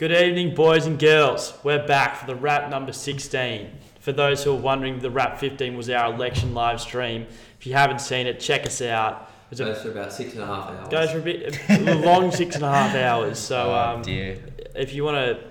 Good 0.00 0.12
evening, 0.12 0.54
boys 0.54 0.86
and 0.86 0.98
girls. 0.98 1.52
We're 1.62 1.86
back 1.86 2.16
for 2.16 2.26
the 2.26 2.34
wrap 2.34 2.70
number 2.70 2.90
16. 2.90 3.68
For 4.00 4.12
those 4.12 4.42
who 4.42 4.52
are 4.52 4.58
wondering, 4.58 4.98
the 4.98 5.10
wrap 5.10 5.38
15 5.38 5.76
was 5.76 5.90
our 5.90 6.10
election 6.14 6.54
live 6.54 6.80
stream. 6.80 7.26
If 7.58 7.66
you 7.66 7.74
haven't 7.74 8.00
seen 8.00 8.26
it, 8.26 8.40
check 8.40 8.64
us 8.64 8.80
out. 8.80 9.30
It 9.50 9.58
Goes 9.58 9.82
for 9.82 9.90
about 9.90 10.10
six 10.10 10.32
and 10.32 10.42
a 10.42 10.46
half 10.46 10.70
hours. 10.70 10.88
goes 10.88 11.10
for 11.10 11.18
a 11.18 11.20
bit 11.20 11.54
a 11.68 11.96
long 11.96 12.30
six 12.30 12.54
and 12.54 12.64
a 12.64 12.70
half 12.72 12.96
hours. 12.96 13.38
So 13.38 13.72
oh 13.72 13.96
um, 13.96 14.00
dear. 14.00 14.42
if 14.74 14.94
you 14.94 15.04
want 15.04 15.16
to 15.18 15.49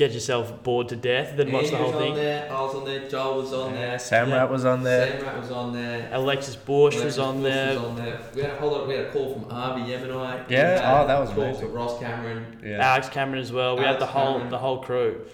get 0.00 0.12
yourself 0.12 0.62
bored 0.62 0.88
to 0.88 0.96
death, 0.96 1.36
then 1.36 1.52
watch 1.52 1.70
the 1.70 1.76
Andy 1.76 1.76
whole 1.76 1.86
was 1.86 1.94
on 1.94 2.02
thing. 2.02 2.14
there. 2.14 2.52
I 2.52 2.60
was 2.62 2.74
on 2.74 2.84
there. 2.86 3.08
Joel 3.08 3.36
was 3.42 3.52
on 3.52 3.72
there. 3.74 3.98
Sam 3.98 4.28
yeah. 4.30 4.36
Rat 4.36 4.50
was 4.50 4.64
on 4.64 4.82
there. 4.82 5.06
Sam 5.12 5.22
Rat 5.26 5.40
was 5.40 5.50
on 5.50 5.72
there. 5.74 6.08
Alexis 6.12 6.56
Borsch 6.56 7.04
was 7.04 7.18
on 7.18 7.42
there. 7.42 7.74
Was 7.74 7.84
on 7.84 7.96
there. 7.96 8.18
We 8.34 8.40
had 8.42 8.50
a 8.52 8.56
whole 8.56 8.70
lot. 8.72 8.88
We 8.88 8.94
had 8.94 9.06
a 9.06 9.10
call 9.12 9.34
from 9.34 9.44
Avi 9.52 9.82
Yemini. 9.82 10.48
We 10.48 10.54
Yeah, 10.56 10.80
had 10.80 11.04
oh, 11.04 11.06
that 11.06 11.20
was 11.20 11.30
a 11.30 11.34
call 11.34 11.44
amazing. 11.44 11.62
from 11.66 11.72
Ross 11.74 11.98
Cameron. 12.00 12.60
Yeah. 12.64 12.78
Alex 12.90 13.08
Cameron 13.10 13.40
as 13.42 13.52
well. 13.52 13.76
We 13.76 13.84
had 13.84 13.98
the 14.00 14.06
whole 14.06 14.32
Cameron. 14.34 14.50
the 14.50 14.58
whole 14.58 14.78
crew. 14.82 15.20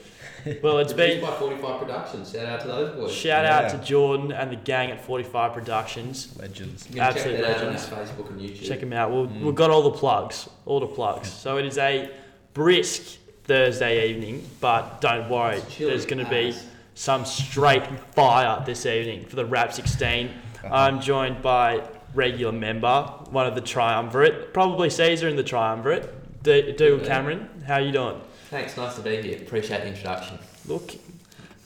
Well, 0.62 0.78
it's 0.78 0.92
been 0.92 1.20
by 1.20 1.32
45 1.32 1.80
Productions. 1.80 2.30
Shout 2.30 2.46
out 2.46 2.60
to 2.60 2.68
those 2.68 2.94
boys. 2.94 3.12
shout 3.12 3.44
out 3.44 3.68
to 3.72 3.78
Jordan 3.78 4.30
and 4.30 4.48
the 4.52 4.54
gang 4.56 4.92
at 4.92 5.04
45 5.04 5.52
Productions. 5.52 6.32
Legends. 6.38 6.86
You 6.88 7.00
Absolute 7.00 7.40
legends. 7.40 7.86
out 7.90 7.92
on 7.98 8.06
Facebook 8.06 8.30
and 8.30 8.40
YouTube. 8.40 8.64
Check 8.64 8.78
them 8.78 8.92
out. 8.92 9.10
We've, 9.10 9.28
Mm. 9.28 9.42
we've 9.42 9.54
got 9.56 9.70
all 9.70 9.82
the 9.82 9.90
plugs, 9.98 10.48
all 10.64 10.78
the 10.78 10.86
plugs. 10.86 11.28
So 11.32 11.56
it 11.58 11.64
is 11.66 11.78
a 11.78 12.10
brisk 12.54 13.18
Thursday 13.46 14.10
evening, 14.10 14.44
but 14.60 15.00
don't 15.00 15.30
worry, 15.30 15.60
there's 15.78 16.04
going 16.04 16.22
to 16.24 16.28
be 16.30 16.54
some 16.94 17.24
straight 17.24 17.86
fire 18.12 18.62
this 18.66 18.86
evening 18.86 19.24
for 19.26 19.36
the 19.36 19.44
Rap 19.44 19.72
16. 19.72 20.30
I'm 20.70 21.00
joined 21.00 21.42
by 21.42 21.82
regular 22.12 22.52
member, 22.52 23.02
one 23.30 23.46
of 23.46 23.54
the 23.54 23.60
triumvirate, 23.60 24.52
probably 24.52 24.90
Caesar 24.90 25.28
in 25.28 25.36
the 25.36 25.44
triumvirate, 25.44 26.42
D- 26.42 26.72
Dougal 26.72 27.06
Cameron. 27.06 27.48
How 27.66 27.74
are 27.74 27.80
you 27.80 27.92
doing? 27.92 28.20
Thanks. 28.50 28.76
Nice 28.76 28.96
to 28.96 29.02
be 29.02 29.22
here. 29.22 29.38
Appreciate 29.38 29.82
the 29.82 29.88
introduction. 29.88 30.38
Look, 30.66 30.94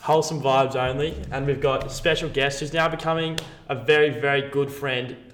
wholesome 0.01 0.43
vibes 0.43 0.77
only, 0.77 1.15
and 1.31 1.47
we've 1.47 1.61
got 1.63 1.87
a 1.87 1.91
special 1.91 2.29
guest 2.29 2.61
who's 2.61 2.75
now 2.75 2.89
becoming 2.89 3.39
a 3.69 3.75
very, 3.75 4.11
very 4.11 4.51
good 4.51 4.71
friend, 4.71 5.11
And 5.13 5.30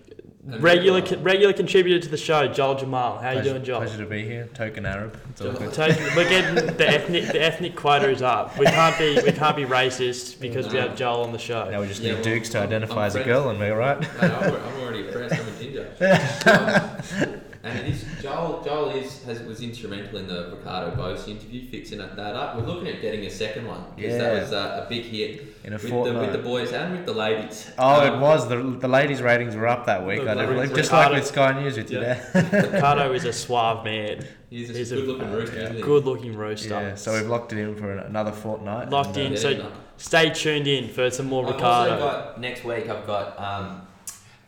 regular 0.47 1.01
regular. 1.01 1.23
regular 1.23 1.53
contributor 1.53 1.99
to 2.01 2.09
the 2.09 2.17
show, 2.17 2.47
Joel 2.49 2.77
Jamal. 2.77 3.19
How 3.19 3.29
are 3.31 3.35
you 3.35 3.43
doing, 3.43 3.65
Joel? 3.65 3.81
Pleasure 3.81 3.99
to 4.05 4.07
be 4.09 4.23
here. 4.25 4.49
Token 4.55 4.87
Arab. 4.87 5.19
It's 5.31 5.41
all 5.41 5.53
good. 5.53 5.73
Totally. 5.73 6.09
We're 6.17 6.29
getting 6.29 6.55
the 6.77 6.89
ethnic 6.89 7.25
the 7.29 7.43
ethnic 7.43 7.77
quota 7.77 8.09
is 8.11 8.23
up. 8.23 8.57
We 8.59 8.67
can't 8.67 8.97
be 8.99 9.21
we 9.25 9.33
can't 9.33 9.57
be 9.57 9.65
racist 9.65 10.41
because 10.41 10.73
we 10.73 10.79
have 10.79 10.97
Joel 10.97 11.23
on 11.25 11.33
the 11.33 11.39
show. 11.39 11.69
Now 11.71 11.81
we 11.81 11.89
just 11.89 12.01
Yeah, 12.01 12.11
need 12.13 12.15
well, 12.17 12.25
Dukes 12.25 12.49
to 12.51 12.59
I'm- 12.59 12.67
identify 12.69 12.95
I'm 13.03 13.07
as 13.07 13.15
a 13.15 13.25
friends. 13.25 13.27
girl, 13.29 13.49
and 13.51 13.59
we're 13.59 13.77
right. 13.77 14.01
Mate, 14.01 14.09
I'm, 14.21 14.31
already, 14.33 14.57
I'm 14.57 14.81
already 14.81 15.07
impressed. 15.07 15.35
I'm 15.41 15.49
a 15.49 15.59
ginger. 15.59 17.43
and 17.67 17.79
it 17.81 17.87
is 17.95 18.05
Joel. 18.23 18.63
Joel 18.65 18.91
is 18.91 19.23
has, 19.25 19.43
was 19.43 19.61
instrumental 19.61 20.19
in 20.19 20.27
the 20.29 20.51
Riccardo 20.55 20.95
Bosi 20.97 21.29
interview, 21.29 21.69
fixing 21.69 21.99
that 21.99 22.19
up. 22.19 22.57
We're 22.57 22.63
looking 22.67 22.89
at 22.89 23.01
getting 23.01 23.25
a 23.27 23.31
second 23.31 23.67
one 23.67 23.85
because 23.97 24.13
Yeah. 24.13 24.19
that 24.19 24.43
was 24.43 24.53
uh, 24.53 24.83
a 24.85 24.89
big 24.89 25.05
hit 25.05 25.43
In 25.65 25.73
a 25.73 25.77
with 25.77 25.83
the, 25.83 25.89
fortnight. 25.89 26.21
with 26.23 26.33
the 26.33 26.39
boys 26.39 26.73
and 26.73 26.93
with 26.97 27.07
the 27.07 27.13
ladies. 27.13 27.71
Oh, 27.79 28.01
Um, 28.07 28.15
it 28.15 28.21
was. 28.21 28.49
The, 28.49 28.57
the 28.57 28.89
ladies' 28.89 29.21
ratings 29.23 29.57
were 29.57 29.67
up 29.67 29.87
that 29.87 30.07
week, 30.07 30.21
I 30.21 30.35
do 30.35 30.41
ladies- 30.41 30.55
believe. 30.55 30.75
Just 30.77 30.91
Ricardo- 30.93 31.13
like 31.15 31.21
with 31.23 31.29
Sky 31.29 31.61
News 31.61 31.77
with 31.77 31.91
you 31.91 32.01
Yeah. 32.01 32.25
there. 32.33 32.71
Ricardo 32.73 33.13
is 33.13 33.25
a 33.25 33.33
suave 33.33 33.85
man, 33.85 34.25
He's 34.49 34.71
a 34.71 34.73
He's 34.75 34.93
a- 34.93 34.97
good 34.97 35.07
looking 35.09 35.33
rooster, 35.33 35.73
yeah. 35.75 35.81
good 35.81 36.05
looking 36.05 36.37
rooster. 36.37 36.69
yeah, 36.69 36.95
so 36.95 37.13
we've 37.15 37.27
locked 37.29 37.53
it 37.53 37.59
in 37.59 37.75
for 37.75 37.91
another 37.93 38.31
fortnight. 38.33 38.91
Locked 38.91 39.17
and, 39.17 39.27
in. 39.27 39.33
uh, 39.35 39.37
so- 39.37 39.73
Stay 39.99 40.29
tuned 40.31 40.67
in 40.67 40.89
for 40.91 41.11
some 41.11 41.25
more 41.27 41.47
I've 41.49 41.55
Ricardo. 41.55 41.93
also 41.95 42.05
got 42.07 42.41
next 42.41 42.65
week. 42.65 42.87
I've 42.89 43.07
got 43.07 43.41
um, 43.41 43.81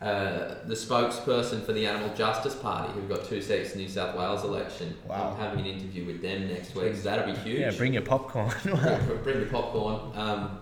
uh, 0.00 0.54
the 0.66 0.74
spokesperson 0.74 1.64
for 1.64 1.72
the 1.72 1.86
Animal 1.86 2.14
Justice 2.14 2.54
Party, 2.54 2.92
who've 2.92 3.08
got 3.08 3.24
two 3.24 3.42
seats 3.42 3.72
in 3.72 3.78
the 3.78 3.84
New 3.84 3.90
South 3.90 4.16
Wales 4.16 4.44
election. 4.44 4.96
Wow. 5.06 5.32
I'm 5.32 5.40
having 5.40 5.60
an 5.60 5.66
interview 5.66 6.04
with 6.06 6.22
them 6.22 6.48
next 6.48 6.74
week, 6.74 6.94
so 6.94 7.02
that'll 7.02 7.26
be 7.32 7.38
huge. 7.40 7.60
yeah, 7.60 7.70
bring 7.72 7.92
your 7.94 8.02
popcorn. 8.02 8.52
bring, 8.62 9.22
bring 9.24 9.40
the 9.40 9.46
popcorn. 9.50 10.16
Um, 10.16 10.60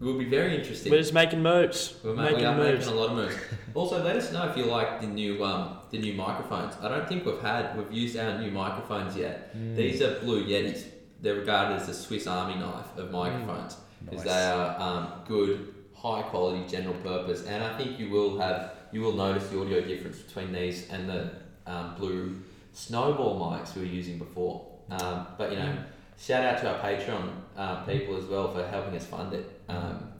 it 0.00 0.02
will 0.04 0.18
be 0.18 0.24
very 0.24 0.56
interesting. 0.56 0.90
We're 0.90 0.98
just 0.98 1.12
making 1.12 1.42
moves. 1.42 1.94
We're 2.02 2.14
ma- 2.14 2.22
making 2.22 2.38
we 2.38 2.44
are 2.46 2.56
moves. 2.56 2.86
making 2.86 2.92
a 2.98 3.00
lot 3.00 3.10
of 3.10 3.16
moves. 3.16 3.36
Also, 3.74 4.02
let 4.02 4.16
us 4.16 4.32
know 4.32 4.48
if 4.48 4.56
you 4.56 4.64
like 4.64 5.00
the 5.00 5.06
new 5.06 5.44
um, 5.44 5.76
the 5.90 5.98
new 5.98 6.14
microphones. 6.14 6.74
I 6.80 6.88
don't 6.88 7.06
think 7.08 7.26
we've 7.26 7.40
had 7.40 7.76
we've 7.76 7.92
used 7.92 8.16
our 8.16 8.38
new 8.38 8.50
microphones 8.50 9.14
yet. 9.16 9.54
Mm. 9.56 9.76
These 9.76 10.00
are 10.02 10.18
Blue 10.20 10.44
Yetis. 10.46 10.84
They're 11.20 11.34
regarded 11.36 11.76
as 11.80 11.86
the 11.86 11.94
Swiss 11.94 12.26
Army 12.26 12.54
knife 12.58 12.96
of 12.96 13.10
microphones 13.10 13.76
because 14.04 14.24
Nice. 14.24 14.34
they 14.34 14.44
are 14.46 14.80
um, 14.80 15.12
good, 15.26 15.73
high 16.04 16.22
quality, 16.22 16.68
general 16.68 16.94
purpose. 16.96 17.44
And 17.46 17.64
I 17.64 17.76
think 17.78 17.98
you 17.98 18.10
will 18.10 18.38
have 18.38 18.72
you 18.92 19.00
will 19.00 19.14
notice 19.14 19.48
the 19.48 19.60
audio 19.60 19.80
difference 19.80 20.18
between 20.18 20.52
these 20.52 20.88
and 20.90 21.08
the 21.08 21.30
um, 21.66 21.96
blue 21.98 22.40
snowball 22.72 23.40
mics 23.40 23.74
we 23.74 23.82
were 23.82 23.88
using 23.88 24.18
before. 24.18 24.66
Um, 24.90 25.26
but 25.38 25.50
you 25.50 25.58
know, 25.58 25.76
shout 26.18 26.44
out 26.44 26.60
to 26.60 26.72
our 26.72 26.78
Patreon 26.78 27.30
uh, 27.56 27.84
people 27.84 28.16
as 28.16 28.24
well 28.26 28.52
for 28.52 28.64
helping 28.66 28.94
us 28.94 29.06
fund 29.06 29.32
it. 29.32 29.60
Um, 29.68 30.10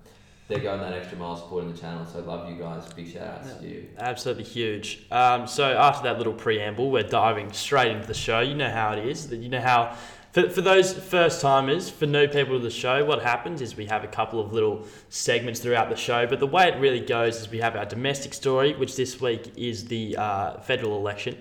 they're 0.49 0.59
going 0.59 0.81
that 0.81 0.93
extra 0.93 1.17
mile 1.17 1.37
supporting 1.37 1.73
the 1.73 1.79
channel, 1.79 2.05
so 2.05 2.21
love 2.21 2.51
you 2.51 2.57
guys. 2.57 2.91
Big 2.93 3.11
shout 3.11 3.29
outs 3.29 3.55
to 3.55 3.67
you. 3.67 3.89
Absolutely 3.97 4.45
huge. 4.45 5.07
Um, 5.11 5.47
so 5.47 5.73
after 5.73 6.03
that 6.05 6.19
little 6.19 6.35
preamble, 6.35 6.91
we're 6.91 7.03
diving 7.03 7.51
straight 7.53 7.93
into 7.93 8.07
the 8.07 8.15
show. 8.15 8.41
You 8.41 8.55
know 8.55 8.71
how 8.71 8.93
it 8.93 9.07
is. 9.07 9.29
That 9.29 9.39
you 9.39 9.49
know 9.49 9.61
how. 9.61 9.97
For, 10.35 10.51
for 10.51 10.63
those 10.63 10.93
first 10.93 11.41
timers, 11.41 11.89
for 11.89 12.07
new 12.07 12.27
people 12.27 12.59
to 12.59 12.59
the 12.59 12.69
show, 12.69 13.05
what 13.05 13.23
happens 13.23 13.63
is 13.63 13.77
we 13.77 13.87
have 13.87 14.03
a 14.03 14.09
couple 14.09 14.41
of 14.41 14.53
little 14.53 14.85
segments 15.09 15.61
throughout 15.61 15.91
the 15.91 15.97
show. 15.97 16.27
But 16.27 16.41
the 16.41 16.47
way 16.49 16.67
it 16.67 16.77
really 16.81 16.99
goes 16.99 17.41
is 17.41 17.49
we 17.49 17.59
have 17.59 17.77
our 17.77 17.85
domestic 17.85 18.35
story, 18.35 18.75
which 18.75 18.97
this 18.97 19.21
week 19.21 19.53
is 19.57 19.85
the 19.85 20.17
uh, 20.17 20.59
federal 20.59 20.97
election. 20.97 21.39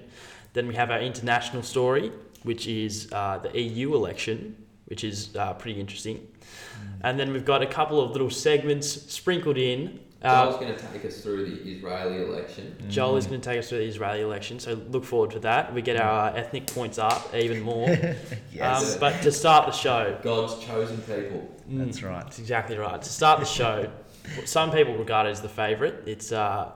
Then 0.54 0.68
we 0.68 0.76
have 0.76 0.92
our 0.92 1.00
international 1.00 1.64
story, 1.64 2.12
which 2.44 2.68
is 2.68 3.12
uh, 3.12 3.40
the 3.40 3.60
EU 3.60 3.96
election, 3.96 4.64
which 4.86 5.04
is 5.04 5.36
uh, 5.38 5.54
pretty 5.54 5.80
interesting. 5.80 6.28
And 7.02 7.20
then 7.20 7.34
we've 7.34 7.46
got 7.46 7.64
a 7.64 7.68
couple 7.68 8.00
of 8.00 8.12
little 8.12 8.30
segments 8.30 9.12
sprinkled 9.12 9.58
in. 9.58 10.02
Uh, 10.24 10.46
Joel's 10.46 10.56
going 10.60 10.74
to 10.74 10.82
take 10.88 11.04
us 11.06 11.22
through 11.22 11.46
the 11.50 11.70
Israeli 11.70 12.24
election. 12.24 12.76
Joel 12.90 13.16
Mm. 13.16 13.18
is 13.18 13.28
going 13.28 13.42
to 13.42 13.50
take 13.50 13.60
us 13.60 13.68
through 13.70 13.80
the 13.80 13.84
Israeli 13.86 14.22
election, 14.22 14.58
so 14.60 14.80
look 14.90 15.04
forward 15.04 15.32
to 15.32 15.40
that. 15.40 15.74
We 15.74 15.82
get 15.82 16.00
our 16.00 16.30
uh, 16.30 16.34
ethnic 16.34 16.68
points 16.68 16.98
up 16.98 17.34
even 17.36 17.62
more. 17.62 17.90
Yes, 18.54 18.94
um, 18.94 19.00
but 19.00 19.22
to 19.24 19.32
start 19.32 19.66
the 19.66 19.72
show, 19.74 20.18
God's 20.24 20.64
chosen 20.64 20.98
people. 21.00 21.50
mm, 21.70 21.86
that's 21.86 22.04
right. 22.04 22.24
that's 22.24 22.40
exactly 22.40 22.78
right. 22.78 23.02
To 23.02 23.10
start 23.10 23.40
the 23.40 23.46
show, 23.46 23.90
some 24.46 24.72
people 24.72 24.96
regard 24.96 25.26
it 25.28 25.32
as 25.32 25.42
the 25.42 25.50
favourite. 25.50 25.96
It's 26.06 26.32
uh, 26.32 26.72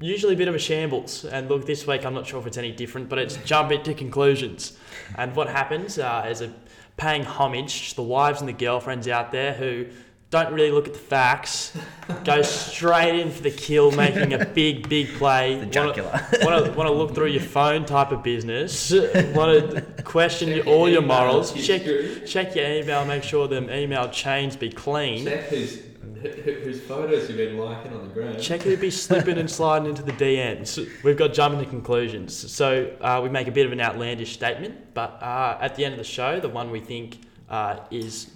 usually 0.00 0.34
a 0.34 0.36
bit 0.36 0.48
of 0.48 0.54
a 0.54 0.58
shambles. 0.58 1.24
And 1.24 1.48
look, 1.48 1.66
this 1.66 1.86
week 1.86 2.04
I'm 2.04 2.14
not 2.14 2.26
sure 2.26 2.40
if 2.40 2.46
it's 2.46 2.58
any 2.58 2.72
different, 2.72 3.08
but 3.08 3.18
it's 3.18 3.36
jump 3.44 3.70
into 3.72 3.94
conclusions. 3.94 4.76
And 5.16 5.34
what 5.36 5.48
happens 5.48 5.98
uh, 5.98 6.26
is 6.28 6.40
a 6.42 6.52
paying 6.96 7.22
homage 7.24 7.90
to 7.90 7.96
the 7.96 8.02
wives 8.02 8.40
and 8.40 8.48
the 8.48 8.52
girlfriends 8.52 9.06
out 9.08 9.30
there 9.32 9.54
who 9.54 9.86
don't 10.30 10.52
really 10.54 10.70
look 10.70 10.86
at 10.86 10.92
the 10.92 10.98
facts, 11.00 11.76
go 12.24 12.40
straight 12.42 13.18
in 13.20 13.32
for 13.32 13.42
the 13.42 13.50
kill, 13.50 13.90
making 14.06 14.32
a 14.32 14.44
big, 14.46 14.88
big 14.88 15.08
play. 15.14 15.54
The 15.54 15.58
Wanna- 15.58 15.70
jugular. 15.72 16.10
want 16.42 16.64
to 16.66 16.72
want 16.72 16.88
to 16.88 16.92
look 16.92 17.14
through 17.16 17.26
your 17.28 17.42
phone 17.42 17.84
type 17.84 18.12
of 18.12 18.22
business. 18.22 18.92
Want 18.92 19.70
to 19.72 19.84
question 20.04 20.48
Check 20.48 20.56
your, 20.58 20.64
your 20.66 20.74
all 20.74 20.88
your 20.88 21.02
email 21.02 21.18
morals. 21.18 21.52
Check 21.52 21.82
history. 21.82 22.26
check 22.26 22.54
your 22.54 22.64
email. 22.70 23.04
Make 23.04 23.24
sure 23.24 23.48
them 23.48 23.68
email 23.70 24.08
chains 24.08 24.54
be 24.54 24.70
clean. 24.70 25.24
Check 25.24 25.48
whose, 25.48 25.80
who- 26.22 26.28
whose 26.28 26.80
photos 26.80 27.28
you've 27.28 27.36
been 27.36 27.58
liking 27.58 27.92
on 27.92 28.06
the 28.06 28.14
ground. 28.14 28.40
Check 28.40 28.62
who 28.62 28.76
be 28.76 28.90
slipping 28.90 29.36
and 29.36 29.50
sliding 29.50 29.88
into 29.88 30.02
the 30.04 30.12
DMs. 30.12 31.02
We've 31.02 31.16
got 31.16 31.32
jumping 31.32 31.58
to 31.58 31.66
conclusions. 31.68 32.52
So 32.52 32.94
uh, 33.00 33.18
we 33.20 33.30
make 33.30 33.48
a 33.48 33.52
bit 33.52 33.66
of 33.66 33.72
an 33.72 33.80
outlandish 33.80 34.32
statement, 34.32 34.94
but 34.94 35.20
uh, 35.20 35.58
at 35.60 35.74
the 35.74 35.84
end 35.84 35.94
of 35.94 35.98
the 35.98 36.04
show, 36.04 36.38
the 36.38 36.48
one 36.48 36.70
we 36.70 36.78
think 36.78 37.18
uh, 37.48 37.78
is 37.90 38.30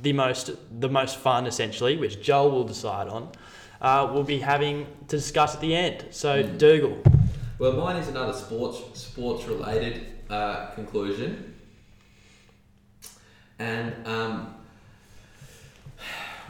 the 0.00 0.12
most 0.12 0.50
the 0.80 0.88
most 0.88 1.16
fun, 1.16 1.46
essentially, 1.46 1.96
which 1.96 2.22
Joel 2.22 2.50
will 2.50 2.64
decide 2.64 3.08
on, 3.08 3.30
uh, 3.80 4.10
we'll 4.12 4.24
be 4.24 4.38
having 4.38 4.86
to 5.08 5.16
discuss 5.16 5.54
at 5.54 5.60
the 5.60 5.74
end. 5.74 6.04
So 6.10 6.42
Mm. 6.42 6.58
Dougal, 6.58 7.02
Well, 7.58 7.72
mine 7.72 7.96
is 7.96 8.08
another 8.08 8.32
sports 8.32 8.82
sports 9.00 9.44
related 9.44 10.06
uh, 10.28 10.66
conclusion, 10.74 11.54
and 13.58 14.06
um, 14.06 14.54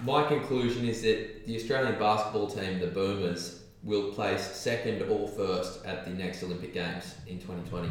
my 0.03 0.25
conclusion 0.25 0.87
is 0.87 1.03
that 1.03 1.47
the 1.47 1.57
Australian 1.57 1.99
basketball 1.99 2.49
team, 2.49 2.81
the 2.81 2.89
Boomers, 2.89 3.63
will 3.83 4.13
place 4.13 4.43
second 4.43 5.03
or 5.03 5.29
first 5.29 5.85
at 5.87 6.05
the 6.05 6.11
next 6.11 6.43
Olympic 6.43 6.75
Games 6.75 7.15
in 7.29 7.39
2020. 7.39 7.89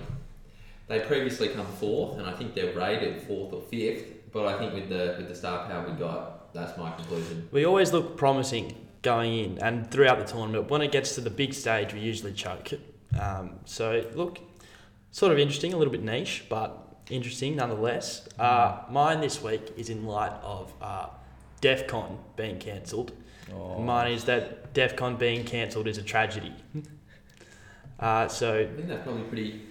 They 0.87 0.99
previously 0.99 1.47
come 1.49 1.65
fourth, 1.65 2.19
and 2.19 2.27
I 2.27 2.33
think 2.33 2.53
they're 2.53 2.75
rated 2.75 3.21
fourth 3.23 3.53
or 3.53 3.61
fifth. 3.61 4.14
But 4.35 4.47
I 4.47 4.57
think 4.59 4.73
with 4.73 4.89
the 4.89 5.15
with 5.17 5.29
the 5.29 5.35
star 5.35 5.65
power 5.65 5.89
we 5.89 5.93
got, 5.97 6.53
that's 6.53 6.77
my 6.77 6.91
conclusion. 6.91 7.47
We 7.53 7.65
always 7.65 7.93
look 7.93 8.17
promising 8.17 8.75
going 9.01 9.33
in 9.33 9.59
and 9.59 9.89
throughout 9.89 10.19
the 10.19 10.25
tournament. 10.25 10.69
When 10.69 10.81
it 10.81 10.91
gets 10.91 11.15
to 11.15 11.21
the 11.21 11.29
big 11.29 11.53
stage, 11.53 11.93
we 11.93 12.01
usually 12.01 12.33
choke. 12.33 12.73
Um, 13.17 13.61
so, 13.63 14.03
look, 14.13 14.39
sort 15.11 15.31
of 15.31 15.39
interesting, 15.39 15.71
a 15.71 15.77
little 15.77 15.93
bit 15.93 16.03
niche, 16.03 16.43
but 16.49 16.97
interesting 17.09 17.55
nonetheless. 17.55 18.27
Uh, 18.37 18.79
mine 18.89 19.21
this 19.21 19.41
week 19.41 19.71
is 19.77 19.89
in 19.89 20.05
light 20.05 20.33
of 20.43 20.73
uh, 20.81 21.07
DEF 21.61 21.87
CON 21.87 22.19
being 22.35 22.59
cancelled. 22.59 23.13
Oh. 23.53 23.79
Mine 23.79 24.11
is 24.11 24.25
that 24.25 24.73
DEF 24.73 24.97
CON 24.97 25.15
being 25.15 25.45
cancelled 25.45 25.87
is 25.87 25.97
a 25.97 26.03
tragedy. 26.03 26.53
Uh, 27.97 28.27
so, 28.27 28.59
I 28.59 28.65
think 28.75 28.89
that's 28.89 29.03
probably 29.03 29.23
pretty 29.23 29.61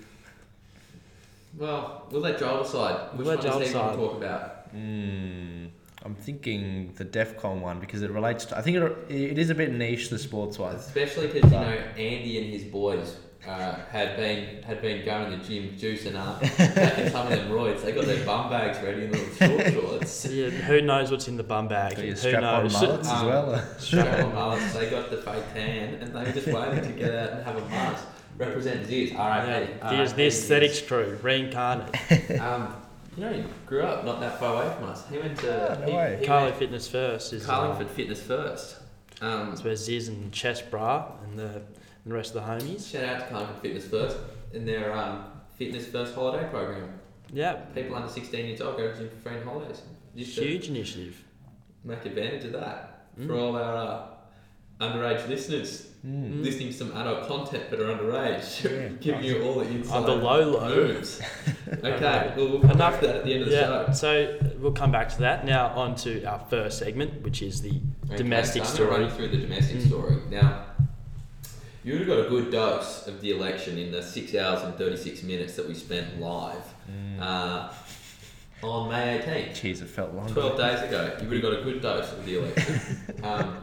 Well, 1.59 2.07
we'll 2.11 2.23
let 2.23 2.39
Joel 2.39 2.63
decide. 2.63 3.13
Which 3.13 3.27
We'll 3.27 3.37
let 3.37 3.45
one 3.45 3.47
Joel 3.47 3.59
he 3.59 3.67
decide. 3.67 3.91
to 3.91 3.97
talk 3.99 4.17
about? 4.17 4.54
Mm, 4.75 5.71
I'm 6.05 6.15
thinking 6.15 6.93
the 6.97 7.05
DEFCON 7.05 7.61
one 7.61 7.81
because 7.81 8.03
it 8.03 8.11
relates 8.11 8.45
to. 8.47 8.59
I 8.59 8.63
think 8.63 8.77
it, 8.77 8.83
it 9.11 9.39
is 9.39 9.51
a 9.51 9.55
bit 9.55 9.73
niche, 9.73 10.11
the 10.11 10.19
sports 10.19 10.59
wise. 10.59 10.87
Especially 10.87 11.29
because 11.29 11.51
you 11.51 11.59
know 11.59 11.79
Andy 11.97 12.39
and 12.43 12.47
his 12.53 12.65
boys 12.65 13.17
uh, 13.47 13.77
had 13.91 14.17
been 14.17 14.63
had 14.63 14.83
been 14.83 15.05
going 15.05 15.31
to 15.31 15.37
the 15.37 15.45
gym, 15.45 15.77
juicing 15.79 16.17
up, 16.17 16.41
taking 16.43 17.11
some 17.11 17.27
of 17.27 17.31
them 17.39 17.51
roids. 17.51 17.83
They 17.83 17.93
got 17.93 18.05
their 18.07 18.25
bum 18.27 18.51
bags 18.51 18.79
ready 18.83 19.05
in 19.05 19.13
little 19.13 19.35
short 19.35 19.73
shorts. 20.01 20.25
Yeah, 20.27 20.49
who 20.51 20.81
knows 20.83 21.11
what's 21.11 21.29
in 21.29 21.37
the 21.37 21.43
bum 21.45 21.69
bag? 21.69 21.97
Got 21.97 22.05
your 22.05 22.15
Who 22.15 22.21
strap-on 22.21 22.63
knows? 22.65 22.73
mullets 22.83 23.09
as 23.09 23.21
Um, 23.21 23.27
well. 23.27 23.65
Strap 23.79 24.25
on 24.25 24.35
mullets. 24.35 24.73
They 24.75 24.91
got 24.91 25.11
the 25.11 25.19
fake 25.19 25.45
tan, 25.55 25.95
and 25.95 26.13
they 26.15 26.25
were 26.25 26.33
just 26.33 26.47
waiting 26.49 26.83
to 26.83 26.99
get 26.99 27.15
out 27.15 27.31
and 27.33 27.45
have 27.45 27.57
a 27.57 27.69
mask. 27.69 28.05
Represent 28.37 28.85
Ziz. 28.87 29.13
All 29.13 29.29
right, 29.29 29.47
Yeah, 29.47 29.59
hey, 29.61 29.67
the, 29.79 29.85
uh, 29.87 29.91
the 30.09 30.15
hey, 30.17 30.27
aesthetics 30.27 30.81
crew, 30.83 31.19
reincarnate. 31.23 32.41
Um, 32.41 32.75
you 33.17 33.25
know, 33.25 33.33
he 33.33 33.45
grew 33.67 33.83
up 33.83 34.05
not 34.05 34.21
that 34.21 34.39
far 34.39 34.63
away 34.63 34.75
from 34.75 34.85
us. 34.89 35.09
He 35.09 35.19
went 35.19 35.39
to 35.39 35.73
Ah, 35.73 35.81
no 35.81 35.87
he, 35.87 35.93
way. 35.97 36.17
he 36.21 36.27
Carly 36.27 36.47
went 36.47 36.57
Fitness 36.57 36.89
First 36.89 37.33
is 37.33 37.45
uh, 37.45 37.47
Carlingford 37.53 37.91
Fitness 37.91 38.23
First. 38.23 38.77
Um, 39.21 39.51
That's 39.51 39.63
where 39.65 39.77
Ziz 39.77 40.09
and 40.09 40.33
Chest 40.33 40.71
Bra 40.71 41.13
and 41.25 41.39
the, 41.39 41.45
and 41.47 41.63
the 42.07 42.15
rest 42.15 42.35
of 42.35 42.45
the 42.45 42.51
homies. 42.51 42.91
shout 42.91 43.05
out 43.05 43.21
to 43.21 43.27
Carlingford 43.27 43.63
Fitness 43.63 43.87
First 43.87 44.17
in 44.53 44.65
their 44.67 44.93
um, 44.93 45.25
Fitness 45.57 45.87
First 45.87 46.15
holiday 46.15 46.49
program. 46.51 46.99
Yeah, 47.33 47.55
People 47.75 47.97
under 47.97 48.09
16 48.09 48.47
years 48.47 48.61
old 48.61 48.77
go 48.77 48.91
to 48.93 48.97
gym 48.99 49.09
for 49.11 49.17
free 49.29 49.39
on 49.39 49.45
holidays. 49.45 49.83
Just 50.17 50.37
to 50.37 50.45
huge 50.45 50.69
initiative. 50.69 51.23
make 51.85 52.05
advantage 52.05 52.45
of 52.45 52.53
that 52.53 52.91
Mm. 53.19 53.29
for 53.29 53.35
all 53.37 53.55
our 53.55 53.77
uh, 53.77 54.07
underage 54.93 55.29
listeners 55.29 55.89
Mm. 56.07 56.45
listening 56.45 56.69
to 56.69 56.75
some 56.75 56.95
adult 56.99 57.27
content 57.27 57.65
but 57.71 57.81
are 57.81 57.85
underage, 57.97 58.63
Yeah. 58.63 58.89
giving 59.01 59.25
you 59.25 59.43
all 59.43 59.55
the 59.61 59.67
inside 59.71 59.97
On 59.97 60.05
the 60.05 60.15
low 60.15 60.43
low. 60.51 60.69
moves. 60.69 61.19
Okay, 61.83 62.33
well, 62.37 62.49
we'll 62.51 62.61
come 62.61 62.73
Enough- 62.73 62.79
back 62.93 63.01
to 63.01 63.07
that 63.07 63.17
at 63.17 63.25
the 63.25 63.33
end 63.33 63.43
of 63.45 63.49
the 63.49 63.55
Yeah, 63.55 63.87
show. 63.87 63.93
so 63.95 64.39
we'll 64.59 64.73
come 64.73 64.93
back 64.93 65.09
to 65.15 65.19
that. 65.21 65.47
Now 65.47 65.69
on 65.69 65.95
to 66.05 66.23
our 66.25 66.41
first 66.51 66.79
segment, 66.79 67.23
which 67.23 67.41
is 67.41 67.63
the 67.63 67.71
Okay, 68.07 68.17
domestic 68.19 68.65
so 68.67 68.69
I'm 68.71 68.75
story. 68.75 68.91
run 69.05 69.11
through 69.13 69.29
the 69.29 69.39
domestic 69.39 69.79
Mm. 69.79 69.87
story. 69.87 70.17
Now, 70.31 70.65
you 71.85 71.93
would 71.95 72.03
have 72.07 72.09
got 72.19 72.27
a 72.27 72.29
good 72.29 72.51
dose 72.53 73.07
of 73.07 73.23
the 73.23 73.31
election 73.31 73.79
in 73.79 73.91
the 73.91 74.03
six 74.03 74.35
hours 74.35 74.63
and 74.63 74.75
36 74.77 75.23
minutes 75.23 75.57
that 75.57 75.67
we 75.67 75.73
spent 75.75 76.21
live 76.21 76.65
Mm. 76.91 77.21
uh, 77.23 77.69
on 78.63 78.91
May 78.91 79.19
18th. 79.21 79.53
Jeez, 79.55 79.81
it 79.81 79.89
felt 79.89 80.13
longer. 80.15 80.35
12 80.35 80.57
days 80.59 80.83
ago, 80.83 81.13
you 81.23 81.29
would 81.29 81.43
have 81.43 81.51
got 81.51 81.61
a 81.61 81.63
good 81.65 81.81
dose 81.81 82.13
of 82.13 82.27
the 82.27 82.39
election. 82.41 82.81
um, 83.23 83.57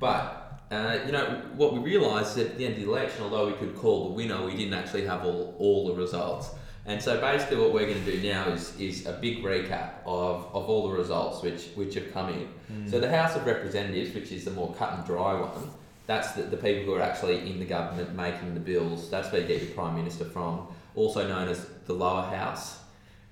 but, 0.00 0.60
uh, 0.70 0.98
you 1.06 1.12
know, 1.12 1.42
what 1.54 1.72
we 1.72 1.78
realised 1.80 2.38
at 2.38 2.58
the 2.58 2.66
end 2.66 2.74
of 2.74 2.82
the 2.82 2.88
election, 2.88 3.22
although 3.22 3.46
we 3.46 3.54
could 3.54 3.74
call 3.76 4.08
the 4.08 4.14
winner, 4.14 4.44
we 4.44 4.56
didn't 4.56 4.74
actually 4.74 5.06
have 5.06 5.24
all, 5.24 5.54
all 5.58 5.88
the 5.88 5.94
results. 5.94 6.50
And 6.86 7.02
so 7.02 7.20
basically 7.20 7.56
what 7.56 7.72
we're 7.72 7.86
going 7.86 8.04
to 8.04 8.12
do 8.12 8.28
now 8.28 8.48
is, 8.48 8.78
is 8.78 9.06
a 9.06 9.12
big 9.12 9.42
recap 9.42 9.94
of, 10.06 10.46
of 10.54 10.68
all 10.68 10.88
the 10.88 10.94
results 10.96 11.42
which, 11.42 11.66
which 11.74 11.94
have 11.94 12.12
come 12.12 12.28
in. 12.28 12.48
Mm. 12.72 12.90
So 12.90 13.00
the 13.00 13.10
House 13.10 13.34
of 13.34 13.44
Representatives, 13.44 14.14
which 14.14 14.30
is 14.30 14.44
the 14.44 14.52
more 14.52 14.72
cut 14.74 14.92
and 14.92 15.04
dry 15.04 15.34
one, 15.34 15.70
that's 16.06 16.32
the, 16.32 16.42
the 16.42 16.56
people 16.56 16.84
who 16.84 16.94
are 16.94 17.02
actually 17.02 17.50
in 17.50 17.58
the 17.58 17.64
government 17.64 18.14
making 18.14 18.54
the 18.54 18.60
bills. 18.60 19.10
That's 19.10 19.32
where 19.32 19.40
you 19.40 19.48
get 19.48 19.62
your 19.62 19.72
Prime 19.72 19.96
Minister 19.96 20.24
from, 20.24 20.68
also 20.94 21.26
known 21.26 21.48
as 21.48 21.66
the 21.86 21.92
lower 21.92 22.22
house. 22.22 22.78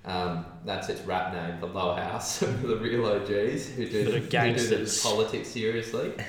Um, 0.04 0.44
that's 0.64 0.88
its 0.90 1.00
rap 1.02 1.32
name, 1.32 1.60
the 1.60 1.66
lower 1.66 1.98
house, 1.98 2.38
the 2.40 2.76
real 2.76 3.06
OGs 3.06 3.68
who 3.68 3.88
do, 3.88 4.04
the 4.04 4.10
who 4.20 4.54
do 4.54 4.84
the 4.84 5.00
politics 5.02 5.48
seriously. 5.48 6.12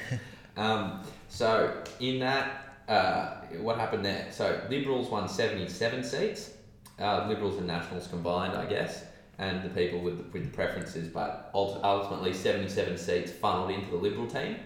Um, 0.58 1.02
so 1.28 1.84
in 2.00 2.20
that, 2.20 2.78
uh, 2.88 3.42
what 3.60 3.78
happened 3.78 4.06
there? 4.06 4.28
So 4.32 4.62
Liberals 4.70 5.10
won 5.10 5.28
77 5.28 6.02
seats, 6.02 6.54
uh, 7.00 7.28
Liberals 7.28 7.58
and 7.58 7.68
Nationals 7.68 8.08
combined, 8.08 8.54
I 8.54 8.66
guess, 8.66 9.04
and 9.38 9.64
the 9.64 9.70
people 9.70 10.00
with 10.00 10.18
the, 10.18 10.24
with 10.32 10.50
the 10.50 10.56
preferences, 10.56 11.10
but 11.10 11.52
ultimately 11.54 12.34
77 12.34 12.98
seats 12.98 13.32
funneled 13.32 13.72
into 13.72 13.92
the 13.92 13.98
Liberal 13.98 14.28
team, 14.28 14.58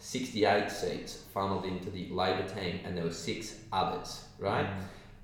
68 0.00 0.70
seats 0.70 1.22
funneled 1.32 1.64
into 1.64 1.90
the 1.90 2.08
Labor 2.08 2.48
team, 2.48 2.80
and 2.84 2.96
there 2.96 3.04
were 3.04 3.12
six 3.12 3.60
others, 3.72 4.24
right? 4.38 4.66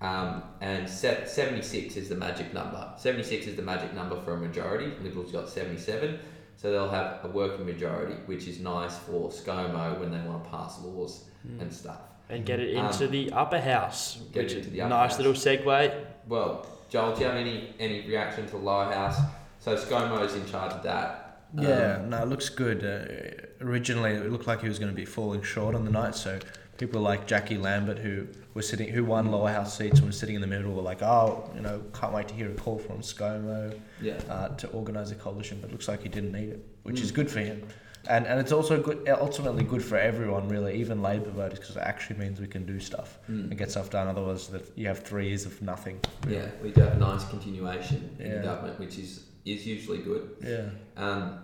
Um, 0.04 0.42
and 0.60 0.86
76 0.88 1.96
is 1.96 2.08
the 2.10 2.14
magic 2.14 2.52
number. 2.52 2.92
76 2.98 3.46
is 3.46 3.56
the 3.56 3.62
magic 3.62 3.94
number 3.94 4.20
for 4.20 4.34
a 4.34 4.36
majority. 4.36 4.92
Liberals 5.02 5.32
got 5.32 5.48
77. 5.48 6.18
So 6.56 6.70
they'll 6.70 6.90
have 6.90 7.24
a 7.24 7.28
working 7.28 7.64
majority, 7.66 8.14
which 8.26 8.46
is 8.46 8.60
nice 8.60 8.96
for 8.98 9.30
ScoMo 9.30 9.98
when 9.98 10.10
they 10.10 10.18
want 10.28 10.44
to 10.44 10.50
pass 10.50 10.80
laws 10.82 11.24
and 11.60 11.72
stuff. 11.72 12.00
and 12.30 12.44
get 12.46 12.58
it 12.60 12.74
Um, 12.76 12.86
into 12.86 13.06
the 13.06 13.30
upper 13.32 13.60
house, 13.60 14.16
get 14.32 14.44
which 14.44 14.52
it 14.52 14.58
is 14.58 14.64
into 14.66 14.70
the 14.70 14.80
upper 14.82 14.90
nice 14.90 15.10
house. 15.10 15.18
little 15.18 15.32
segue. 15.34 16.04
Well, 16.26 16.66
Joel, 16.90 17.14
do 17.14 17.20
you 17.20 17.26
have 17.26 17.36
any, 17.36 17.74
any 17.78 18.06
reaction 18.06 18.46
to 18.46 18.52
the 18.52 18.56
lower 18.58 18.90
house? 18.92 19.18
So 19.60 19.76
ScoMo's 19.76 20.34
in 20.34 20.46
charge 20.46 20.72
of 20.72 20.82
that. 20.84 21.42
Yeah, 21.58 21.96
Um, 22.02 22.10
no, 22.10 22.22
it 22.22 22.28
looks 22.28 22.48
good. 22.48 22.82
Uh, 22.84 23.64
originally, 23.64 24.12
it 24.12 24.30
looked 24.32 24.46
like 24.46 24.60
he 24.62 24.68
was 24.68 24.78
going 24.78 24.90
to 24.90 24.96
be 24.96 25.04
falling 25.04 25.42
short 25.42 25.74
on 25.74 25.84
the 25.84 25.90
night, 25.90 26.14
so 26.14 26.38
people 26.79 27.00
like 27.00 27.26
Jacqui 27.26 27.61
Lambie, 27.61 28.00
who 28.00 28.26
was 28.55 28.69
sitting, 28.69 28.88
who 28.88 29.05
won 29.05 29.31
lower 29.31 29.50
house 29.50 29.76
seats 29.79 29.99
and 29.99 30.06
was 30.06 30.19
sitting 30.19 30.35
in 30.35 30.41
the 30.41 30.47
middle, 30.47 30.73
were 30.73 30.82
like, 30.82 31.03
"Oh, 31.03 31.50
you 31.55 31.61
know, 31.61 31.82
can't 31.93 32.12
wait 32.12 32.29
to 32.29 32.35
hear 32.35 32.50
a 32.50 32.55
call 32.55 32.79
from 32.79 33.00
ScoMo 33.00 33.79
yeah. 34.00 34.15
uh, 34.29 34.49
to 34.56 34.69
organise 34.69 35.11
a 35.11 35.15
coalition." 35.15 35.59
But 35.61 35.71
it 35.71 35.73
looks 35.73 35.88
like 35.88 36.03
he 36.03 36.09
didn't 36.09 36.32
need 36.32 36.50
it, 36.50 36.65
which 36.82 36.97
Mm. 37.00 37.05
is 37.05 37.12
good 37.12 37.31
for 37.31 37.41
him, 37.41 37.62
and 38.09 38.26
and 38.26 38.38
it's 38.41 38.53
also 38.53 38.81
good, 38.82 39.09
ultimately 39.09 39.65
good 39.65 39.82
for 39.85 39.97
everyone, 39.97 40.49
really, 40.49 40.75
even 40.81 41.03
Labor 41.03 41.31
voters, 41.31 41.59
because 41.59 41.76
it 41.76 41.82
actually 41.82 42.19
means 42.19 42.41
we 42.41 42.47
can 42.47 42.65
do 42.67 42.79
stuff 42.81 43.19
and 43.29 43.50
Mm. 43.53 43.56
get 43.59 43.71
stuff 43.71 43.91
done. 43.91 44.06
Otherwise, 44.09 44.49
that 44.49 44.71
you 44.76 44.87
have 44.88 45.00
three 45.00 45.29
years 45.29 45.47
of 45.47 45.61
nothing. 45.62 45.99
Yeah, 46.29 46.47
we 46.62 46.71
do 46.71 46.81
have 46.82 46.94
a 46.94 46.99
nice 46.99 47.25
continuation 47.29 48.11
in 48.19 48.31
the 48.37 48.38
government, 48.43 48.79
which 48.79 48.99
is, 48.99 49.25
is 49.44 49.67
usually 49.67 49.99
good. 49.99 50.29
Yeah. 50.43 50.71
Um, 50.97 51.38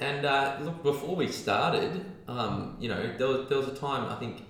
and 0.00 0.24
uh, 0.24 0.56
look, 0.60 0.82
before 0.82 1.16
we 1.16 1.28
started, 1.28 2.04
um, 2.28 2.76
you 2.78 2.88
know, 2.88 3.16
there 3.18 3.26
was, 3.26 3.48
there 3.48 3.58
was 3.58 3.68
a 3.68 3.74
time, 3.74 4.10
I 4.10 4.14
think, 4.16 4.44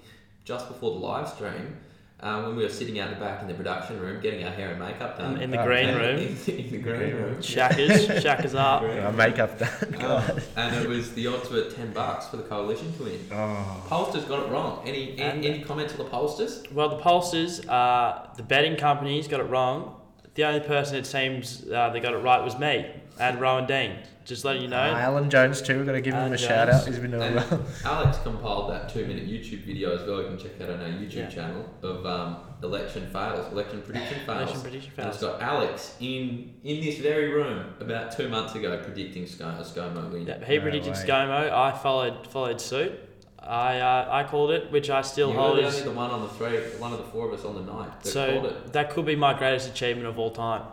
just 0.45 0.69
before 0.69 0.93
the 0.93 0.99
live 0.99 1.29
stream, 1.29 1.77
uh, 2.21 2.43
when 2.43 2.57
we 2.57 2.65
were 2.65 2.69
sitting 2.69 2.99
out 2.99 3.11
the 3.11 3.17
back 3.17 3.41
in 3.43 3.49
the 3.49 3.55
production 3.55 3.99
room 4.01 4.21
getting 4.21 4.45
our 4.45 4.51
hair 4.51 4.71
and 4.71 4.81
makeup 4.81 5.17
done. 5.17 5.37
In, 5.37 5.43
in 5.43 5.51
the 5.51 5.63
green 5.63 5.95
room, 5.95 6.19
in 6.47 6.71
the 6.71 6.79
green 6.79 7.15
room. 7.15 7.41
shackers, 7.41 8.07
shackers 8.23 8.55
up. 8.55 8.83
Uh, 8.83 9.13
makeup 9.13 9.59
done. 9.59 10.05
Um, 10.05 10.41
and 10.57 10.75
it 10.75 10.89
was 10.89 11.15
the 11.15 11.29
odds 11.29 11.49
were 11.49 11.71
10 11.71 11.93
bucks 11.93 12.27
for 12.27 12.39
the 12.39 12.43
coalition 12.43 12.93
to 12.95 13.05
win. 13.05 13.21
Oh. 13.31 13.85
Pollsters 13.89 14.27
got 14.29 14.45
it 14.45 14.51
wrong. 14.51 14.83
Any, 14.85 15.19
any, 15.19 15.47
any 15.47 15.63
comments 15.63 15.93
on 15.93 15.99
the 15.99 16.11
pollsters? 16.11 16.71
Well, 16.73 16.89
the 16.89 17.03
pollsters, 17.03 17.67
uh, 17.69 18.35
the 18.37 18.43
betting 18.43 18.77
companies 18.77 19.29
got 19.29 19.41
it 19.41 19.45
wrong. 19.45 19.95
The 20.35 20.45
only 20.45 20.61
person 20.61 20.97
it 20.97 21.07
seems 21.07 21.69
uh, 21.71 21.91
they 21.91 22.01
got 22.01 22.15
it 22.15 22.19
right 22.19 22.43
was 22.43 22.59
me 22.59 22.87
and 23.21 23.41
Rowan 23.41 23.67
Dean. 23.67 23.97
Just 24.25 24.45
letting 24.45 24.61
you 24.63 24.69
know. 24.69 24.77
Uh, 24.79 24.95
Alan 24.99 25.31
Jones 25.31 25.63
too. 25.63 25.79
We're 25.79 25.85
gonna 25.87 26.01
give 26.03 26.13
him 26.15 26.25
a 26.33 26.37
Jones. 26.37 26.41
shout 26.41 26.69
out. 26.69 26.87
He's 26.87 26.99
been 26.99 27.13
doing 27.13 27.23
And 27.23 27.37
well. 27.37 27.65
Alex 27.85 28.19
compiled 28.23 28.71
that 28.71 28.89
two 28.91 29.07
minute 29.07 29.27
YouTube 29.27 29.65
video 29.65 29.95
as 29.97 30.07
well. 30.07 30.21
You 30.21 30.29
can 30.29 30.39
check 30.39 30.59
that 30.59 30.69
on 30.71 30.81
our 30.81 30.89
YouTube 30.89 31.15
Yeah. 31.15 31.29
channel 31.31 31.65
of 31.83 32.05
um, 32.05 32.37
election 32.63 33.09
fails, 33.11 33.51
election 33.53 33.81
prediction 33.81 34.19
fails. 34.27 34.39
Election 34.43 34.61
prediction 34.61 34.93
And 34.99 35.09
it's 35.09 35.19
fails. 35.21 35.33
got 35.33 35.43
Alex 35.43 35.97
in 36.01 36.53
in 36.63 36.85
this 36.85 36.99
very 36.99 37.29
room 37.33 37.73
about 37.81 38.13
two 38.15 38.29
months 38.29 38.55
ago 38.55 38.79
predicting 38.85 39.25
ScoMo, 39.25 39.61
ScoMo 39.65 40.13
win. 40.13 40.27
Yeah, 40.27 40.45
he 40.45 40.57
No 40.57 40.63
predicted 40.63 40.93
way. 40.93 40.99
ScoMo. 41.07 41.51
I 41.51 41.73
followed 41.79 42.27
followed 42.27 42.61
suit. 42.61 42.93
I 43.41 43.79
uh, 43.81 44.09
I 44.11 44.25
called 44.25 44.51
it, 44.51 44.71
which 44.71 44.91
I 44.91 45.01
still 45.01 45.31
you 45.31 45.37
were 45.37 45.41
hold 45.41 45.59
the 45.59 45.63
as 45.63 45.75
only 45.77 45.89
the 45.89 45.97
one 45.97 46.11
on 46.11 46.21
the 46.21 46.29
three, 46.29 46.59
one 46.79 46.93
of 46.93 46.99
the 46.99 47.05
four 47.05 47.29
of 47.29 47.33
us 47.39 47.47
on 47.47 47.55
the 47.55 47.63
night 47.73 47.99
that 48.03 48.11
so 48.11 48.31
called 48.41 48.47
it. 48.53 48.73
that 48.75 48.91
could 48.91 49.07
be 49.07 49.17
my 49.17 49.33
greatest 49.39 49.71
achievement 49.71 50.07
of 50.07 50.19
all 50.19 50.31
time, 50.33 50.65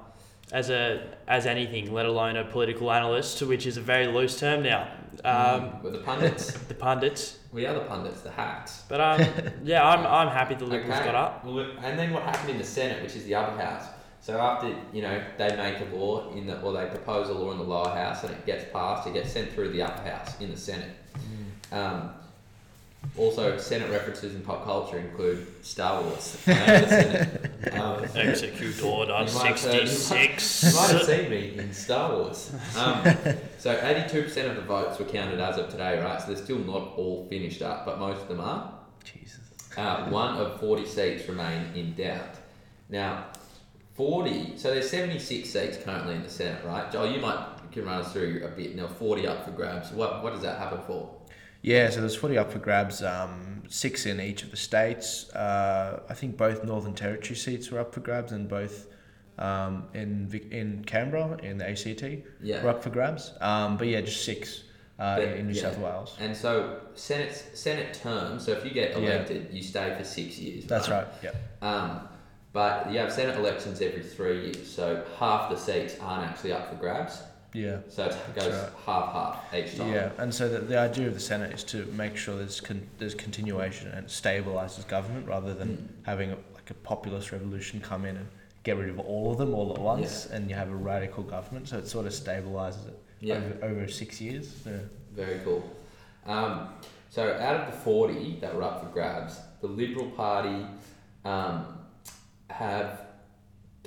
as 0.52 0.70
a 0.70 1.02
as 1.28 1.46
anything, 1.46 1.94
let 1.94 2.06
alone 2.06 2.38
a 2.38 2.44
political 2.46 2.92
analyst, 2.92 3.42
which 3.44 3.66
is 3.66 3.78
a 3.78 3.82
very 3.82 4.08
loose 4.08 4.40
term 4.40 4.64
now. 4.64 4.88
Um, 5.24 5.82
With 5.82 5.94
the 5.94 6.00
pundits, 6.00 6.52
the 6.68 6.74
pundits, 6.74 7.40
we 7.52 7.66
are 7.66 7.74
the 7.74 7.80
pundits, 7.82 8.22
the 8.22 8.32
hacks. 8.32 8.84
but 8.90 9.00
um, 9.02 9.22
yeah, 9.64 9.88
I'm 9.88 10.06
I'm 10.06 10.28
happy 10.28 10.56
the 10.56 10.66
Liberals 10.66 10.96
Okay. 11.00 11.06
got 11.06 11.16
up. 11.16 11.46
Well, 11.46 11.60
and 11.82 11.98
then 11.98 12.14
what 12.14 12.24
happened 12.24 12.50
in 12.52 12.58
the 12.58 12.64
Senate, 12.66 13.02
which 13.02 13.16
is 13.16 13.24
the 13.25 13.36
upper 13.36 13.60
house. 13.60 13.86
So 14.22 14.40
after 14.40 14.75
you 14.92 15.02
know 15.04 15.24
they 15.38 15.56
make 15.56 15.80
a 15.82 15.96
law 15.96 16.32
in 16.34 16.48
the 16.48 16.60
or 16.62 16.74
they 16.74 16.86
propose 16.88 17.30
a 17.30 17.34
law 17.34 17.52
in 17.52 17.58
the 17.60 17.64
lower 17.64 17.90
house 17.90 18.24
and 18.24 18.34
it 18.34 18.46
gets 18.46 18.66
passed, 18.74 19.08
it 19.08 19.14
gets 19.14 19.32
sent 19.32 19.52
through 19.54 19.70
the 19.72 19.82
upper 19.84 20.08
house 20.10 20.40
in 20.42 20.52
the 20.52 20.58
Senate. 20.58 20.90
Um, 21.72 22.12
also, 23.18 23.58
Senate 23.58 23.90
references 23.90 24.36
in 24.36 24.42
pop 24.42 24.66
culture 24.66 24.98
include 24.98 25.48
Star 25.64 26.02
Wars. 26.02 26.38
the 26.46 26.54
Senate. 26.88 27.74
Um, 27.74 28.06
Execute 28.16 28.84
Order 28.84 29.12
You 29.12 29.18
might 29.18 29.26
have 29.26 29.62
heard- 29.62 29.88
sixty 29.90 30.68
you 30.68 30.74
might 30.76 30.90
have 30.92 31.04
seen 31.04 31.30
me 31.30 31.58
in 31.58 31.74
Star 31.74 32.14
Wars. 32.14 32.52
Um, 32.78 33.04
so 33.58 33.76
82% 33.76 34.50
of 34.50 34.56
the 34.56 34.62
votes 34.62 35.00
were 35.00 35.06
counted 35.06 35.40
as 35.40 35.58
of 35.58 35.70
today, 35.70 36.00
right? 36.00 36.22
So 36.22 36.28
they're 36.34 36.44
still 36.44 36.60
not 36.60 36.98
all 36.98 37.28
finished 37.30 37.62
up, 37.62 37.86
but 37.86 38.00
most 38.00 38.22
of 38.22 38.28
them 38.28 38.42
are. 38.42 38.74
Jesus. 39.04 39.40
Uh, 39.78 40.06
one 40.10 40.38
of 40.38 40.60
40 40.60 40.86
seats 40.86 41.28
remain 41.28 41.74
in 41.76 41.94
doubt. 41.96 42.36
Now, 42.90 43.26
40, 43.96 44.58
so 44.58 44.72
there's 44.72 44.90
76 44.90 45.50
seats 45.50 45.78
currently 45.84 46.16
in 46.16 46.24
the 46.24 46.30
Senate, 46.30 46.64
right? 46.66 46.92
Joel, 46.92 47.12
you 47.12 47.20
might 47.20 47.56
can 47.76 47.86
run 47.86 48.02
us 48.02 48.14
through 48.14 48.42
a 48.44 48.48
bit. 48.48 48.76
Now, 48.76 48.88
40 48.88 49.28
up 49.28 49.46
for 49.46 49.52
grabs. 49.52 49.92
What, 49.92 50.24
what 50.24 50.34
does 50.34 50.42
that 50.42 50.58
happen 50.58 50.80
for? 50.88 51.14
Yeah, 51.66 51.90
so 51.90 52.00
there's 52.00 52.16
40 52.16 52.38
up 52.38 52.52
for 52.52 52.60
grabs, 52.60 53.02
um, 53.02 53.64
six 53.68 54.06
in 54.06 54.20
each 54.22 54.44
of 54.44 54.52
the 54.52 54.58
states. 54.58 55.32
Uh, 55.32 56.04
I 56.08 56.14
think 56.14 56.38
both 56.38 56.64
Northern 56.64 56.94
Territory 56.94 57.36
seats 57.36 57.72
were 57.72 57.80
up 57.80 57.92
for 57.92 58.02
grabs, 58.02 58.32
and 58.34 58.48
both 58.48 58.86
um, 59.40 59.88
in 59.96 60.30
in 60.52 60.84
Canberra 60.86 61.40
in 61.42 61.58
the 61.58 61.68
ACT 61.68 62.04
Yeah. 62.40 62.64
were 62.64 62.70
up 62.70 62.84
for 62.84 62.92
grabs. 62.92 63.34
Um, 63.42 63.78
but 63.78 63.88
yeah, 63.88 64.02
just 64.02 64.24
six 64.24 64.66
uh, 65.00 65.16
But, 65.16 65.28
in 65.40 65.48
New 65.48 65.54
yeah. 65.56 65.62
South 65.64 65.80
Wales. 65.80 66.16
And 66.20 66.38
so 66.38 66.82
Senate 66.94 67.34
Senate 67.56 67.96
term. 67.96 68.40
So 68.40 68.52
if 68.52 68.64
you 68.64 68.70
get 68.70 68.92
Yeah. 68.92 68.98
elected, 69.00 69.48
you 69.52 69.64
stay 69.64 69.96
for 69.98 70.04
six 70.04 70.38
years. 70.38 70.66
That's 70.66 70.88
right. 70.88 71.08
Yeah. 71.24 71.32
Um, 71.64 72.08
but 72.54 72.92
you 72.92 73.00
have 73.00 73.12
Senate 73.12 73.38
elections 73.38 73.82
every 73.82 74.04
three 74.04 74.46
years, 74.46 74.72
so 74.72 75.04
half 75.18 75.50
the 75.50 75.58
seats 75.58 75.96
aren't 76.00 76.30
actually 76.30 76.54
up 76.54 76.70
for 76.70 76.76
grabs. 76.76 77.24
Yeah. 77.56 77.78
So 77.88 78.06
it 78.06 78.36
goes 78.36 78.52
right. 78.54 78.70
half 78.86 79.14
half 79.14 79.54
each 79.54 79.78
time. 79.78 79.94
Yeah, 79.94 80.12
and 80.18 80.34
so 80.34 80.50
the, 80.50 80.60
the 80.60 80.78
idea 80.78 81.08
of 81.08 81.14
the 81.14 81.20
Senate 81.22 81.54
is 81.54 81.64
to 81.66 81.86
make 81.88 82.18
sure 82.18 82.36
there's 82.36 82.60
con- 82.60 82.86
there's 82.98 83.16
continuation 83.16 83.88
and 83.90 84.00
it 84.06 84.08
stabilizes 84.10 84.86
government 84.88 85.26
rather 85.28 85.54
than 85.54 85.70
Mm. 85.78 85.88
having 86.06 86.32
a, 86.32 86.38
like 86.54 86.70
a 86.70 86.74
populist 86.74 87.32
revolution 87.32 87.80
come 87.80 88.04
in 88.06 88.18
and 88.18 88.28
get 88.64 88.78
rid 88.78 88.90
of 88.90 89.00
all 89.00 89.32
of 89.32 89.38
them 89.38 89.54
all 89.54 89.72
at 89.74 89.80
once, 89.80 90.26
and 90.26 90.50
you 90.50 90.56
have 90.56 90.70
a 90.70 90.76
radical 90.76 91.24
government. 91.24 91.68
So 91.70 91.78
it 91.78 91.88
sort 91.88 92.06
of 92.08 92.12
stabilizes 92.14 92.88
it 92.90 93.00
Yeah. 93.22 93.36
over, 93.36 93.66
over 93.66 93.88
six 93.88 94.20
years. 94.20 94.52
Yeah. 94.66 94.74
Very 95.14 95.40
cool. 95.46 95.64
Um, 96.26 96.70
so 97.10 97.34
out 97.36 97.62
of 97.62 97.72
the 97.72 97.78
40 97.80 98.40
that 98.42 98.54
were 98.54 98.64
up 98.64 98.82
for 98.84 98.90
grabs, 98.92 99.40
the 99.62 99.68
Liberal 99.68 100.10
Party 100.12 100.66
um, 101.24 101.78
have 102.50 103.02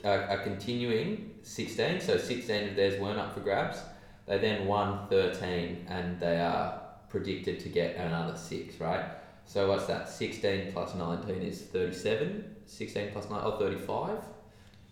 are, 0.04 0.22
are 0.22 0.38
continuing 0.38 1.34
16. 1.48 2.00
So 2.00 2.16
16 2.18 2.68
of 2.70 2.76
theirs 2.76 3.00
weren't 3.00 3.18
up 3.18 3.32
for 3.34 3.40
grabs. 3.40 3.78
They 4.26 4.38
then 4.38 4.66
won 4.66 5.08
13 5.08 5.86
and 5.88 6.20
they 6.20 6.40
are 6.40 6.80
predicted 7.08 7.58
to 7.60 7.68
get 7.68 7.96
another 7.96 8.36
six, 8.36 8.78
right? 8.80 9.04
So 9.46 9.68
what's 9.68 9.86
that? 9.86 10.08
16 10.10 10.72
plus 10.72 10.94
19 10.94 11.36
is 11.42 11.62
37. 11.62 12.56
16 12.66 13.12
plus 13.12 13.30
9, 13.30 13.40
oh, 13.42 13.58
35? 13.58 14.10
I 14.10 14.14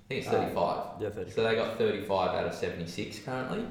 think 0.08 0.20
it's 0.24 0.28
Uh, 0.28 0.30
35. 0.32 0.84
Yeah, 1.02 1.10
30. 1.10 1.30
So 1.30 1.44
they 1.44 1.54
got 1.56 1.76
35 1.76 2.34
out 2.34 2.46
of 2.46 2.54
76 2.54 3.18
currently. 3.20 3.66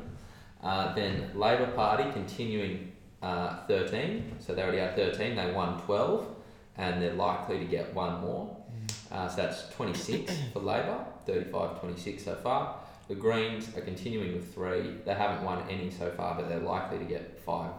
Uh, 0.62 0.94
then 0.94 1.32
Labor 1.34 1.68
Party 1.72 2.04
continuing 2.12 2.92
uh, 3.24 3.66
13. 3.68 4.36
So 4.40 4.54
they 4.54 4.62
already 4.62 4.78
had 4.78 4.96
13. 4.96 5.36
They 5.36 5.52
won 5.52 5.82
12, 5.82 6.28
and 6.78 7.02
they're 7.02 7.14
likely 7.14 7.58
to 7.60 7.66
get 7.66 7.92
one 7.96 8.22
more. 8.22 8.56
Uh, 9.12 9.28
so 9.28 9.38
that's 9.42 9.70
26 9.70 10.32
for 10.54 10.60
Labor, 10.60 11.04
35 11.26 11.80
26 11.80 12.24
so 12.24 12.36
far. 12.36 12.78
The 13.08 13.16
Greens 13.16 13.70
are 13.78 13.82
continuing 13.82 14.34
with 14.34 14.54
three. 14.54 14.96
They 15.06 15.14
haven't 15.14 15.44
won 15.46 15.64
any 15.70 15.92
so 15.92 16.10
far, 16.12 16.36
but 16.36 16.50
they're 16.50 16.60
likely 16.60 16.98
to 17.00 17.06
get 17.06 17.40
five 17.40 17.72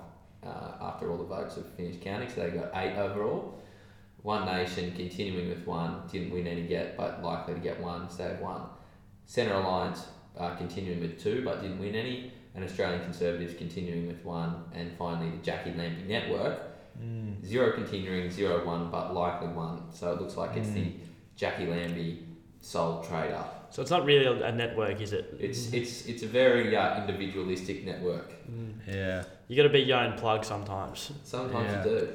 uh, 0.44 0.72
after 0.80 1.10
all 1.10 1.18
the 1.18 1.24
votes 1.24 1.56
have 1.56 1.66
finished 1.74 2.00
counting. 2.00 2.28
So 2.28 2.42
they 2.42 2.50
got 2.50 2.70
eight 2.76 2.96
overall. 2.96 3.60
One 4.22 4.44
Nation 4.46 4.92
continuing 4.96 5.48
with 5.48 5.66
one, 5.66 6.02
didn't 6.10 6.30
win 6.32 6.46
any 6.46 6.62
yet, 6.62 6.96
but 6.96 7.22
likely 7.22 7.54
to 7.54 7.60
get 7.60 7.80
one, 7.80 8.08
so 8.10 8.18
they 8.24 8.28
have 8.30 8.40
one. 8.40 8.62
Centre 9.24 9.54
Alliance 9.54 10.06
uh, 10.38 10.54
continuing 10.56 11.00
with 11.00 11.20
two, 11.22 11.42
but 11.44 11.60
didn't 11.62 11.78
win 11.78 11.94
any. 11.94 12.32
And 12.54 12.64
Australian 12.64 13.02
Conservatives 13.02 13.54
continuing 13.54 14.06
with 14.06 14.24
one. 14.24 14.64
And 14.72 14.90
finally, 14.96 15.30
the 15.30 15.36
Jacqui 15.38 15.76
Lambie 15.76 16.04
Network, 16.08 16.58
Mm. 16.98 17.44
zero 17.44 17.72
continuing, 17.72 18.30
zero 18.30 18.64
one, 18.66 18.90
but 18.90 19.12
likely 19.14 19.48
one. 19.48 19.82
So 19.92 20.12
it 20.12 20.20
looks 20.20 20.34
like 20.38 20.56
it's 20.56 20.70
the 20.70 20.80
Mm. 20.80 20.98
Jacqui 21.38 21.68
Lambie 21.68 22.25
sole 22.66 23.00
trader. 23.04 23.44
So 23.70 23.82
it's 23.82 23.90
not 23.90 24.04
really 24.04 24.26
a, 24.26 24.46
a 24.46 24.52
network, 24.52 25.00
is 25.00 25.12
it? 25.12 25.36
It's 25.38 25.72
it's 25.72 26.06
it's 26.06 26.22
a 26.22 26.26
very 26.26 26.76
uh, 26.76 27.00
individualistic 27.00 27.84
network. 27.84 28.28
Mm. 28.50 28.72
Yeah. 28.86 29.24
You 29.48 29.56
got 29.56 29.62
to 29.64 29.68
be 29.68 29.80
your 29.80 29.98
own 29.98 30.18
plug 30.18 30.44
sometimes. 30.44 31.12
Sometimes 31.24 31.70
Yeah. 31.72 31.84
you 31.84 31.90
do. 31.90 32.08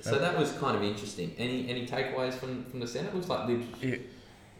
So 0.00 0.18
that 0.18 0.36
was 0.38 0.52
kind 0.52 0.76
of 0.76 0.82
interesting. 0.82 1.34
Any 1.38 1.68
any 1.68 1.86
takeaways 1.86 2.34
from, 2.34 2.64
from 2.64 2.80
the 2.80 2.86
Senate? 2.86 3.14
Looks 3.14 3.28
like 3.28 3.46
Libs. 3.48 3.66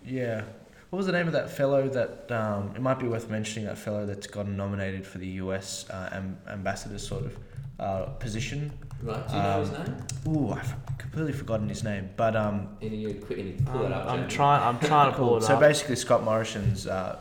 Yeah. 0.04 0.42
What 0.90 0.98
was 0.98 1.06
the 1.06 1.12
name 1.12 1.26
of 1.26 1.32
that 1.32 1.48
fellow 1.50 1.88
that, 1.88 2.30
um, 2.30 2.72
it 2.76 2.82
might 2.82 2.98
be 2.98 3.08
worth 3.08 3.30
mentioning 3.30 3.66
that 3.66 3.78
fellow 3.78 4.04
that's 4.04 4.26
gotten 4.26 4.58
nominated 4.58 5.06
for 5.06 5.16
the 5.16 5.30
US 5.42 5.88
uh, 5.88 6.10
am- 6.12 6.36
ambassador 6.46 6.98
sort 6.98 7.24
of 7.24 7.38
uh, 7.80 8.04
position? 8.20 8.70
Right, 9.02 9.28
do 9.28 9.36
you 9.36 9.42
know 9.42 9.60
his 9.60 9.70
Um, 9.70 9.84
name? 9.84 10.36
Ooh, 10.36 10.52
I've 10.52 10.74
completely 10.98 11.32
forgotten 11.32 11.68
his 11.68 11.82
name. 11.82 12.10
But 12.16 12.36
um, 12.36 12.68
Any 12.80 12.96
you 12.98 13.14
quick 13.14 13.38
any 13.38 13.52
pull 13.52 13.80
Um, 13.80 13.86
it 13.86 13.92
up. 13.92 14.06
I'm 14.08 14.18
Jamie. 14.20 14.30
trying. 14.30 14.62
I'm 14.62 14.78
trying 14.78 15.10
to 15.10 15.16
pull 15.16 15.28
Cool. 15.28 15.36
it 15.38 15.42
So 15.42 15.54
up. 15.54 15.60
basically, 15.60 15.96
Scott 15.96 16.22
Morrison's 16.22 16.86
uh, 16.86 17.16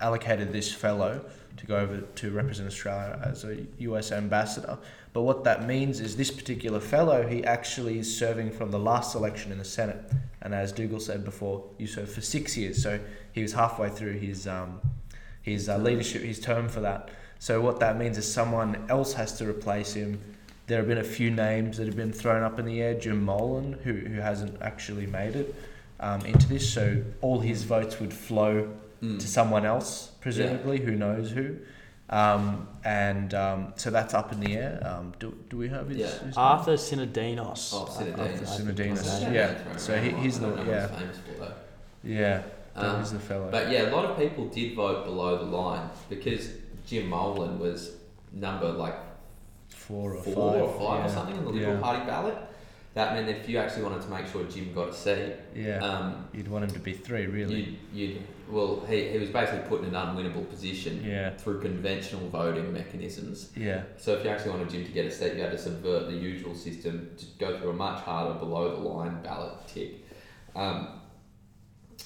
allocated 0.00 0.52
this 0.52 0.72
fellow 0.72 1.24
to 1.56 1.66
go 1.66 1.76
over 1.76 1.98
to 2.00 2.30
represent 2.32 2.66
Australia 2.66 3.20
as 3.22 3.44
a 3.44 3.58
US 3.78 4.10
ambassador. 4.10 4.76
But 5.12 5.22
what 5.22 5.44
that 5.44 5.66
means 5.66 6.00
is 6.00 6.16
this 6.16 6.30
particular 6.30 6.80
fellow, 6.80 7.26
he 7.26 7.44
actually 7.44 7.98
is 7.98 8.18
serving 8.18 8.50
from 8.50 8.70
the 8.70 8.78
last 8.78 9.14
election 9.14 9.52
in 9.52 9.58
the 9.58 9.64
Senate. 9.64 10.00
And 10.40 10.54
as 10.54 10.72
Dougal 10.72 10.98
said 10.98 11.24
before, 11.24 11.62
you 11.78 11.86
served 11.86 12.10
for 12.10 12.22
six 12.22 12.56
years. 12.56 12.82
So 12.82 12.98
he 13.32 13.42
was 13.42 13.52
halfway 13.52 13.90
through 13.90 14.14
his, 14.18 14.48
um, 14.48 14.80
his 15.42 15.68
uh, 15.68 15.76
leadership, 15.76 16.22
his 16.22 16.40
term 16.40 16.68
for 16.68 16.80
that. 16.80 17.10
So 17.38 17.60
what 17.60 17.78
that 17.80 17.98
means 17.98 18.16
is 18.18 18.32
someone 18.32 18.84
else 18.88 19.12
has 19.12 19.36
to 19.38 19.48
replace 19.48 19.92
him. 19.92 20.18
There 20.66 20.78
have 20.78 20.86
been 20.88 20.98
a 20.98 21.04
few 21.04 21.30
names 21.30 21.76
that 21.78 21.86
have 21.86 21.96
been 21.96 22.12
thrown 22.12 22.42
up 22.42 22.58
in 22.58 22.64
the 22.66 22.80
air. 22.80 22.94
Jim 22.94 23.22
Molan, 23.24 23.74
who, 23.84 23.92
who 23.92 24.20
hasn't 24.20 24.60
actually 24.62 25.06
made 25.06 25.34
it 25.36 25.54
um, 26.00 26.20
into 26.24 26.48
this, 26.48 26.72
so 26.72 27.02
all 27.20 27.40
his 27.40 27.64
votes 27.64 27.98
would 28.00 28.12
flow 28.12 28.68
Mm. 29.02 29.18
to 29.18 29.26
someone 29.26 29.66
else, 29.66 30.12
presumably, 30.20 30.78
who 30.78 30.92
knows 30.92 31.32
who. 31.32 31.56
Um, 32.08 32.68
and 32.84 33.34
um, 33.34 33.72
so 33.74 33.90
that's 33.90 34.14
up 34.14 34.32
in 34.32 34.38
the 34.38 34.54
air. 34.54 34.80
Um, 34.86 35.12
do, 35.18 35.36
do 35.50 35.56
we 35.56 35.68
have 35.70 35.88
his, 35.88 35.98
Yeah. 35.98 36.06
his 36.06 36.22
name? 36.22 36.32
Arthur 36.36 36.74
Sinodinos. 36.74 37.72
Oh, 37.74 37.86
Sinodinos. 37.90 38.18
I- 38.20 38.22
I- 38.22 38.26
I 38.26 38.60
Sinodinos, 38.60 39.22
Yeah, 39.22 39.32
yeah. 39.32 39.76
So 39.76 40.00
he- 40.00 40.10
he's 40.10 40.38
the- 40.38 40.50
don't 40.54 40.68
yeah. 40.68 40.86
famous 40.86 41.16
for 41.16 41.32
though. 41.44 41.52
Yeah, 42.04 42.42
that 42.76 42.84
Um, 42.84 43.00
is 43.02 43.10
the 43.10 43.18
fellow. 43.18 43.48
But 43.50 43.72
yeah, 43.72 43.90
a 43.90 43.92
lot 43.92 44.04
of 44.04 44.16
people 44.16 44.46
did 44.46 44.76
vote 44.76 45.04
below 45.04 45.36
the 45.38 45.50
line 45.50 45.90
because 46.08 46.50
Jim 46.86 47.08
Molan 47.08 47.58
was 47.58 47.90
number 48.32 48.68
like 48.70 48.94
four 49.82 50.14
or 50.14 50.22
four 50.22 50.52
five. 50.52 50.62
or 50.62 50.68
five 50.78 50.98
yeah. 51.00 51.06
or 51.06 51.08
something 51.08 51.36
in 51.36 51.44
the 51.44 51.50
Liberal 51.50 51.74
yeah. 51.74 51.80
Party 51.80 52.06
ballot. 52.06 52.36
That 52.94 53.14
meant 53.14 53.28
if 53.30 53.48
you 53.48 53.56
actually 53.56 53.84
wanted 53.84 54.02
to 54.02 54.08
make 54.08 54.26
sure 54.26 54.44
Jim 54.44 54.74
got 54.74 54.90
a 54.90 54.92
seat, 54.94 55.32
Yeah, 55.54 55.78
um, 55.78 56.28
you'd 56.34 56.48
want 56.48 56.64
him 56.64 56.70
to 56.72 56.78
be 56.78 56.92
three, 56.92 57.26
really. 57.26 57.54
you'd, 57.54 57.78
you'd 57.94 58.22
well, 58.50 58.84
he, 58.86 59.08
he 59.08 59.18
was 59.18 59.30
basically 59.30 59.66
put 59.66 59.80
in 59.82 59.86
an 59.86 59.94
unwinnable 59.94 60.46
position 60.50 61.02
Yeah, 61.02 61.30
through 61.30 61.62
conventional 61.62 62.28
voting 62.28 62.70
mechanisms. 62.70 63.50
yeah, 63.56 63.84
So 63.96 64.12
if 64.12 64.24
you 64.24 64.30
actually 64.30 64.50
wanted 64.50 64.68
Jim 64.68 64.84
to 64.84 64.92
get 64.92 65.06
a 65.06 65.10
seat, 65.10 65.36
you 65.36 65.40
had 65.40 65.52
to 65.52 65.58
subvert 65.58 66.08
the 66.10 66.16
usual 66.16 66.54
system 66.54 67.10
to 67.16 67.24
go 67.38 67.58
through 67.58 67.70
a 67.70 67.72
much 67.72 68.02
harder 68.02 68.38
below 68.38 68.76
the 68.76 68.82
line 68.82 69.22
ballot 69.22 69.54
tick. 69.66 70.06
Um, 70.54 71.00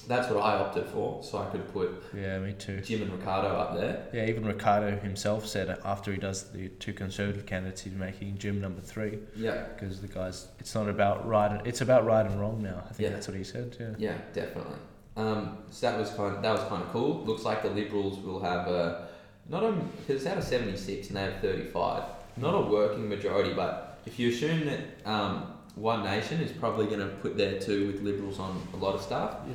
that's 0.07 0.29
what 0.31 0.41
I 0.41 0.55
opted 0.57 0.85
for, 0.87 1.21
so 1.23 1.37
I 1.39 1.45
could 1.45 1.71
put 1.73 2.03
yeah, 2.13 2.39
me 2.39 2.53
too. 2.53 2.79
Jim 2.81 3.01
and 3.03 3.11
Ricardo 3.11 3.49
up 3.49 3.75
there. 3.75 4.07
Yeah, 4.13 4.25
even 4.25 4.45
Ricardo 4.45 4.97
himself 4.97 5.45
said 5.45 5.69
after 5.83 6.11
he 6.11 6.17
does 6.17 6.49
the 6.51 6.69
two 6.69 6.93
conservative 6.93 7.45
candidates, 7.45 7.81
he's 7.81 7.93
making 7.93 8.37
Jim 8.37 8.61
number 8.61 8.81
three 8.81 9.19
Yeah, 9.35 9.65
because 9.73 10.01
the 10.01 10.07
guys. 10.07 10.47
It's 10.59 10.73
not 10.73 10.87
about 10.89 11.27
right. 11.27 11.51
And, 11.51 11.67
it's 11.67 11.81
about 11.81 12.05
right 12.05 12.25
and 12.25 12.39
wrong 12.39 12.61
now. 12.63 12.83
I 12.89 12.93
think 12.93 13.01
Yeah. 13.01 13.09
that's 13.09 13.27
what 13.27 13.37
he 13.37 13.43
said. 13.43 13.75
Yeah. 13.79 13.93
yeah, 13.97 14.17
definitely. 14.33 14.77
Um, 15.17 15.57
so 15.71 15.89
that 15.89 15.99
was 15.99 16.09
kind 16.11 16.35
of, 16.35 16.41
that 16.41 16.51
was 16.51 16.61
kind 16.69 16.83
of 16.83 16.89
cool. 16.91 17.23
Looks 17.25 17.43
like 17.43 17.63
the 17.63 17.69
Liberals 17.69 18.19
will 18.19 18.39
have 18.39 18.67
a 18.67 19.07
not 19.49 19.63
a 19.63 19.71
because 19.71 20.21
it's 20.21 20.25
out 20.25 20.37
of 20.37 20.43
seventy 20.43 20.77
six 20.77 21.07
and 21.07 21.17
they 21.17 21.23
have 21.23 21.39
thirty 21.41 21.65
five. 21.65 22.03
Not 22.37 22.53
a 22.53 22.61
working 22.61 23.09
majority, 23.09 23.53
but 23.53 23.99
if 24.05 24.19
you 24.19 24.29
assume 24.29 24.65
that 24.67 24.79
um, 25.05 25.53
One 25.75 26.03
Nation 26.03 26.39
is 26.39 26.51
probably 26.51 26.85
going 26.85 26.99
to 26.99 27.07
put 27.07 27.35
their 27.35 27.59
two 27.59 27.87
with 27.87 28.01
Liberals 28.01 28.39
on 28.39 28.61
a 28.73 28.77
lot 28.77 28.93
of 28.95 29.01
stuff, 29.01 29.37
Uh, 29.41 29.53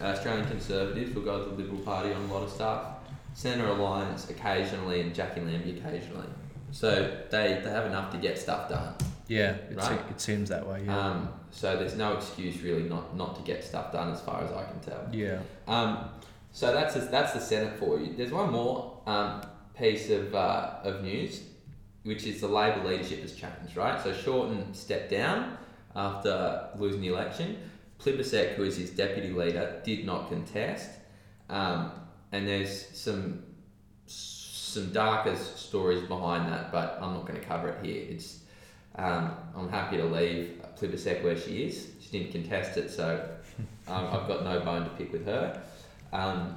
Australian 0.00 0.46
Conservatives 0.48 1.14
will 1.14 1.22
go 1.22 1.44
to 1.44 1.50
the 1.50 1.56
Liberal 1.56 1.80
Party 1.80 2.12
on 2.12 2.22
a 2.22 2.32
lot 2.32 2.42
of 2.42 2.50
stuff. 2.50 2.84
Centre 3.34 3.66
Alliance 3.66 4.28
occasionally 4.30 5.00
and 5.02 5.14
Jacqui 5.14 5.44
Lambie 5.44 5.78
occasionally. 5.78 6.26
So 6.72 7.18
they, 7.30 7.60
they 7.62 7.70
have 7.70 7.86
enough 7.86 8.10
to 8.12 8.18
get 8.18 8.38
stuff 8.38 8.68
done. 8.68 8.94
Yeah, 9.28 9.50
it, 9.52 9.80
se- 9.80 9.90
Right. 9.90 10.10
it 10.10 10.20
seems 10.20 10.48
that 10.48 10.66
way. 10.66 10.82
Yeah. 10.84 10.98
Um, 10.98 11.28
so 11.50 11.76
there's 11.76 11.96
no 11.96 12.14
excuse 12.16 12.60
really 12.62 12.82
not, 12.84 13.16
not 13.16 13.36
to 13.36 13.42
get 13.42 13.62
stuff 13.64 13.92
done 13.92 14.12
as 14.12 14.20
far 14.20 14.42
as 14.42 14.50
I 14.52 14.64
can 14.64 14.80
tell. 14.80 15.08
yeah. 15.12 15.38
Um, 15.68 16.08
so 16.52 16.72
that's 16.72 16.94
the, 16.94 17.00
that's 17.02 17.32
the 17.32 17.40
Senate 17.40 17.78
for 17.78 18.00
you. 18.00 18.12
There's 18.16 18.32
one 18.32 18.50
more 18.50 18.98
um, 19.06 19.42
piece 19.78 20.10
of, 20.10 20.34
uh, 20.34 20.70
of 20.82 21.02
news, 21.04 21.42
which 22.02 22.24
is 22.26 22.40
the 22.40 22.48
Labor 22.48 22.82
leadership 22.88 23.20
has 23.22 23.34
changed, 23.34 23.76
right? 23.76 24.00
So 24.02 24.12
Shorten 24.12 24.74
stepped 24.74 25.10
down 25.10 25.56
after 25.94 26.68
losing 26.76 27.00
the 27.00 27.08
election. 27.08 27.56
Plibersek, 28.02 28.54
who 28.54 28.64
is 28.64 28.76
his 28.76 28.90
deputy 28.90 29.30
leader, 29.30 29.80
did 29.84 30.04
not 30.06 30.28
contest. 30.28 30.90
Um, 31.48 31.92
and 32.32 32.46
there's 32.46 32.86
some 32.98 33.42
some 34.06 34.92
darker 34.92 35.34
stories 35.36 36.00
behind 36.06 36.52
that, 36.52 36.70
but 36.70 36.98
I'm 37.02 37.12
not 37.14 37.26
going 37.26 37.40
to 37.40 37.44
cover 37.46 37.70
it 37.70 37.84
here. 37.84 38.06
It's 38.08 38.40
um, 38.96 39.32
I'm 39.56 39.68
happy 39.68 39.96
to 39.96 40.04
leave 40.04 40.62
Plibersek 40.80 41.22
where 41.24 41.36
she 41.36 41.64
is. 41.64 41.88
She 42.00 42.10
didn't 42.18 42.32
contest 42.32 42.76
it, 42.78 42.90
so 42.90 43.28
um, 43.88 44.06
I've 44.06 44.28
got 44.28 44.44
no 44.44 44.60
bone 44.60 44.84
to 44.84 44.90
pick 44.90 45.12
with 45.12 45.26
her. 45.26 45.60
Um, 46.12 46.56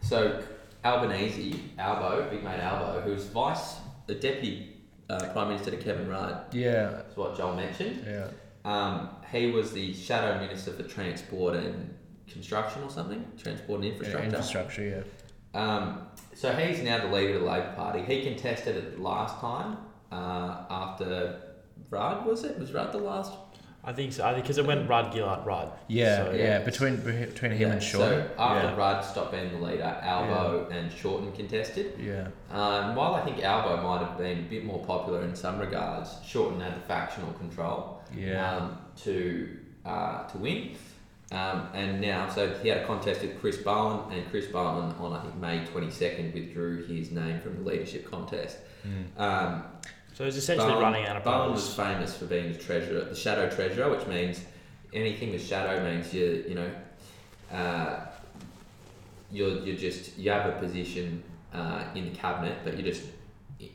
so 0.00 0.42
Albanese, 0.84 1.60
Albo, 1.78 2.28
big 2.30 2.42
mate 2.42 2.60
Albo, 2.60 3.00
who's 3.02 3.24
vice, 3.26 3.76
the 4.06 4.14
deputy 4.14 4.76
uh, 5.10 5.28
prime 5.32 5.48
minister 5.48 5.70
to 5.70 5.76
Kevin 5.76 6.08
Rudd, 6.08 6.46
Yeah. 6.54 6.88
that's 6.90 7.16
what 7.16 7.36
Joel 7.36 7.54
mentioned. 7.56 8.04
Yeah. 8.06 8.28
Um, 8.64 9.10
he 9.30 9.50
was 9.50 9.72
the 9.72 9.92
shadow 9.92 10.38
minister 10.40 10.72
for 10.72 10.82
transport 10.84 11.54
and 11.56 11.94
construction 12.28 12.82
or 12.82 12.90
something, 12.90 13.24
transport 13.36 13.80
and 13.80 13.84
Yeah, 13.84 13.92
infrastructure. 13.92 14.24
infrastructure, 14.26 15.04
yeah. 15.54 15.60
Um, 15.60 16.06
so 16.34 16.52
he's 16.52 16.82
now 16.82 16.98
the 17.06 17.14
leader 17.14 17.34
of 17.34 17.40
the 17.42 17.46
Labor 17.46 17.72
Party. 17.76 18.02
He 18.02 18.22
contested 18.22 18.76
it 18.76 18.98
last 19.00 19.38
time 19.40 19.76
uh, 20.10 20.64
after 20.70 21.40
Rudd, 21.90 22.24
was 22.26 22.44
it? 22.44 22.58
Was 22.58 22.72
Rudd 22.72 22.92
the 22.92 22.98
last? 22.98 23.32
I 23.86 23.92
think 23.92 24.14
so. 24.14 24.24
I 24.24 24.32
think 24.32 24.44
because 24.44 24.56
it 24.56 24.64
went 24.64 24.88
Rudd, 24.88 25.12
Gillard, 25.12 25.44
Rudd. 25.44 25.70
Yeah, 25.88 26.24
So- 26.24 26.30
yeah, 26.32 26.42
Yeah. 26.44 26.58
between 26.60 26.96
between 26.96 27.52
him 27.52 27.70
and 27.72 27.82
Shorten. 27.82 28.22
So 28.28 28.42
after 28.42 28.68
yeah. 28.68 28.76
Rudd 28.76 29.04
stopped 29.04 29.32
being 29.32 29.52
the 29.52 29.58
leader, 29.66 29.82
Albo 30.02 30.68
and 30.70 30.90
Shorten 30.90 31.30
contested. 31.32 31.92
yeah, 32.00 32.28
Um, 32.50 32.96
while 32.96 33.14
I 33.14 33.20
think 33.20 33.44
Albo 33.44 33.82
might 33.82 33.98
have 34.06 34.16
been 34.16 34.38
a 34.38 34.48
bit 34.48 34.64
more 34.64 34.82
popular 34.86 35.22
in 35.22 35.34
some 35.36 35.58
regards, 35.58 36.16
Shorten 36.26 36.60
had 36.60 36.74
the 36.76 36.80
factional 36.80 37.30
control 37.34 37.93
yeah, 38.16 38.56
um, 38.56 38.78
to 39.04 39.58
uh, 39.84 40.26
to 40.28 40.38
win. 40.38 40.70
Um, 41.32 41.68
and 41.74 42.00
now, 42.00 42.28
so 42.28 42.52
he 42.62 42.68
had 42.68 42.78
a 42.78 42.86
contest 42.86 43.22
with 43.22 43.40
Chris 43.40 43.56
Bowen, 43.56 44.12
and 44.12 44.30
Chris 44.30 44.46
Bowen 44.46 44.92
on 45.00 45.12
I 45.12 45.22
think 45.22 45.34
May 45.36 45.64
twenty 45.66 45.90
second 45.90 46.32
withdrew 46.34 46.84
his 46.84 47.10
name 47.10 47.40
from 47.40 47.56
the 47.64 47.70
leadership 47.70 48.10
contest. 48.10 48.58
Mm. 48.86 49.20
Um, 49.20 49.64
So 50.14 50.24
he's 50.24 50.36
essentially 50.36 50.70
Bowen- 50.70 50.82
running 50.82 51.06
out 51.06 51.16
of 51.16 51.24
Bowen 51.24 51.52
was 51.52 51.74
famous 51.74 52.16
for 52.16 52.26
being 52.26 52.52
the 52.52 52.58
treasurer, 52.58 53.04
the 53.04 53.16
shadow 53.16 53.48
treasurer, 53.50 53.90
which 53.90 54.06
means 54.06 54.42
anything 54.92 55.32
with 55.32 55.42
shadow 55.44 55.82
means 55.82 56.12
you 56.14 56.44
you 56.48 56.54
know 56.54 56.70
uh, 57.52 58.06
you're 59.32 59.58
you're 59.64 59.76
just 59.76 60.16
you 60.18 60.30
have 60.30 60.46
a 60.46 60.58
position 60.58 61.22
uh, 61.52 61.84
in 61.94 62.04
the 62.12 62.16
cabinet, 62.16 62.58
but 62.64 62.74
you're 62.74 62.86
just 62.92 63.04
i- 63.04 63.13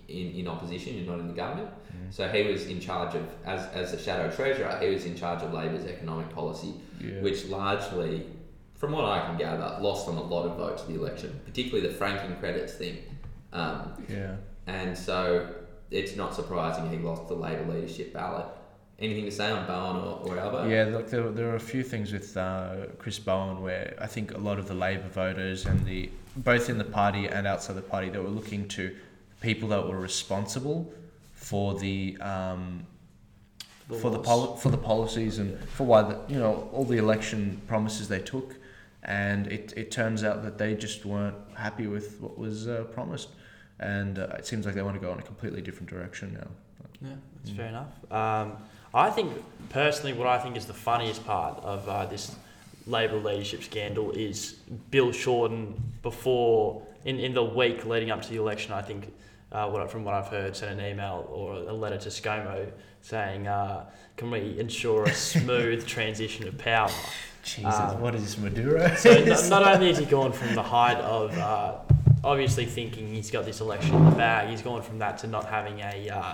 in, 0.07 0.31
in 0.31 0.47
opposition. 0.47 0.95
You're 0.95 1.05
not 1.05 1.19
in 1.19 1.27
the 1.27 1.33
government. 1.33 1.69
Mm. 1.69 2.13
So 2.13 2.27
he 2.27 2.43
was 2.43 2.67
in 2.67 2.79
charge 2.79 3.15
of 3.15 3.27
as 3.45 3.65
as 3.73 3.91
the 3.91 3.99
shadow 3.99 4.29
treasurer. 4.33 4.77
He 4.81 4.89
was 4.89 5.05
in 5.05 5.15
charge 5.15 5.41
of 5.43 5.53
Labor's 5.53 5.85
economic 5.85 6.29
policy, 6.33 6.73
yeah. 6.99 7.21
which 7.21 7.45
largely, 7.47 8.25
from 8.75 8.91
what 8.91 9.05
I 9.05 9.25
can 9.25 9.37
gather, 9.37 9.77
lost 9.81 10.05
them 10.05 10.17
a 10.17 10.23
lot 10.23 10.45
of 10.45 10.57
votes 10.57 10.83
in 10.87 10.93
the 10.93 10.99
election, 10.99 11.39
particularly 11.45 11.87
the 11.87 11.93
franking 11.93 12.35
credits 12.37 12.73
thing. 12.73 12.97
Um, 13.51 13.93
yeah. 14.07 14.35
and 14.67 14.95
so 14.95 15.55
it's 15.91 16.15
not 16.15 16.35
surprising 16.35 16.89
he 16.89 16.97
lost 16.97 17.27
the 17.27 17.33
Labor 17.33 17.73
leadership 17.73 18.13
ballot. 18.13 18.45
Anything 18.99 19.25
to 19.25 19.31
say 19.31 19.49
on 19.49 19.65
Bowen 19.65 19.95
or, 19.95 20.19
or 20.27 20.37
Albo? 20.37 20.67
Yeah, 20.67 20.83
look, 20.83 21.09
there, 21.09 21.31
there 21.31 21.49
are 21.49 21.55
a 21.55 21.59
few 21.59 21.83
things 21.83 22.11
with 22.11 22.35
uh, 22.35 22.87
Chris 22.97 23.17
Bowen 23.17 23.61
where 23.61 23.95
I 23.99 24.07
think 24.07 24.33
a 24.33 24.37
lot 24.37 24.59
of 24.59 24.67
the 24.67 24.73
Labor 24.73 25.07
voters 25.07 25.65
and 25.65 25.85
the 25.85 26.11
both 26.35 26.69
in 26.69 26.77
the 26.77 26.83
party 26.83 27.27
and 27.27 27.47
outside 27.47 27.75
the 27.75 27.81
party 27.81 28.09
that 28.09 28.21
were 28.21 28.29
looking 28.29 28.67
to 28.69 28.95
people 29.41 29.69
that 29.69 29.87
were 29.87 29.99
responsible 29.99 30.91
for 31.33 31.73
the 31.79 32.17
um, 32.21 32.85
for 34.01 34.09
the 34.11 34.17
laws. 34.17 34.25
poli- 34.25 34.59
for 34.59 34.69
the 34.69 34.77
policies 34.77 35.39
and 35.39 35.57
for 35.69 35.85
why 35.85 36.01
the, 36.03 36.19
you 36.27 36.37
know 36.39 36.69
all 36.71 36.85
the 36.85 36.97
election 36.97 37.61
promises 37.67 38.07
they 38.07 38.19
took, 38.19 38.55
and 39.03 39.47
it, 39.47 39.73
it 39.75 39.91
turns 39.91 40.23
out 40.23 40.43
that 40.43 40.57
they 40.57 40.75
just 40.75 41.05
weren't 41.05 41.35
happy 41.55 41.87
with 41.87 42.19
what 42.21 42.37
was 42.37 42.67
uh, 42.67 42.83
promised, 42.93 43.29
and 43.79 44.19
uh, 44.19 44.27
it 44.37 44.45
seems 44.45 44.65
like 44.65 44.75
they 44.75 44.81
want 44.83 44.95
to 44.95 45.01
go 45.01 45.11
in 45.13 45.19
a 45.19 45.23
completely 45.23 45.61
different 45.61 45.89
direction 45.89 46.33
now. 46.33 46.47
Yeah, 47.01 47.15
that's 47.37 47.51
Mm. 47.51 47.55
fair 47.57 47.67
enough. 47.67 48.11
Um, 48.11 48.57
I 48.93 49.09
think 49.09 49.31
personally, 49.69 50.13
what 50.13 50.27
I 50.27 50.37
think 50.39 50.57
is 50.57 50.65
the 50.65 50.73
funniest 50.73 51.25
part 51.25 51.63
of 51.63 51.87
uh, 51.87 52.05
this 52.05 52.35
Labor 52.87 53.17
leadership 53.17 53.63
scandal 53.63 54.11
is 54.11 54.55
Bill 54.91 55.11
Shorten 55.11 55.75
before 56.01 56.81
in, 57.05 57.19
in 57.19 57.33
the 57.33 57.43
week 57.43 57.85
leading 57.85 58.09
up 58.11 58.21
to 58.23 58.29
the 58.29 58.37
election. 58.37 58.73
I 58.73 58.81
think 58.81 59.13
uh, 59.51 59.69
what 59.69 59.89
from 59.89 60.03
what 60.03 60.13
I've 60.13 60.27
heard, 60.27 60.55
sent 60.55 60.79
an 60.79 60.85
email 60.85 61.27
or 61.31 61.53
a 61.53 61.73
letter 61.73 61.97
to 61.97 62.09
ScoMo 62.09 62.71
saying, 63.01 63.47
uh, 63.47 63.85
"Can 64.17 64.31
we 64.31 64.59
ensure 64.59 65.05
a 65.05 65.13
smooth 65.13 65.85
transition 65.95 66.47
of 66.47 66.57
power?" 66.57 66.89
Jesus, 67.43 67.73
Um, 67.73 68.01
what 68.01 68.15
is 68.15 68.21
this 68.23 68.37
Maduro? 68.37 68.93
So 68.95 69.23
not, 69.23 69.49
not 69.49 69.75
only 69.75 69.87
has 69.87 69.97
he 69.97 70.05
gone 70.05 70.33
from 70.33 70.53
the 70.55 70.63
height 70.63 70.97
of 70.97 71.35
uh, 71.37 71.75
obviously 72.23 72.65
thinking 72.65 73.07
he's 73.13 73.31
got 73.31 73.45
this 73.45 73.61
election 73.61 73.95
in 73.95 74.05
the 74.05 74.15
bag, 74.15 74.49
he's 74.49 74.61
gone 74.61 74.81
from 74.81 74.99
that 74.99 75.17
to 75.19 75.27
not 75.27 75.45
having 75.45 75.79
a 75.79 76.09
uh, 76.09 76.33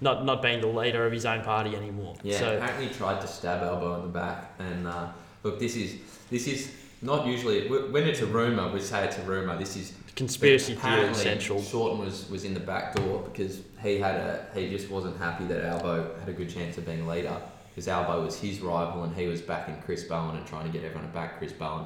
not 0.00 0.24
not 0.24 0.42
being 0.42 0.60
the 0.60 0.66
leader 0.66 1.06
of 1.06 1.12
his 1.12 1.24
own 1.24 1.42
party 1.42 1.74
anymore. 1.74 2.16
Yeah, 2.22 2.38
So 2.38 2.56
apparently 2.56 2.88
tried 2.88 3.20
to 3.20 3.26
stab 3.26 3.62
Albo 3.62 3.96
in 3.96 4.02
the 4.02 4.08
back. 4.08 4.52
And 4.58 4.86
uh, 4.86 5.08
look, 5.42 5.58
this 5.58 5.76
is 5.76 5.96
this 6.30 6.46
is 6.46 6.70
not 7.02 7.26
usually 7.26 7.68
when 7.68 8.04
it's 8.04 8.20
a 8.20 8.26
rumor. 8.26 8.70
We 8.70 8.80
say 8.80 9.04
it's 9.04 9.18
a 9.18 9.22
rumor. 9.22 9.56
This 9.56 9.76
is 9.76 9.92
conspiracy 10.16 10.74
theory 10.74 11.14
central. 11.14 11.62
Shorten 11.62 11.98
was 11.98 12.28
was 12.28 12.44
in 12.44 12.54
the 12.54 12.60
back 12.60 12.94
door 12.94 13.22
because 13.22 13.60
he 13.82 13.98
had 13.98 14.16
a 14.16 14.46
he 14.54 14.68
just 14.68 14.90
wasn't 14.90 15.16
happy 15.18 15.44
that 15.44 15.64
Albo 15.64 16.18
had 16.18 16.28
a 16.28 16.32
good 16.32 16.50
chance 16.50 16.76
of 16.78 16.86
being 16.86 17.06
leader 17.06 17.40
because 17.68 17.86
Albo 17.86 18.24
was 18.24 18.40
his 18.40 18.60
rival 18.60 19.04
and 19.04 19.14
he 19.14 19.26
was 19.26 19.40
backing 19.40 19.76
Chris 19.84 20.02
Bowen 20.04 20.36
and 20.36 20.46
trying 20.46 20.64
to 20.64 20.72
get 20.72 20.84
everyone 20.84 21.06
to 21.06 21.14
back 21.14 21.38
Chris 21.38 21.52
Bowen. 21.52 21.84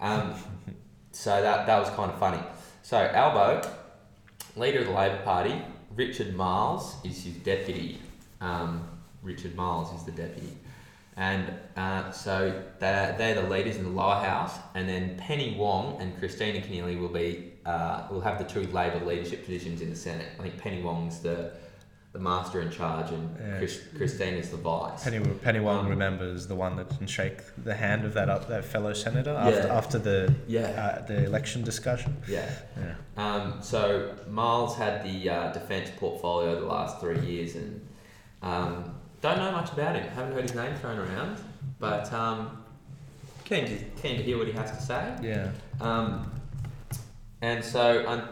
Um, 0.00 0.34
so 1.12 1.40
that 1.42 1.66
that 1.66 1.78
was 1.78 1.90
kind 1.90 2.10
of 2.10 2.18
funny. 2.18 2.42
So 2.82 2.96
Albo, 2.96 3.70
leader 4.56 4.80
of 4.80 4.86
the 4.86 4.92
Labor 4.92 5.20
Party, 5.22 5.62
Richard 5.94 6.34
Marles 6.34 6.96
is 7.04 7.22
his 7.22 7.34
deputy. 7.34 8.00
Um, 8.40 8.88
Richard 9.22 9.54
Marles 9.54 9.94
is 9.94 10.04
the 10.04 10.12
deputy. 10.12 10.56
And 11.16 11.52
uh, 11.76 12.10
so 12.12 12.62
they're, 12.78 13.14
they're 13.18 13.34
the 13.34 13.48
leaders 13.50 13.76
in 13.76 13.84
the 13.84 13.90
lower 13.90 14.14
house, 14.14 14.56
and 14.74 14.88
then 14.88 15.18
Penny 15.18 15.54
Wong 15.54 16.00
and 16.00 16.18
Kristina 16.18 16.64
Keneally 16.64 16.98
will 16.98 17.08
be 17.08 17.49
uh, 17.66 18.06
will 18.10 18.20
have 18.20 18.38
the 18.38 18.44
two 18.44 18.66
Labor 18.72 19.04
leadership 19.04 19.44
positions 19.44 19.80
in 19.80 19.90
the 19.90 19.96
Senate. 19.96 20.26
I 20.38 20.42
think 20.42 20.58
Penny 20.58 20.82
Wong's 20.82 21.20
the 21.20 21.52
the 22.12 22.18
master 22.18 22.60
in 22.60 22.68
charge, 22.72 23.12
and 23.12 23.36
Yeah. 23.38 23.58
Chris, 23.58 23.80
Kristina's 23.96 24.48
the 24.50 24.56
vice. 24.56 25.04
Penny, 25.04 25.20
Penny 25.42 25.60
Wong 25.60 25.84
Um, 25.84 25.88
remembers 25.90 26.48
the 26.48 26.56
one 26.56 26.74
that 26.74 26.88
can 26.88 27.06
shake 27.06 27.38
the 27.62 27.72
hand 27.76 28.04
of 28.04 28.14
that 28.14 28.28
up 28.28 28.48
that 28.48 28.64
fellow 28.64 28.92
senator 28.92 29.30
after, 29.30 29.68
Yeah. 29.68 29.76
after 29.76 29.98
the 30.00 30.34
Yeah, 30.48 30.60
uh, 31.02 31.06
the 31.06 31.24
election 31.24 31.62
discussion. 31.62 32.16
yeah. 32.26 32.50
Yeah. 32.76 32.94
Um, 33.16 33.58
so 33.62 34.12
Marles 34.28 34.74
had 34.76 35.04
the 35.04 35.30
uh, 35.30 35.52
defence 35.52 35.88
portfolio 35.98 36.58
the 36.58 36.66
last 36.66 36.98
three 36.98 37.20
years, 37.20 37.54
and 37.54 37.80
um, 38.42 38.92
don't 39.20 39.38
know 39.38 39.52
much 39.52 39.72
about 39.72 39.94
him. 39.94 40.08
Haven't 40.08 40.32
heard 40.32 40.42
his 40.42 40.54
name 40.56 40.74
thrown 40.80 40.98
around, 40.98 41.36
but 41.78 42.12
um, 42.12 42.64
keen 43.44 43.66
to 43.66 43.76
keen 44.02 44.16
to 44.16 44.22
hear 44.24 44.36
what 44.36 44.48
he 44.48 44.52
has 44.54 44.72
to 44.72 44.82
say. 44.82 45.14
Yeah. 45.22 45.50
Um, 45.80 46.28
and 47.42 47.64
so, 47.64 48.04
um, 48.06 48.22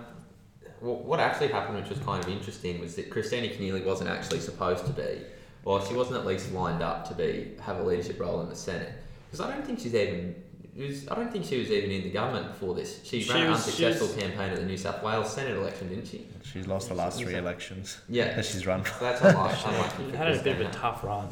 what 0.81 1.19
actually 1.21 1.49
happened, 1.49 1.77
which 1.81 1.89
was 1.91 1.99
kind 2.01 2.23
of 2.23 2.31
interesting, 2.31 2.81
was 2.81 2.95
that 2.97 3.11
Kristina 3.11 3.55
Keneally 3.57 3.85
wasn't 3.85 4.11
actually 4.11 4.41
supposed 4.41 4.87
to 4.87 4.93
be, 4.93 5.23
or 5.65 5.85
she 5.85 5.95
wasn't 5.95 6.19
at 6.19 6.27
least 6.27 6.53
lined 6.53 6.83
up 6.83 7.09
to 7.09 7.15
be 7.15 7.53
have 7.61 7.79
a 7.81 7.83
leadership 7.83 8.21
role 8.21 8.41
in 8.43 8.49
the 8.49 8.55
Senate. 8.57 8.93
Because 9.31 9.45
I 9.47 9.53
don't 9.55 9.65
think 9.67 9.81
she's 9.81 9.95
even. 9.95 10.35
Was, 10.77 11.09
I 11.09 11.17
don't 11.17 11.33
think 11.33 11.45
she 11.45 11.59
was 11.59 11.73
even 11.73 11.91
in 11.91 12.03
the 12.05 12.11
government 12.11 12.53
before 12.53 12.73
this. 12.77 13.05
She, 13.05 13.21
She 13.21 13.33
ran 13.33 13.47
an 13.47 13.51
was- 13.51 13.65
she 13.75 13.85
unsuccessful 13.85 14.07
was- 14.07 14.17
campaign 14.17 14.51
at 14.53 14.59
the 14.61 14.65
New 14.65 14.77
South 14.77 15.03
Wales 15.03 15.33
Senate 15.33 15.57
election, 15.57 15.89
didn't 15.89 16.07
she? 16.07 16.29
She's 16.45 16.69
lost 16.69 16.89
the 16.89 16.95
last 16.95 17.19
three 17.21 17.35
elections 17.35 17.99
Yeah. 18.09 18.33
that 18.37 18.45
she's 18.45 18.65
run. 18.65 18.85
So 18.85 18.93
that's 19.01 19.21
unlike, 19.21 19.57
unlikely 19.67 20.05
He 20.05 20.11
for 20.13 20.17
had 20.19 20.29
a 20.37 20.41
bit 20.41 20.61
of 20.61 20.69
a 20.69 20.71
tough 20.71 21.03
run. 21.03 21.29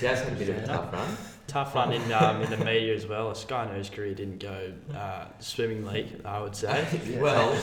She 0.00 0.06
has 0.06 0.20
had 0.22 0.32
a 0.32 0.36
bit 0.36 0.48
of 0.48 0.58
a 0.58 0.66
tough 0.66 0.92
run. 0.92 1.08
Tough 1.48 1.74
run 1.74 1.92
in 1.92 2.12
um, 2.12 2.42
in 2.42 2.50
the 2.50 2.56
media 2.64 2.94
as 2.94 3.06
well. 3.06 3.34
Sky 3.34 3.68
News 3.72 3.88
career 3.88 4.14
didn't 4.14 4.38
go 4.38 4.70
uh, 4.94 5.24
swimmingly, 5.40 6.12
I 6.24 6.40
would 6.40 6.54
say. 6.54 6.86
Well, 7.18 7.58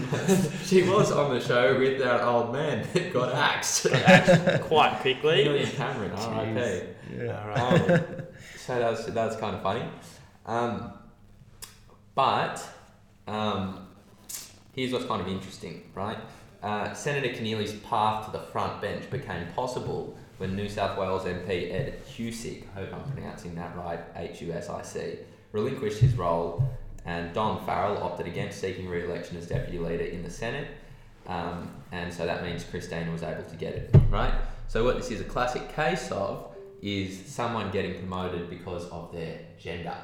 she 0.64 0.82
was 0.82 1.10
on 1.10 1.34
the 1.34 1.40
show 1.40 1.78
with 1.78 1.98
that 1.98 2.22
old 2.22 2.52
man 2.52 2.86
that 2.92 3.12
got 3.12 3.34
axed. 3.34 3.86
Quite 4.64 4.98
quickly. 5.00 5.44
Julian 5.44 5.70
Cameron, 5.70 6.12
R.I.P. 6.12 6.86
Yeah. 7.18 7.40
All 7.40 7.48
right. 7.48 7.90
Um, 7.90 8.00
so 8.58 8.78
that 8.78 8.90
was, 8.90 9.06
that 9.06 9.26
was 9.26 9.36
kind 9.36 9.56
of 9.56 9.62
funny. 9.62 9.84
Um, 10.44 10.92
but 12.14 12.62
um, 13.26 13.88
here's 14.74 14.92
what's 14.92 15.06
kind 15.06 15.22
of 15.22 15.28
interesting, 15.28 15.90
right? 15.94 16.18
Uh, 16.62 16.92
Senator 16.92 17.34
Keneally's 17.34 17.72
path 17.72 18.26
to 18.26 18.32
the 18.32 18.44
front 18.44 18.80
bench 18.80 19.08
became 19.10 19.46
possible 19.54 20.16
when 20.38 20.54
New 20.54 20.68
South 20.68 20.98
Wales 20.98 21.24
MP 21.24 21.72
Ed 21.72 22.02
Husic, 22.06 22.64
I 22.74 22.80
hope 22.80 22.94
I'm 22.94 23.12
pronouncing 23.12 23.54
that 23.54 23.76
right, 23.76 24.00
H-U-S-I-C, 24.16 25.18
relinquished 25.52 25.98
his 25.98 26.14
role 26.14 26.62
and 27.06 27.32
Don 27.32 27.64
Farrell 27.64 28.02
opted 28.02 28.26
against 28.26 28.60
seeking 28.60 28.88
re-election 28.88 29.36
as 29.36 29.46
deputy 29.46 29.78
leader 29.78 30.04
in 30.04 30.22
the 30.22 30.30
Senate. 30.30 30.68
Um, 31.26 31.70
and 31.92 32.12
so 32.12 32.26
that 32.26 32.42
means 32.44 32.64
Kristina 32.64 33.12
was 33.12 33.22
able 33.22 33.44
to 33.44 33.56
get 33.56 33.74
it, 33.74 33.94
right? 34.10 34.34
So 34.68 34.84
what 34.84 34.96
this 34.96 35.10
is 35.10 35.20
a 35.20 35.24
classic 35.24 35.74
case 35.74 36.10
of 36.10 36.52
is 36.82 37.24
someone 37.26 37.70
getting 37.70 37.94
promoted 37.94 38.50
because 38.50 38.86
of 38.90 39.12
their 39.12 39.38
gender. 39.58 39.96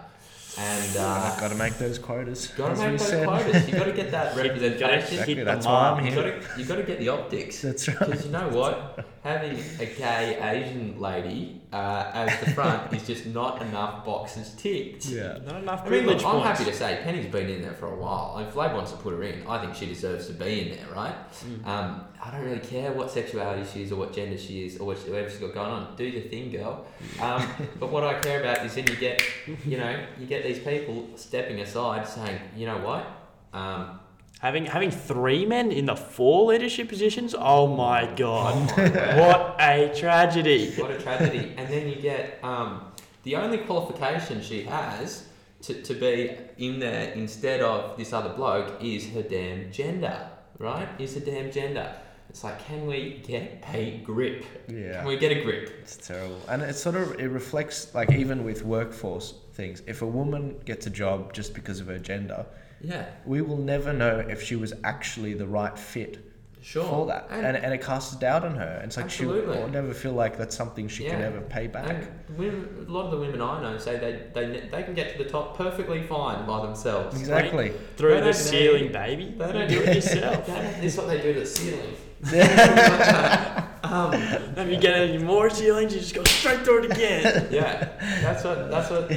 And 0.58 0.96
uh, 0.96 1.40
Got 1.40 1.48
to 1.50 1.54
make 1.56 1.74
those 1.78 1.98
quotas. 1.98 2.48
got 2.48 2.72
as 2.72 2.78
to 2.78 2.88
make 2.90 2.98
those 2.98 3.08
said. 3.08 3.26
quotes. 3.26 3.68
You 3.68 3.74
got 3.74 3.84
to 3.84 3.92
get 3.92 4.10
that 4.10 4.36
representation. 4.36 4.98
Exactly, 4.98 5.34
the 5.34 5.44
that's 5.44 5.66
why 5.66 5.90
I'm. 5.90 6.04
You 6.04 6.12
here. 6.12 6.42
you 6.58 6.64
got 6.66 6.76
to 6.76 6.82
get 6.82 6.98
the 6.98 7.08
optics. 7.08 7.62
That's 7.62 7.88
right. 7.88 7.98
Because 7.98 8.26
you 8.26 8.32
know 8.32 8.48
what, 8.50 9.04
having 9.22 9.56
a 9.78 9.86
gay 9.86 10.38
Asian 10.40 11.00
lady 11.00 11.60
uh, 11.72 12.10
as 12.12 12.40
the 12.40 12.50
front 12.50 12.92
is 12.96 13.06
just 13.06 13.26
not 13.26 13.62
enough 13.62 14.04
boxes 14.04 14.52
ticked. 14.56 15.06
Yeah. 15.06 15.38
Not 15.46 15.62
enough 15.62 15.86
I 15.86 15.90
mean, 15.90 16.06
look, 16.06 16.24
I'm 16.24 16.42
happy 16.42 16.64
to 16.64 16.72
say 16.72 17.00
Penny's 17.04 17.30
been 17.30 17.48
in 17.48 17.62
there 17.62 17.72
for 17.72 17.86
a 17.86 17.94
while. 17.96 18.38
If 18.38 18.52
Flav 18.54 18.74
wants 18.74 18.90
to 18.90 18.96
put 18.96 19.12
her 19.14 19.22
in, 19.22 19.46
I 19.46 19.60
think 19.60 19.76
she 19.76 19.86
deserves 19.86 20.26
to 20.26 20.32
be 20.32 20.62
in 20.62 20.76
there, 20.76 20.86
right? 20.92 21.14
Mm. 21.44 21.66
Um, 21.66 22.04
I 22.20 22.30
don't 22.32 22.44
really 22.44 22.60
care 22.60 22.92
what 22.92 23.10
sexuality 23.12 23.64
she 23.72 23.82
is 23.84 23.92
or 23.92 23.96
what 23.96 24.12
gender 24.12 24.36
she 24.38 24.66
is 24.66 24.78
or 24.78 24.86
what- 24.88 24.98
whatever 25.08 25.30
she's 25.30 25.38
got 25.38 25.54
going 25.54 25.70
on. 25.70 25.96
Do 25.96 26.04
your 26.04 26.22
thing, 26.22 26.50
girl. 26.50 26.84
Um, 27.20 27.48
but 27.78 27.90
what 27.90 28.02
I 28.02 28.18
care 28.20 28.40
about 28.40 28.66
is 28.66 28.74
then 28.74 28.86
you 28.88 28.96
get, 28.96 29.22
you 29.64 29.76
know, 29.78 30.04
you 30.18 30.26
get 30.26 30.42
these 30.42 30.58
people 30.58 31.08
stepping 31.16 31.60
aside 31.60 32.08
saying, 32.08 32.40
you 32.56 32.66
know 32.66 32.78
what? 32.78 33.06
Um, 33.52 34.00
Having 34.42 34.66
having 34.66 34.90
three 34.90 35.46
men 35.46 35.70
in 35.70 35.86
the 35.86 35.94
four 35.94 36.46
leadership 36.46 36.88
positions. 36.88 37.32
Oh 37.38 37.68
my 37.68 38.12
god! 38.16 38.72
oh 38.76 38.76
my 38.76 39.20
what 39.20 39.56
a 39.60 39.94
tragedy. 39.94 40.72
What 40.72 40.90
a 40.90 40.98
tragedy. 40.98 41.54
and 41.56 41.68
then 41.68 41.88
you 41.88 41.94
get 41.94 42.40
um, 42.42 42.92
the 43.22 43.36
only 43.36 43.58
qualification 43.58 44.42
she 44.42 44.64
has 44.64 45.26
to, 45.62 45.80
to 45.82 45.94
be 45.94 46.36
in 46.58 46.80
there 46.80 47.12
instead 47.12 47.60
of 47.60 47.96
this 47.96 48.12
other 48.12 48.30
bloke 48.30 48.82
is 48.82 49.08
her 49.10 49.22
damn 49.22 49.70
gender, 49.70 50.28
right? 50.58 50.88
Is 50.98 51.14
her 51.14 51.20
damn 51.20 51.52
gender. 51.52 51.94
It's 52.28 52.42
like, 52.42 52.64
can 52.66 52.86
we 52.86 53.22
get 53.24 53.62
a 53.72 53.98
grip? 53.98 54.44
Yeah. 54.66 55.00
Can 55.00 55.06
we 55.06 55.18
get 55.18 55.30
a 55.30 55.40
grip? 55.42 55.70
It's 55.82 55.96
terrible, 55.96 56.40
and 56.48 56.62
it 56.62 56.74
sort 56.74 56.96
of 56.96 57.20
it 57.20 57.28
reflects 57.28 57.94
like 57.94 58.10
even 58.10 58.42
with 58.42 58.64
workforce 58.64 59.34
things. 59.52 59.82
If 59.86 60.02
a 60.02 60.06
woman 60.06 60.58
gets 60.64 60.86
a 60.86 60.90
job 60.90 61.32
just 61.32 61.54
because 61.54 61.78
of 61.78 61.86
her 61.86 61.98
gender, 61.98 62.44
Yeah, 62.82 63.06
we 63.24 63.42
will 63.42 63.56
never 63.58 63.92
know 63.92 64.18
if 64.18 64.42
she 64.42 64.56
was 64.56 64.72
actually 64.84 65.34
the 65.34 65.46
right 65.46 65.78
fit 65.78 66.18
sure. 66.62 66.84
for 66.84 67.06
that, 67.06 67.28
And, 67.30 67.46
and, 67.46 67.56
and 67.56 67.72
it 67.74 67.80
casts 67.82 68.14
doubt 68.16 68.44
on 68.44 68.56
her. 68.56 68.76
And 68.80 68.86
it's 68.86 68.96
like 68.96 69.10
she 69.10 69.24
will 69.26 69.68
never 69.68 69.92
feel 69.94 70.12
like 70.12 70.36
that's 70.36 70.56
something 70.56 70.88
she 70.88 71.04
can 71.04 71.20
Yeah. 71.20 71.26
ever 71.26 71.40
pay 71.42 71.66
back. 71.68 72.04
women, 72.36 72.86
a 72.88 72.90
lot 72.90 73.04
of 73.06 73.10
the 73.12 73.18
women 73.18 73.40
I 73.40 73.62
know 73.62 73.78
say 73.78 73.98
they, 73.98 74.26
they, 74.34 74.68
they 74.68 74.82
can 74.82 74.94
get 74.94 75.16
to 75.16 75.22
the 75.24 75.30
top 75.30 75.56
perfectly 75.56 76.02
fine 76.02 76.44
by 76.46 76.62
themselves. 76.66 77.18
Exactly. 77.18 77.72
Through 77.96 78.14
They 78.16 78.20
the 78.22 78.32
ceiling, 78.34 78.82
need- 78.84 78.92
baby. 78.92 79.34
They 79.38 79.52
don't 79.52 79.68
do 79.68 79.80
it 79.82 79.94
yourself. 79.96 80.46
This 80.46 80.92
is 80.94 80.98
what 80.98 81.06
they 81.08 81.20
do 81.22 81.34
to 81.34 81.40
the 81.40 81.46
ceiling. 81.46 81.94
um, 83.82 84.12
If 84.14 84.68
you 84.70 84.76
get 84.78 84.94
any 84.94 85.18
more 85.18 85.50
ceilings, 85.50 85.92
you 85.94 86.00
just 86.00 86.14
go 86.14 86.22
straight 86.24 86.60
through 86.64 86.84
it 86.84 86.92
again. 86.92 87.48
yeah, 87.50 87.88
that's 88.22 88.44
what 88.44 88.70
that's 88.70 88.90
what 88.90 89.04
uh, 89.10 89.16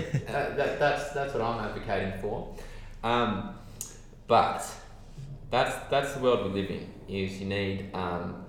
that, 0.56 0.80
that's 0.80 1.12
that's 1.14 1.34
what 1.34 1.42
I'm 1.44 1.64
advocating 1.64 2.14
for. 2.20 2.56
Um, 3.06 3.56
but 4.28 4.68
that's 5.52 5.76
that's 5.90 6.14
the 6.14 6.20
world 6.20 6.52
we 6.52 6.62
live 6.62 6.72
in. 6.72 6.90
Is 7.08 7.40
you 7.40 7.46
need 7.46 7.92
um, 7.94 8.44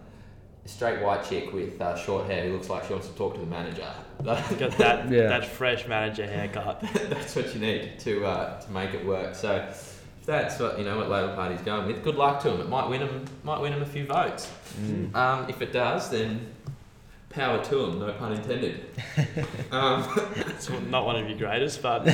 a 0.64 0.68
straight 0.68 1.02
white 1.02 1.24
chick 1.28 1.52
with 1.52 1.78
uh, 1.80 1.94
short 1.96 2.26
hair 2.26 2.44
who 2.46 2.54
looks 2.54 2.70
like 2.70 2.84
she 2.86 2.92
wants 2.94 3.06
to 3.08 3.14
talk 3.14 3.34
to 3.34 3.40
the 3.40 3.46
manager. 3.46 3.86
That- 4.22 4.58
Got 4.58 4.78
that 4.78 5.10
Yeah. 5.10 5.28
that 5.28 5.46
fresh 5.46 5.86
manager 5.86 6.26
haircut. 6.26 6.80
that's 7.10 7.36
what 7.36 7.52
you 7.54 7.60
need 7.60 7.98
to 8.00 8.24
uh, 8.24 8.58
to 8.60 8.70
make 8.72 8.94
it 8.94 9.04
work. 9.04 9.34
So 9.34 9.68
that's 10.24 10.58
what 10.58 10.78
you 10.78 10.86
know 10.86 10.96
what 10.96 11.10
Labor 11.10 11.34
Party's 11.34 11.60
going 11.60 11.86
with. 11.86 12.02
Good 12.02 12.16
luck 12.16 12.40
to 12.42 12.48
them. 12.50 12.60
It 12.62 12.68
might 12.70 12.88
win 12.88 13.00
them 13.00 13.26
might 13.44 13.60
win 13.60 13.72
them 13.72 13.82
a 13.82 13.86
few 13.86 14.06
votes. 14.06 14.50
Mm. 14.80 15.14
Um, 15.14 15.50
if 15.50 15.60
it 15.60 15.70
does, 15.72 16.08
then 16.10 16.50
power 17.30 17.62
to 17.64 17.76
them. 17.76 17.98
No 17.98 18.12
pun 18.12 18.32
intended. 18.32 18.86
um, 19.70 20.04
It's 20.36 20.70
not 20.70 21.04
one 21.04 21.16
of 21.16 21.28
your 21.28 21.38
greatest, 21.38 21.82
but 21.82 22.06
now, 22.06 22.12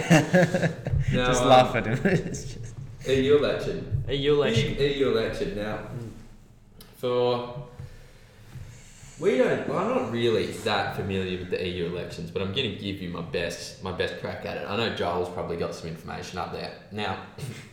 just 1.10 1.42
um, 1.42 1.48
laugh 1.48 1.74
at 1.76 1.86
him. 1.86 2.00
It's 2.04 2.54
just- 2.54 2.74
EU 3.06 3.36
election. 3.36 4.04
EU 4.08 4.34
election. 4.34 4.76
EU 4.78 5.08
election 5.10 5.56
now. 5.56 5.80
For 6.98 7.66
we 9.18 9.38
don't. 9.38 9.68
Well, 9.68 9.78
I'm 9.78 9.88
not 9.88 10.12
really 10.12 10.46
that 10.46 10.96
familiar 10.96 11.38
with 11.38 11.50
the 11.50 11.68
EU 11.68 11.86
elections, 11.86 12.30
but 12.30 12.42
I'm 12.42 12.52
going 12.52 12.72
to 12.72 12.76
give 12.76 13.00
you 13.00 13.08
my 13.08 13.20
best 13.22 13.82
my 13.82 13.92
best 13.92 14.20
crack 14.20 14.44
at 14.46 14.56
it. 14.56 14.66
I 14.68 14.76
know 14.76 14.94
Joel's 14.94 15.28
probably 15.28 15.56
got 15.56 15.74
some 15.74 15.88
information 15.88 16.38
up 16.38 16.52
there. 16.52 16.72
Now, 16.90 17.18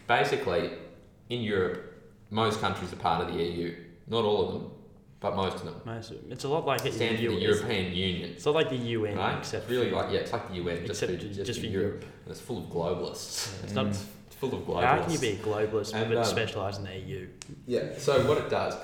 basically, 0.08 0.72
in 1.30 1.42
Europe, 1.42 1.94
most 2.30 2.60
countries 2.60 2.92
are 2.94 2.98
part 2.98 3.28
of 3.28 3.34
the 3.34 3.44
EU. 3.44 3.76
Not 4.08 4.26
all 4.26 4.46
of 4.48 4.54
them, 4.54 4.72
but 5.20 5.36
most 5.36 5.58
of 5.58 5.66
them. 5.66 5.82
Most 5.86 6.12
of 6.12 6.22
them. 6.22 6.32
It's 6.32 6.44
a 6.46 6.50
lot 6.50 6.66
like 6.66 6.86
it 6.86 6.94
Stand 6.94 7.18
for 7.18 7.24
the. 7.24 7.34
European 7.34 7.94
Union. 7.94 8.30
It's 8.32 8.46
not 8.46 8.56
like 8.56 8.70
the 8.70 8.78
UN, 8.78 9.18
Right? 9.18 9.38
except 9.38 9.64
It's 9.64 9.72
really 9.72 9.92
like 9.92 10.12
yeah, 10.12 10.20
it's 10.20 10.32
like 10.32 10.48
the 10.50 10.56
UN, 10.56 10.86
just 10.86 11.04
except 11.04 11.22
for, 11.22 11.28
just, 11.28 11.46
just 11.46 11.60
for 11.60 11.66
for 11.66 11.72
Europe. 11.72 12.06
And 12.24 12.32
it's 12.32 12.42
full 12.42 12.60
of 12.60 12.66
globalists. 12.66 13.64
It's 13.64 13.74
not. 13.80 13.88
It's 13.88 14.06
full 14.38 14.54
of 14.56 14.62
globalists. 14.62 14.84
How 14.84 15.02
can 15.04 15.12
you 15.12 15.20
be 15.20 15.30
a 15.30 15.36
globalist 15.38 15.94
And, 15.94 16.10
but 16.10 16.18
um, 16.20 16.26
specialise 16.26 16.78
in 16.78 16.86
the 16.86 16.98
EU? 16.98 17.28
Yeah. 17.68 17.98
So 17.98 18.26
what 18.28 18.38
it 18.38 18.50
does 18.50 18.76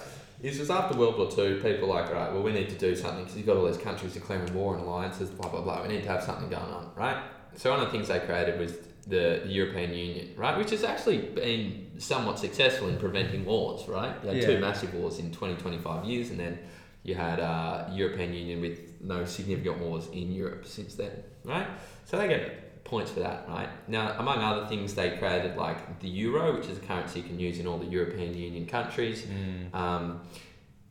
is, 0.42 0.58
just 0.58 0.70
after 0.72 0.98
World 0.98 1.18
War 1.18 1.32
Two, 1.32 1.60
people 1.64 1.92
are 1.92 2.02
like, 2.02 2.12
right, 2.14 2.32
well, 2.34 2.44
we 2.44 2.52
need 2.52 2.70
to 2.70 2.78
do 2.78 2.96
something 2.96 3.24
because 3.24 3.38
you've 3.38 3.46
got 3.46 3.56
all 3.56 3.66
these 3.66 3.78
countries 3.78 4.14
declaring 4.14 4.54
war 4.54 4.76
and 4.76 4.84
alliances, 4.86 5.30
blah 5.30 5.50
blah 5.50 5.62
blah. 5.62 5.84
We 5.84 5.88
need 5.90 6.04
to 6.04 6.10
have 6.10 6.24
something 6.24 6.50
going 6.50 6.72
on, 6.74 6.92
right? 6.96 7.24
So 7.56 7.72
one 7.72 7.80
of 7.80 7.86
the 7.86 7.92
things 7.94 8.10
they 8.10 8.20
created 8.20 8.60
was 8.60 8.74
the, 9.08 9.42
the 9.46 9.52
European 9.52 9.94
Union, 9.94 10.34
right, 10.36 10.58
which 10.58 10.72
has 10.72 10.84
actually 10.84 11.20
been 11.20 11.85
somewhat 11.98 12.40
successful 12.40 12.88
in 12.90 12.98
preventing 12.98 13.46
wars, 13.46 13.88
right? 13.88 14.16
You 14.24 14.30
had 14.30 14.42
two 14.42 14.60
massive 14.60 14.94
wars 14.94 15.20
in 15.20 15.32
20, 15.32 15.56
25 15.56 16.06
years, 16.06 16.30
and 16.30 16.40
then 16.40 16.60
you 17.04 17.16
had 17.16 17.40
uh, 17.40 17.88
European 17.92 18.34
Union 18.34 18.62
with 18.62 19.02
no 19.02 19.26
significant 19.26 19.80
wars 19.80 20.08
in 20.12 20.32
Europe 20.32 20.66
since 20.66 20.96
then, 20.96 21.12
right? 21.44 21.68
So 22.06 22.18
they 22.18 22.28
get 22.28 22.84
points 22.84 23.12
for 23.12 23.20
that, 23.22 23.48
right? 23.48 23.70
Now, 23.88 24.16
among 24.18 24.40
other 24.40 24.68
things, 24.68 24.94
they 24.94 25.18
created 25.18 25.58
like 25.58 26.00
the 26.00 26.10
euro, 26.10 26.56
which 26.56 26.68
is 26.68 26.78
a 26.78 26.82
currency 26.82 27.20
you 27.22 27.26
can 27.28 27.40
use 27.40 27.60
in 27.60 27.68
all 27.68 27.78
the 27.78 27.86
European 27.86 28.36
Union 28.38 28.66
countries. 28.66 29.26
Um, 29.74 30.22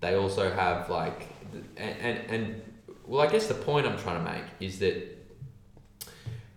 they 0.01 0.15
also 0.17 0.53
have 0.53 0.91
like, 0.91 1.29
and, 1.77 1.97
and, 2.01 2.31
and 2.31 2.63
well, 3.07 3.27
I 3.27 3.31
guess 3.31 3.47
the 3.47 3.55
point 3.55 3.87
I'm 3.87 3.99
trying 3.99 4.25
to 4.25 4.33
make 4.33 4.45
is 4.61 4.79
that 4.81 4.95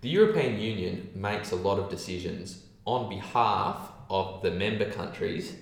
the 0.01 0.09
European 0.09 0.59
Union 0.59 1.09
makes 1.15 1.51
a 1.51 1.55
lot 1.55 1.79
of 1.79 1.89
decisions 1.89 2.63
on 2.85 3.09
behalf 3.09 3.91
of 4.09 4.41
the 4.41 4.51
member 4.51 4.89
countries, 4.91 5.55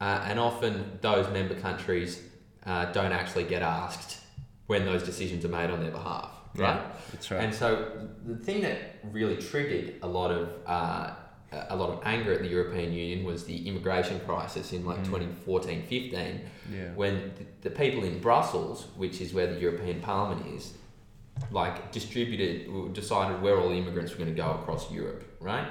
uh, 0.00 0.24
and 0.26 0.38
often 0.38 0.98
those 1.00 1.30
member 1.32 1.54
countries 1.54 2.22
uh, 2.66 2.86
don't 2.92 3.12
actually 3.12 3.44
get 3.44 3.62
asked 3.62 4.18
when 4.66 4.84
those 4.84 5.02
decisions 5.02 5.44
are 5.44 5.48
made 5.48 5.70
on 5.70 5.80
their 5.80 5.90
behalf, 5.90 6.30
right? 6.54 6.76
Yeah, 6.76 6.92
that's 7.12 7.30
right. 7.30 7.42
And 7.42 7.54
so 7.54 8.08
the 8.24 8.36
thing 8.36 8.62
that 8.62 8.78
really 9.12 9.36
triggered 9.36 9.94
a 10.02 10.06
lot 10.06 10.30
of 10.30 10.48
uh, 10.66 11.14
a 11.68 11.74
lot 11.74 11.90
of 11.90 12.00
anger 12.04 12.32
at 12.32 12.42
the 12.42 12.48
European 12.48 12.92
Union 12.92 13.24
was 13.24 13.44
the 13.44 13.66
immigration 13.66 14.20
crisis 14.20 14.72
in 14.72 14.84
like 14.86 14.98
Mm. 15.00 15.06
2014 15.06 15.82
15 15.82 16.40
yeah. 16.72 16.92
when 16.94 17.32
the, 17.62 17.68
the 17.68 17.70
people 17.74 18.04
in 18.04 18.20
Brussels, 18.20 18.86
which 18.96 19.20
is 19.20 19.34
where 19.34 19.48
the 19.52 19.58
European 19.58 20.00
Parliament 20.00 20.46
is, 20.54 20.74
like 21.50 21.90
distributed, 21.90 22.92
decided 22.92 23.42
where 23.42 23.58
all 23.58 23.68
the 23.70 23.74
immigrants 23.74 24.12
were 24.12 24.18
going 24.18 24.34
to 24.34 24.40
go 24.40 24.50
across 24.60 24.92
Europe, 24.92 25.24
right? 25.40 25.66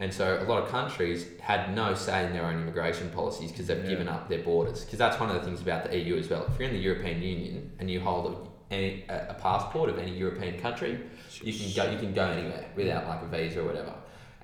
And 0.00 0.12
so 0.12 0.42
a 0.42 0.44
lot 0.44 0.62
of 0.62 0.70
countries 0.70 1.26
had 1.40 1.74
no 1.74 1.94
say 1.94 2.24
in 2.24 2.32
their 2.32 2.46
own 2.46 2.54
immigration 2.62 3.10
policies 3.10 3.52
because 3.52 3.66
they've 3.66 3.84
Yeah. 3.84 3.90
given 3.90 4.08
up 4.08 4.28
their 4.30 4.42
borders. 4.42 4.82
Because 4.82 4.98
that's 4.98 5.20
one 5.20 5.28
of 5.28 5.36
the 5.36 5.42
things 5.42 5.60
about 5.60 5.84
the 5.84 5.96
EU 5.96 6.16
as 6.16 6.28
well. 6.30 6.46
If 6.48 6.58
you're 6.58 6.68
in 6.68 6.74
the 6.74 6.80
European 6.80 7.22
Union 7.22 7.70
and 7.78 7.90
you 7.90 8.00
hold 8.00 8.32
a, 8.70 8.74
any, 8.74 9.04
a, 9.10 9.26
a 9.30 9.34
passport 9.34 9.90
of 9.90 9.98
any 9.98 10.16
European 10.16 10.58
country, 10.58 10.98
you 11.42 11.52
can 11.52 11.70
go 11.76 11.90
you 11.92 11.98
can 11.98 12.14
go 12.14 12.24
anywhere 12.24 12.64
without 12.74 13.06
like 13.06 13.22
a 13.22 13.26
visa 13.26 13.60
or 13.60 13.64
whatever. 13.66 13.92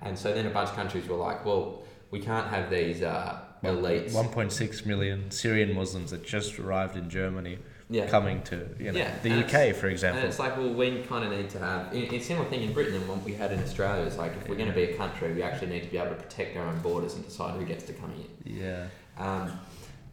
And 0.03 0.19
so 0.19 0.35
then 0.35 0.47
a 0.47 0.51
bunch 0.51 0.69
of 0.69 0.77
countries 0.77 1.09
were 1.09 1.17
like, 1.17 1.43
well, 1.47 1.83
we 2.11 2.21
can't 2.21 2.49
have 2.49 2.69
these 2.69 3.03
uh, 3.03 3.39
elites. 3.65 4.13
1.6 4.13 4.85
million 4.85 5.31
Syrian 5.31 5.75
Muslims 5.75 6.11
that 6.11 6.23
just 6.23 6.59
arrived 6.59 6.97
in 6.97 7.09
Germany 7.09 7.59
yeah. 7.89 8.07
coming 8.09 8.43
to 8.43 8.69
you 8.79 8.93
know, 8.93 8.99
Yeah, 8.99 9.15
the 9.23 9.31
and 9.31 9.45
UK, 9.45 9.75
for 9.75 9.89
example. 9.89 10.21
And 10.21 10.29
it's 10.29 10.39
like, 10.39 10.57
well, 10.57 10.73
we 10.73 11.03
kind 11.03 11.25
of 11.25 11.31
need 11.39 11.51
to 11.51 11.59
have. 11.59 11.95
It's 11.95 12.13
a 12.13 12.21
similar 12.21 12.49
thing 12.49 12.63
in 12.63 12.73
Britain 12.73 12.95
and 12.95 13.09
what 13.09 13.23
we 13.23 13.35
had 13.35 13.53
in 13.53 13.63
Australia. 13.63 14.05
It's 14.05 14.19
like, 14.19 14.33
if 14.37 14.49
we're 14.49 14.57
going 14.57 14.69
to 14.69 14.75
be 14.75 14.85
a 14.85 14.97
country, 14.97 15.33
we 15.33 15.43
actually 15.43 15.69
need 15.69 15.85
to 15.85 15.91
be 15.91 15.99
able 15.99 16.11
to 16.11 16.23
protect 16.23 16.57
our 16.57 16.67
own 16.67 16.79
borders 16.81 17.15
and 17.15 17.25
decide 17.25 17.59
who 17.59 17.65
gets 17.65 17.85
to 17.85 17.93
come 17.93 18.13
in. 18.13 18.55
Yeah. 18.61 18.87
Um, 19.19 19.59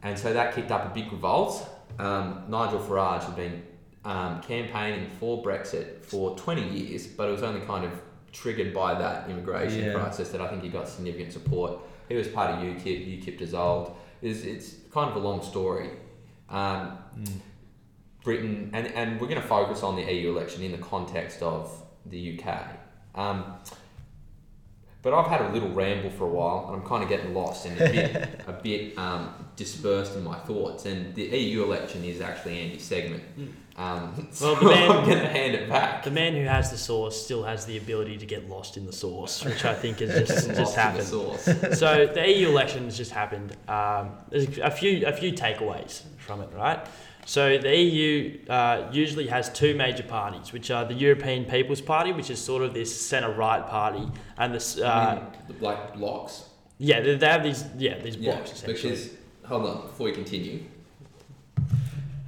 and 0.03 0.17
so 0.17 0.33
that 0.33 0.53
kicked 0.53 0.71
up 0.71 0.85
a 0.85 0.93
big 0.93 1.11
revolt. 1.11 1.67
Um, 1.99 2.43
Nigel 2.47 2.79
Farage 2.79 3.23
had 3.23 3.35
been 3.35 3.63
um, 4.05 4.41
campaigning 4.41 5.09
for 5.19 5.41
Brexit 5.43 6.03
for 6.03 6.35
20 6.37 6.67
years, 6.69 7.07
but 7.07 7.29
it 7.29 7.31
was 7.31 7.43
only 7.43 7.61
kind 7.61 7.85
of 7.85 7.91
triggered 8.31 8.73
by 8.73 8.95
that 8.95 9.29
immigration 9.29 9.85
Yeah. 9.85 9.93
crisis 9.93 10.29
that 10.29 10.41
I 10.41 10.47
think 10.47 10.63
he 10.63 10.69
got 10.69 10.89
significant 10.89 11.31
support. 11.33 11.79
He 12.09 12.15
was 12.15 12.27
part 12.27 12.49
of 12.51 12.57
UKIP, 12.57 13.23
UKIP 13.23 13.37
dissolved. 13.37 13.91
It's, 14.21 14.41
it's 14.43 14.75
kind 14.91 15.09
of 15.09 15.15
a 15.15 15.19
long 15.19 15.41
story. 15.41 15.89
Um, 16.49 16.97
Mm. 17.17 17.27
Britain, 18.23 18.69
and, 18.73 18.87
and 18.87 19.19
we're 19.19 19.27
going 19.27 19.41
to 19.41 19.47
focus 19.47 19.83
on 19.83 19.95
the 19.95 20.03
EU 20.03 20.29
election 20.35 20.63
in 20.63 20.71
the 20.71 20.77
context 20.77 21.41
of 21.41 21.69
the 22.05 22.39
UK. 22.39 22.67
Um, 23.15 23.53
but 25.01 25.13
I've 25.13 25.27
had 25.27 25.41
a 25.41 25.49
little 25.49 25.69
ramble 25.69 26.09
for 26.11 26.23
a 26.23 26.29
while, 26.29 26.67
and 26.67 26.81
I'm 26.81 26.87
kind 26.87 27.03
of 27.03 27.09
getting 27.09 27.33
lost 27.33 27.65
and 27.65 27.75
a 27.79 27.89
bit, 27.89 28.41
a 28.47 28.53
bit 28.53 28.97
um, 28.97 29.33
dispersed 29.57 30.15
in 30.15 30.23
my 30.23 30.39
thoughts. 30.39 30.85
And 30.85 31.13
the 31.13 31.23
EU 31.23 31.63
election 31.63 32.05
is 32.05 32.21
actually 32.21 32.57
Andy's 32.61 32.83
segment. 32.83 33.21
Mm. 33.37 33.47
Um, 33.75 34.13
Well, 34.41 34.55
so 34.55 34.55
the 34.55 34.65
man- 34.67 34.91
I'm 34.91 35.03
going 35.05 35.17
to 35.19 35.27
hand 35.27 35.55
it 35.55 35.67
back. 35.67 36.03
The 36.05 36.11
man 36.11 36.35
who 36.35 36.43
has 36.45 36.71
the 36.71 36.77
source 36.77 37.21
still 37.21 37.43
has 37.43 37.65
the 37.65 37.77
ability 37.77 38.17
to 38.19 38.25
get 38.25 38.47
lost 38.47 38.77
in 38.77 38.85
the 38.85 38.93
source, 38.93 39.43
which 39.43 39.65
I 39.65 39.73
think 39.73 39.99
has 39.99 40.09
just, 40.27 40.47
Lost 40.47 40.49
in 40.49 40.55
just 40.55 40.75
the 40.75 40.81
happened. 40.81 41.03
sauce. 41.07 41.43
so 41.79 42.05
the 42.05 42.31
EU 42.31 42.47
election 42.47 42.85
has 42.85 42.95
just 42.95 43.11
happened. 43.11 43.57
Um, 43.67 44.11
there's 44.29 44.57
a 44.59 44.71
few 44.71 45.05
a 45.05 45.11
few 45.11 45.33
takeaways 45.33 46.03
from 46.17 46.39
it, 46.41 46.49
right? 46.53 46.79
So 47.25 47.57
the 47.57 47.75
EU 47.75 48.45
uh, 48.49 48.89
usually 48.91 49.27
has 49.27 49.49
two 49.51 49.75
major 49.75 50.03
parties, 50.03 50.51
which 50.51 50.69
are 50.71 50.83
the 50.85 50.93
European 50.93 51.45
People's 51.45 51.81
Party, 51.81 52.11
which 52.11 52.29
is 52.29 52.39
sort 52.39 52.61
of 52.63 52.73
this 52.73 52.93
centre 53.09 53.31
right 53.31 53.65
party, 53.65 54.05
and 54.37 54.53
this 54.53 54.79
I 54.79 54.83
uh, 54.83 55.15
mean, 55.49 55.59
like 55.61 55.93
blocks. 55.95 56.49
yeah 56.79 56.99
they, 56.99 57.15
they 57.15 57.27
have 57.27 57.43
these 57.43 57.63
yeah 57.77 57.97
these 57.99 58.17
Yeah, 58.17 58.33
blocks 58.35 58.51
essentially. 58.51 58.89
because 58.91 59.09
hold 59.45 59.65
on 59.65 59.81
before 59.83 60.09
you 60.09 60.13
continue. 60.15 60.63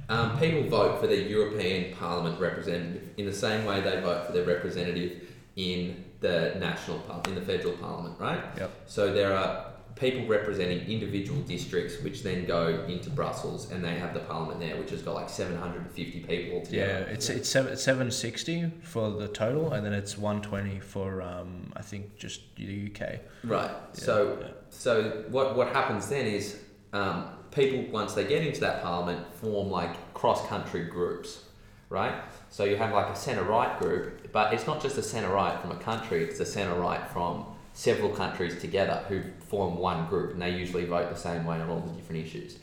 Um, 0.08 0.38
people 0.38 0.62
vote 0.68 1.00
for 1.00 1.08
their 1.08 1.20
European 1.20 1.94
Parliament 1.96 2.40
representative 2.40 3.02
in 3.16 3.26
the 3.26 3.32
same 3.32 3.64
way 3.64 3.80
they 3.80 4.00
vote 4.00 4.26
for 4.26 4.32
their 4.32 4.44
representative 4.44 5.22
in 5.56 6.04
the 6.20 6.54
national 6.60 6.98
par- 7.00 7.22
in 7.26 7.34
the 7.34 7.40
federal 7.40 7.74
parliament, 7.74 8.14
right? 8.20 8.40
Yep. 8.56 8.70
So 8.86 9.12
there 9.12 9.36
are 9.36 9.66
people 9.96 10.26
representing 10.26 10.80
individual 10.88 11.40
districts, 11.40 12.00
which 12.02 12.22
then 12.22 12.44
go 12.44 12.84
into 12.86 13.08
Brussels, 13.10 13.70
and 13.70 13.82
they 13.82 13.94
have 13.94 14.12
the 14.14 14.20
parliament 14.20 14.60
there, 14.60 14.76
which 14.76 14.90
has 14.90 15.02
got 15.02 15.14
like 15.14 15.28
seven 15.30 15.56
hundred 15.56 15.82
and 15.82 15.90
fifty 15.90 16.20
people 16.20 16.62
Yeah, 16.70 16.82
altogether. 16.84 17.06
it's 17.10 17.28
it's 17.30 17.48
seven 17.48 17.76
seven 17.76 18.10
sixty 18.10 18.70
for 18.82 19.10
the 19.10 19.26
total, 19.28 19.72
and 19.72 19.84
then 19.84 19.92
it's 19.94 20.16
one 20.18 20.42
twenty 20.42 20.78
for 20.80 21.22
um 21.22 21.72
I 21.74 21.82
think 21.82 22.16
just 22.16 22.42
the 22.56 22.90
UK. 22.94 23.20
Right. 23.44 23.70
So 23.94 24.38
Yeah. 24.40 24.46
so 24.70 25.24
what 25.30 25.56
what 25.56 25.68
happens 25.68 26.08
then 26.08 26.26
is 26.26 26.58
um, 26.92 27.26
people 27.50 27.80
once 27.90 28.12
they 28.14 28.24
get 28.24 28.46
into 28.46 28.60
that 28.60 28.82
parliament 28.82 29.26
form 29.36 29.70
like 29.70 30.14
cross 30.14 30.46
country 30.46 30.84
groups, 30.84 31.42
right? 31.88 32.14
So 32.50 32.64
you 32.64 32.76
have 32.76 32.92
like 32.92 33.08
a 33.08 33.16
centre 33.16 33.42
right 33.44 33.78
group, 33.80 34.30
but 34.32 34.52
it's 34.52 34.66
not 34.66 34.82
just 34.82 34.96
a 34.98 35.02
centre 35.02 35.30
right 35.30 35.58
from 35.60 35.70
a 35.72 35.76
country; 35.76 36.22
it's 36.22 36.38
a 36.40 36.46
centre 36.46 36.74
right 36.78 37.06
from 37.10 37.46
several 37.76 38.08
countries 38.08 38.58
together 38.60 39.04
who 39.08 39.22
form 39.48 39.76
one 39.76 40.08
group, 40.08 40.32
and 40.32 40.42
they 40.42 40.50
usually 40.50 40.86
vote 40.86 41.08
the 41.10 41.16
same 41.16 41.44
way 41.44 41.60
on 41.60 41.68
all 41.68 41.80
the 41.80 41.92
different 41.92 42.26
issues, 42.26 42.58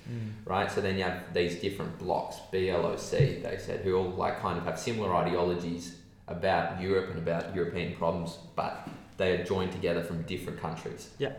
right? 0.45 0.69
So 0.69 0.81
then 0.81 0.97
you 0.97 1.03
have 1.03 1.33
these 1.33 1.61
different 1.61 1.97
blocks, 1.99 2.37
BLOC, 2.51 3.11
they 3.11 3.57
said, 3.59 3.81
who 3.81 3.95
all 3.95 4.09
like 4.09 4.41
kind 4.41 4.57
of 4.57 4.65
have 4.65 4.77
similar 4.77 5.15
ideologies 5.15 5.95
about 6.27 6.81
Europe 6.81 7.11
and 7.11 7.19
about 7.19 7.55
European 7.55 7.95
problems, 7.95 8.39
but 8.55 8.89
they 9.17 9.39
are 9.39 9.43
joined 9.45 9.71
together 9.71 10.03
from 10.03 10.23
different 10.23 10.59
countries. 10.59 11.11
Yeah 11.19 11.33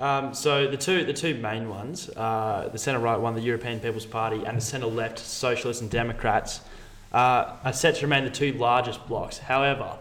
um, 0.00 0.32
so 0.32 0.68
the 0.68 0.76
two 0.76 1.04
the 1.04 1.12
two 1.12 1.34
main 1.34 1.68
ones, 1.68 2.08
uh, 2.10 2.68
the 2.70 2.78
centre 2.78 3.00
right 3.00 3.16
one, 3.16 3.34
the 3.34 3.40
European 3.40 3.80
People's 3.80 4.06
Party, 4.06 4.44
and 4.44 4.56
the 4.56 4.60
centre 4.60 4.86
left 4.86 5.18
Socialists 5.18 5.82
and 5.82 5.90
Democrats, 5.90 6.60
uh, 7.12 7.56
are 7.64 7.72
set 7.72 7.96
to 7.96 8.02
remain 8.02 8.24
the 8.24 8.30
two 8.30 8.52
largest 8.52 9.06
blocks. 9.08 9.38
However, 9.38 9.98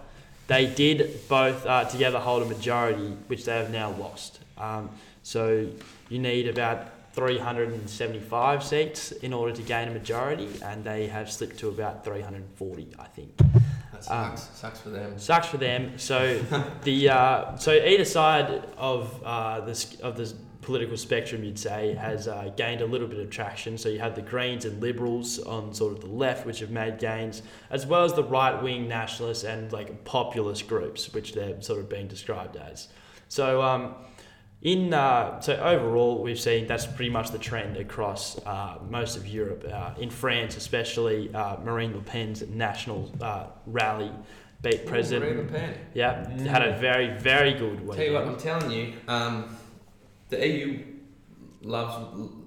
they 0.48 0.66
did 0.66 1.28
both 1.28 1.66
uh, 1.66 1.86
together 1.86 2.20
hold 2.20 2.44
a 2.44 2.46
majority, 2.46 3.16
which 3.28 3.46
they 3.46 3.58
have 3.58 3.72
now 3.72 3.92
lost. 3.92 4.40
Um, 4.58 4.90
so 5.24 5.68
you 6.10 6.20
need 6.20 6.48
about 6.48 7.14
375 7.14 8.64
seats 8.64 9.12
in 9.12 9.34
order 9.34 9.54
to 9.54 9.62
gain 9.62 9.88
a 9.88 9.92
majority, 9.92 10.50
and 10.64 10.84
they 10.84 11.08
have 11.08 11.32
slipped 11.32 11.58
to 11.60 11.70
about 11.70 12.06
340, 12.06 12.88
I 12.98 13.06
think. 13.06 13.36
That 13.92 14.04
sucks. 14.04 14.50
sucks 14.54 14.80
for 14.80 14.90
them. 14.90 15.18
Sucks 15.18 15.48
for 15.48 15.58
them. 15.58 15.98
So 15.98 16.40
the 16.84 17.10
uh, 17.10 17.58
so 17.58 17.72
either 17.72 18.06
side 18.06 18.64
of 18.78 19.22
uh, 19.24 19.62
this 19.62 20.00
of 20.02 20.16
the 20.16 20.32
political 20.68 20.98
spectrum, 20.98 21.46
you'd 21.46 21.58
say, 21.58 21.96
has 21.96 22.28
uh, 22.28 22.52
gained 22.58 22.82
a 22.82 22.86
little 22.86 23.08
bit 23.08 23.20
of 23.20 23.30
traction. 23.30 23.78
So 23.78 23.88
you 23.88 24.00
have 24.00 24.16
the 24.16 24.22
Greens 24.22 24.66
and 24.66 24.82
Liberals 24.82 25.40
on 25.40 25.74
sort 25.74 25.94
of 25.94 26.02
the 26.02 26.08
left, 26.08 26.46
which 26.46 26.60
have 26.60 26.72
made 26.72 27.00
gains, 27.00 27.42
as 27.70 27.88
well 27.88 28.04
as 28.04 28.14
the 28.14 28.24
right 28.26 28.62
wing 28.62 28.86
nationalists 28.86 29.46
and 29.46 29.72
like 29.72 30.04
populist 30.04 30.68
groups, 30.68 31.14
which 31.14 31.34
they're 31.34 31.62
sort 31.62 31.80
of 31.80 31.88
being 31.88 32.10
described 32.10 32.58
as. 32.58 32.90
So 33.30 33.62
um, 33.62 33.96
in 34.62 34.94
uh, 34.94 35.40
so 35.40 35.56
overall, 35.56 36.22
we've 36.22 36.40
seen 36.40 36.68
that's 36.68 36.86
pretty 36.86 37.12
much 37.12 37.32
the 37.32 37.40
trend 37.40 37.78
across 37.78 38.38
uh, 38.46 38.80
most 38.90 39.16
of 39.16 39.26
Europe. 39.26 39.64
Uh, 39.72 39.92
in 39.98 40.10
France, 40.10 40.58
especially, 40.58 41.34
uh, 41.34 41.56
Marine 41.64 41.94
Le 41.94 42.02
Pen's 42.02 42.46
national 42.50 43.10
uh, 43.22 43.46
rally 43.68 44.12
beat 44.62 44.86
President. 44.86 45.24
Marine 45.24 45.46
Le 45.46 45.52
Pen. 45.52 45.74
Yeah, 45.94 46.30
had 46.50 46.64
a 46.64 46.78
very 46.78 47.18
very 47.18 47.54
good 47.54 47.78
Tell 47.88 48.04
you 48.04 48.14
what. 48.14 48.28
I'm 48.28 48.38
telling 48.38 48.70
you, 48.70 48.94
um, 49.08 49.56
the 50.30 50.48
EU 50.48 50.84
loves 51.62 51.96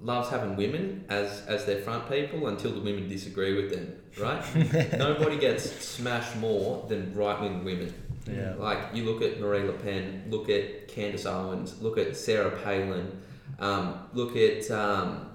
loves 0.03 0.31
having 0.31 0.57
women 0.57 1.05
as 1.09 1.45
as 1.47 1.64
their 1.66 1.83
front 1.83 2.09
people 2.09 2.47
until 2.49 2.73
the 2.73 2.81
women 2.81 3.09
disagree 3.09 3.55
with 3.55 3.71
them. 3.71 3.97
Right? 4.19 4.93
Nobody 4.99 5.38
gets 5.38 5.71
smashed 5.85 6.37
more 6.37 6.87
than 6.88 7.14
right 7.14 7.40
wing 7.40 7.64
women. 7.64 7.95
Yeah. 8.27 8.55
Like 8.59 8.95
you 8.95 9.05
look 9.05 9.23
at 9.23 9.40
Marie 9.40 9.62
Le 9.62 9.73
Pen, 9.73 10.25
look 10.29 10.49
at 10.49 10.88
Candace 10.88 11.27
Owens, 11.27 11.81
look 11.81 11.99
at 11.99 12.16
Sarah 12.16 12.57
Palin, 12.62 13.21
um, 13.59 14.09
look 14.12 14.37
at 14.37 14.71
um, 14.71 15.31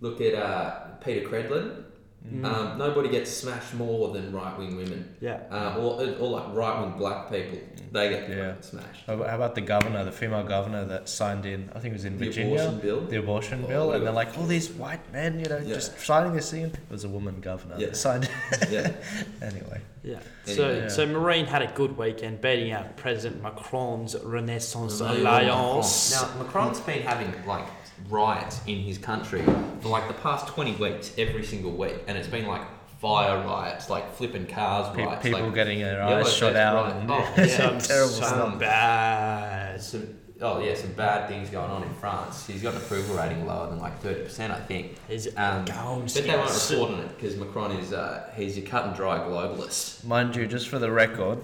look 0.00 0.20
at 0.20 0.34
uh, 0.34 0.80
Peta 1.00 1.26
Credlin. 1.26 1.84
Mm. 2.22 2.44
Um, 2.46 2.78
nobody 2.78 3.08
gets 3.08 3.30
smashed 3.32 3.74
more 3.74 4.12
than 4.14 4.32
right 4.32 4.56
wing 4.56 4.76
women, 4.76 5.12
Yeah, 5.20 5.40
uh, 5.50 5.74
or 5.76 6.00
or 6.20 6.30
like 6.30 6.54
right 6.54 6.80
wing 6.80 6.92
black 6.96 7.28
people. 7.30 7.58
They 7.90 8.08
get 8.10 8.30
Yeah. 8.30 8.54
smashed. 8.60 9.04
How 9.06 9.14
about 9.14 9.54
the 9.56 9.60
governor, 9.60 10.04
the 10.04 10.12
female 10.12 10.44
governor 10.44 10.84
that 10.84 11.08
signed 11.08 11.44
in? 11.46 11.68
I 11.74 11.80
think 11.80 11.92
it 11.92 11.96
was 11.96 12.04
in 12.04 12.16
The 12.18 12.26
Virginia. 12.26 12.54
abortion 12.62 12.78
bill. 12.80 13.00
The 13.02 13.16
abortion 13.18 13.60
Oh, 13.64 13.68
bill, 13.68 13.92
and 13.92 14.06
they're 14.06 14.12
like, 14.12 14.38
all 14.38 14.46
these 14.46 14.70
white 14.70 15.00
men, 15.12 15.40
you 15.40 15.46
know, 15.46 15.58
Yeah. 15.58 15.74
just 15.74 15.98
signing 15.98 16.32
this 16.34 16.52
in. 16.52 16.66
It 16.66 16.78
was 16.90 17.04
a 17.04 17.08
woman 17.08 17.40
governor 17.40 17.74
Yeah. 17.76 17.86
that 17.88 17.96
signed. 17.96 18.30
yeah. 18.70 18.92
anyway, 19.42 19.80
yeah. 20.04 20.18
Anyway. 20.46 20.88
So 20.88 20.88
so 20.88 21.06
Marine 21.06 21.46
had 21.46 21.60
a 21.62 21.72
good 21.74 21.98
weekend, 21.98 22.40
beating 22.40 22.70
out 22.72 22.96
President 22.96 23.42
Macron's 23.42 24.16
Renaissance 24.22 25.00
Alliance. 25.00 26.12
Now 26.12 26.28
Macron's 26.42 26.80
been 26.80 27.02
having 27.02 27.34
like 27.46 27.64
riots 28.08 28.60
in 28.66 28.78
his 28.80 28.98
country 28.98 29.42
for 29.80 29.88
like 29.88 30.08
the 30.08 30.14
past 30.14 30.46
twenty 30.48 30.72
weeks, 30.72 31.12
every 31.18 31.44
single 31.44 31.72
week, 31.72 31.94
and 32.06 32.16
it's 32.18 32.28
been 32.28 32.46
like 32.46 32.62
fire 33.00 33.38
riots, 33.44 33.90
like 33.90 34.14
flipping 34.14 34.46
cars 34.46 34.94
Pe- 34.96 35.04
riots, 35.04 35.22
people 35.22 35.40
like 35.40 35.54
getting 35.54 35.80
their 35.80 35.98
yellow 35.98 36.20
eyes 36.20 36.32
shot 36.32 36.54
out. 36.56 36.84
riot. 36.84 36.96
And, 36.96 37.10
Oh, 37.10 37.34
yeah. 37.36 37.46
some 37.46 37.78
terrible 37.78 38.12
some 38.12 38.24
stuff. 38.28 38.58
bad. 38.60 39.82
some 39.82 40.06
oh 40.40 40.60
yeah, 40.60 40.74
some 40.74 40.92
bad 40.92 41.28
things 41.28 41.50
going 41.50 41.70
on 41.70 41.82
in 41.82 41.92
France. 41.94 42.46
He's 42.46 42.62
got 42.62 42.74
an 42.74 42.80
approval 42.80 43.16
rating 43.16 43.46
lower 43.46 43.68
than 43.70 43.78
like 43.80 43.98
thirty 44.00 44.22
percent, 44.22 44.52
I 44.52 44.60
think. 44.60 44.96
Is 45.08 45.28
Um, 45.36 45.64
Gomes 45.64 46.14
but 46.14 46.24
they 46.24 46.30
won't 46.36 46.50
is- 46.50 46.70
report 46.70 46.92
on 46.92 47.00
it 47.00 47.08
because 47.18 47.36
Macron 47.36 47.72
is 47.72 47.92
uh, 47.92 48.30
he's 48.36 48.56
a 48.58 48.62
cut 48.62 48.86
and 48.86 48.94
dry 48.96 49.18
globalist. 49.18 50.04
Mind 50.04 50.34
you, 50.36 50.46
just 50.46 50.68
for 50.68 50.78
the 50.78 50.90
record, 50.90 51.38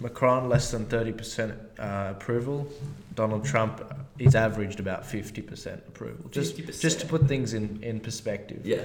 Macron 0.00 0.48
less 0.48 0.70
than 0.70 0.84
thirty 0.86 1.12
percent 1.12 1.54
uh, 1.78 2.08
approval. 2.16 2.66
Donald 3.14 3.44
Trump, 3.44 3.82
he's 4.20 4.34
averaged 4.34 4.80
about 4.80 5.06
fifty 5.06 5.42
percent 5.42 5.82
approval. 5.88 6.28
Just 6.30 6.56
50%. 6.56 6.80
just 6.80 7.00
to 7.00 7.06
put 7.06 7.26
things 7.26 7.54
in, 7.54 7.82
in 7.82 8.00
perspective. 8.00 8.60
Yeah. 8.64 8.82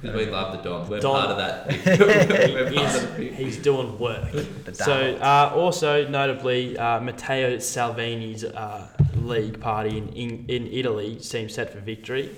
Because 0.00 0.16
we 0.16 0.26
love 0.30 0.56
the 0.56 0.62
Don. 0.62 0.88
We're 0.88 1.00
Don- 1.00 1.26
part 1.26 1.30
of 1.30 1.38
that. 1.38 1.66
We're 1.98 2.72
part 2.72 2.94
of 2.94 3.16
the 3.16 3.28
He's 3.30 3.56
doing 3.56 3.98
work. 3.98 4.28
So, 4.72 5.16
uh, 5.16 5.50
also 5.52 6.06
notably, 6.06 6.78
uh, 6.78 7.00
Matteo 7.00 7.58
Salvini's 7.58 8.44
uh, 8.44 8.86
League 9.16 9.58
party 9.58 9.98
in, 9.98 10.08
in, 10.10 10.44
in 10.46 10.66
Italy 10.68 11.20
seems 11.20 11.54
set 11.54 11.72
for 11.72 11.80
victory. 11.80 12.30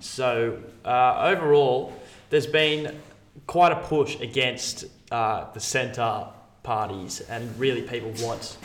So, 0.00 0.58
uh, 0.86 1.34
overall, 1.34 1.92
there's 2.30 2.46
been 2.46 2.98
quite 3.46 3.72
a 3.72 3.76
push 3.76 4.18
against 4.20 4.86
uh, 5.10 5.52
the 5.52 5.60
centre 5.60 6.28
parties, 6.62 7.20
and 7.28 7.58
really 7.58 7.82
people 7.82 8.12
want 8.22 8.56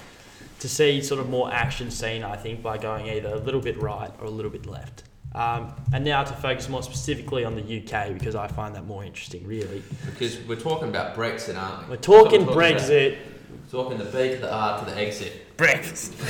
to 0.59 0.69
see 0.69 1.01
sort 1.01 1.19
of 1.19 1.29
more 1.29 1.51
action 1.51 1.91
seen, 1.91 2.23
I 2.23 2.35
think, 2.35 2.61
by 2.63 2.77
going 2.77 3.07
either 3.07 3.29
a 3.29 3.39
little 3.39 3.61
bit 3.61 3.81
right 3.81 4.11
or 4.19 4.25
a 4.25 4.29
little 4.29 4.51
bit 4.51 4.65
left. 4.65 5.03
Um, 5.35 5.73
and 5.93 6.03
now 6.03 6.23
to 6.23 6.33
focus 6.33 6.67
more 6.67 6.81
specifically 6.81 7.45
on 7.45 7.55
the 7.55 7.61
UK, 7.61 8.13
because 8.13 8.35
I 8.35 8.47
find 8.47 8.73
that 8.75 8.85
more 8.85 9.03
interesting, 9.03 9.45
really. 9.45 9.83
Because 10.05 10.39
we're 10.47 10.59
talking 10.59 10.89
about 10.89 11.15
Brexit, 11.15 11.57
aren't 11.57 11.83
we? 11.83 11.95
We're 11.95 12.01
talking 12.01 12.45
we're 12.45 12.53
talking 12.53 12.75
Brexit. 12.77 13.13
about. 13.13 13.69
Talking 13.69 13.97
the 13.97 14.05
B 14.05 14.29
to 14.29 14.37
the 14.37 14.51
R 14.51 14.79
to 14.79 14.85
the 14.85 14.97
exit. 14.97 15.46
Breakfast. 15.57 16.13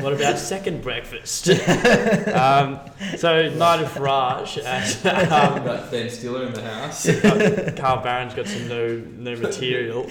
What 0.00 0.12
about 0.12 0.38
second 0.38 0.82
breakfast? 0.82 1.48
um, 2.28 2.78
so 3.16 3.48
Nigel 3.48 3.86
Farage 3.86 4.62
and 4.64 5.30
um, 5.32 5.64
got 5.64 5.90
Ben 5.90 6.08
Stiller 6.08 6.46
in 6.46 6.52
the 6.52 6.62
house. 6.62 7.06
Carl 7.76 8.02
Barron's 8.02 8.34
got 8.34 8.46
some 8.46 8.68
new 8.68 9.00
new 9.16 9.36
material. 9.36 10.08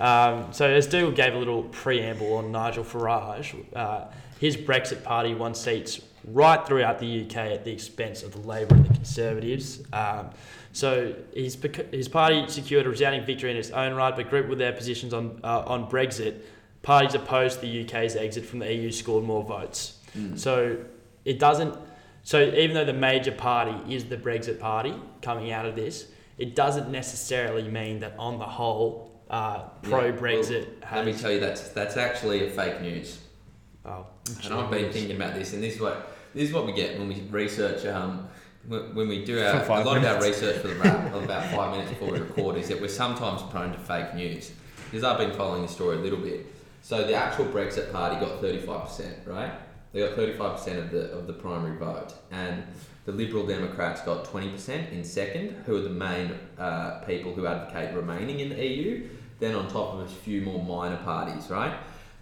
Um, 0.00 0.52
so 0.52 0.68
as 0.68 0.86
Dougal 0.86 1.12
gave 1.12 1.34
a 1.34 1.38
little 1.38 1.62
preamble 1.64 2.34
on 2.34 2.52
Nigel 2.52 2.84
Farage, 2.84 3.54
uh, 3.74 4.06
his 4.38 4.56
Brexit 4.56 5.02
party 5.02 5.34
won 5.34 5.54
seats 5.54 6.00
right 6.26 6.66
throughout 6.66 6.98
the 6.98 7.24
UK 7.24 7.36
at 7.36 7.64
the 7.64 7.72
expense 7.72 8.22
of 8.22 8.32
the 8.32 8.40
Labor 8.40 8.74
and 8.74 8.86
the 8.86 8.94
Conservatives. 8.94 9.82
Um, 9.92 10.30
so 10.72 11.14
his, 11.34 11.56
his 11.92 12.08
party 12.08 12.46
secured 12.48 12.86
a 12.86 12.88
resounding 12.88 13.24
victory 13.24 13.50
in 13.50 13.56
its 13.56 13.70
own 13.70 13.94
right, 13.94 14.14
but 14.14 14.28
grouped 14.28 14.48
with 14.48 14.58
their 14.58 14.72
positions 14.72 15.14
on, 15.14 15.38
uh, 15.44 15.64
on 15.66 15.88
Brexit, 15.88 16.40
parties 16.84 17.14
opposed 17.14 17.60
to 17.60 17.66
the 17.66 17.84
UK's 17.84 18.14
exit 18.14 18.44
from 18.44 18.60
the 18.60 18.72
EU 18.72 18.92
scored 18.92 19.24
more 19.24 19.42
votes. 19.42 19.98
Mm. 20.16 20.38
So 20.38 20.78
it 21.24 21.40
doesn't. 21.40 21.76
So 22.22 22.40
even 22.40 22.74
though 22.74 22.84
the 22.84 22.92
major 22.92 23.32
party 23.32 23.74
is 23.92 24.04
the 24.04 24.16
Brexit 24.16 24.60
party 24.60 24.94
coming 25.20 25.50
out 25.50 25.66
of 25.66 25.74
this, 25.74 26.06
it 26.38 26.54
doesn't 26.54 26.90
necessarily 26.90 27.68
mean 27.68 28.00
that 28.00 28.14
on 28.18 28.38
the 28.38 28.44
whole, 28.44 29.20
uh, 29.30 29.64
pro 29.82 30.06
Yeah, 30.06 30.12
Brexit 30.12 30.68
Let 30.92 31.06
me 31.06 31.14
tell 31.14 31.32
you 31.32 31.40
that's 31.40 31.68
that's 31.70 31.96
actually 31.96 32.46
a 32.46 32.50
fake 32.50 32.80
news. 32.80 33.18
Oh, 33.84 34.06
And 34.44 34.54
I've 34.54 34.70
been 34.70 34.92
thinking 34.92 35.16
about 35.16 35.34
this, 35.34 35.52
and 35.52 35.62
this 35.62 35.74
is 35.74 35.80
what 35.80 36.16
this 36.34 36.48
is 36.48 36.54
what 36.54 36.66
we 36.66 36.72
get 36.72 36.98
when 36.98 37.08
we 37.08 37.20
research. 37.30 37.84
Um, 37.86 38.28
when 38.66 38.94
when 38.94 39.08
we 39.08 39.24
do 39.24 39.40
our, 39.40 39.60
a 39.60 39.64
five 39.64 39.84
lot 39.84 39.96
of 39.96 40.04
our 40.04 40.22
research 40.22 40.60
for 40.60 40.68
the 40.68 40.74
wrap, 40.76 41.14
about 41.14 41.50
five 41.50 41.72
minutes 41.72 41.90
before 41.90 42.12
we 42.12 42.18
record, 42.18 42.56
is 42.56 42.68
that 42.68 42.80
we're 42.80 42.88
sometimes 42.88 43.42
prone 43.42 43.72
to 43.72 43.78
fake 43.78 44.14
news. 44.14 44.52
Because 44.90 45.04
I've 45.04 45.18
been 45.18 45.32
following 45.32 45.62
the 45.62 45.68
story 45.68 45.96
a 45.96 46.00
little 46.00 46.18
bit. 46.18 46.46
So 46.84 47.02
the 47.06 47.14
actual 47.14 47.46
Brexit 47.46 47.90
party 47.90 48.24
got 48.24 48.40
thirty 48.40 48.58
five 48.58 48.84
percent, 48.84 49.16
right? 49.26 49.52
They 49.92 50.00
got 50.00 50.14
thirty 50.16 50.34
five 50.34 50.58
percent 50.58 50.78
of 50.78 50.90
the 50.90 51.10
of 51.12 51.26
the 51.26 51.32
primary 51.32 51.78
vote, 51.78 52.12
and 52.30 52.62
the 53.06 53.12
Liberal 53.12 53.46
Democrats 53.46 54.02
got 54.02 54.26
twenty 54.26 54.50
percent 54.50 54.92
in 54.92 55.02
second, 55.02 55.62
who 55.64 55.76
are 55.78 55.80
the 55.80 55.88
main 55.88 56.32
uh, 56.58 57.00
people 57.06 57.34
who 57.34 57.46
advocate 57.46 57.94
remaining 57.96 58.40
in 58.40 58.50
the 58.50 58.62
EU. 58.62 59.08
Then 59.40 59.54
on 59.54 59.66
top 59.68 59.94
of 59.94 60.00
a 60.00 60.06
few 60.06 60.42
more 60.42 60.62
minor 60.62 60.98
parties, 60.98 61.48
right? 61.48 61.74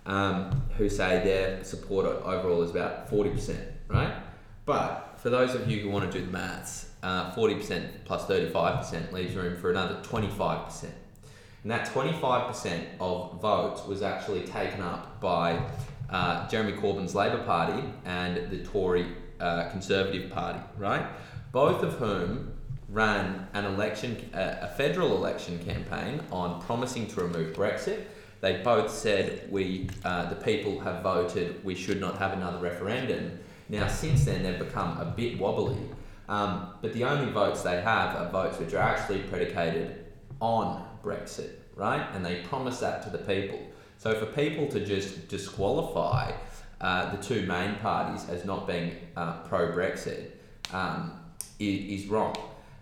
um, 0.07 0.63
who 0.77 0.89
say 0.89 1.23
their 1.25 1.63
support 1.65 2.07
overall 2.07 2.63
is 2.63 2.71
about 2.71 3.11
40%, 3.11 3.57
right? 3.89 4.15
But 4.65 5.15
for 5.19 5.31
those 5.31 5.55
of 5.55 5.71
you 5.71 5.81
who 5.81 5.91
want 5.91 6.11
to 6.11 6.19
do 6.19 6.25
the 6.25 6.33
maths, 6.33 6.91
uh, 7.03 7.33
40% 7.35 8.05
plus 8.05 8.27
35% 8.27 9.13
leaves 9.13 9.35
room 9.35 9.57
for 9.57 9.71
another 9.71 10.01
25%. 10.03 10.91
And 11.63 11.71
that 11.71 11.89
25% 11.89 12.85
of 13.01 13.41
votes 13.41 13.87
was 13.87 14.03
actually 14.03 14.43
taken 14.43 14.81
up 14.81 15.21
by 15.21 15.61
uh, 16.11 16.49
Jeremy 16.49 16.73
Corbyn's 16.73 17.15
Labor 17.15 17.43
Party 17.45 17.83
and 18.05 18.51
the 18.51 18.65
Tory 18.65 19.07
uh, 19.41 19.69
Conservative 19.71 20.31
Party, 20.31 20.59
right? 20.77 21.07
Both 21.53 21.83
of 21.83 21.95
whom 21.95 22.53
ran 22.89 23.49
an 23.55 23.65
election, 23.65 24.31
uh, 24.35 24.57
a 24.61 24.69
federal 24.69 25.17
election 25.17 25.59
campaign 25.65 26.21
on 26.31 26.61
promising 26.63 27.07
to 27.09 27.23
remove 27.23 27.57
Brexit. 27.57 28.05
They 28.41 28.61
both 28.63 28.91
said 28.91 29.47
we, 29.51 29.89
uh, 30.05 30.29
the 30.29 30.37
people 30.37 30.81
have 30.81 31.03
voted, 31.03 31.65
we 31.65 31.75
should 31.77 32.01
not 32.01 32.19
have 32.19 32.33
another 32.33 32.59
referendum. 32.59 33.39
Now, 33.69 33.87
since 33.87 34.25
then, 34.25 34.43
they've 34.43 34.59
become 34.59 34.99
a 34.99 35.05
bit 35.05 35.39
wobbly. 35.39 35.79
Um, 36.29 36.75
but 36.83 36.93
the 36.93 37.05
only 37.05 37.31
votes 37.33 37.63
they 37.63 37.81
have 37.81 38.17
are 38.17 38.29
votes 38.31 38.59
which 38.59 38.75
are 38.75 38.83
actually 38.83 39.21
predicated 39.21 40.07
on 40.41 40.85
Brexit, 41.05 41.51
right? 41.77 42.07
And 42.15 42.25
they 42.25 42.37
promise 42.43 42.81
that 42.81 43.03
to 43.05 43.11
the 43.11 43.19
people. 43.19 43.59
So 43.99 44.15
for 44.15 44.27
people 44.27 44.67
to 44.69 44.85
just 44.85 45.29
disqualify 45.29 46.33
uh, 46.81 47.15
the 47.15 47.23
two 47.23 47.47
main 47.47 47.77
parties 47.77 48.29
as 48.29 48.45
not 48.45 48.67
being 48.67 48.97
uh, 49.17 49.35
pro 49.43 49.71
Brexit 49.73 50.31
um, 50.73 51.13
is, 51.59 52.03
is 52.03 52.09
wrong. 52.09 52.35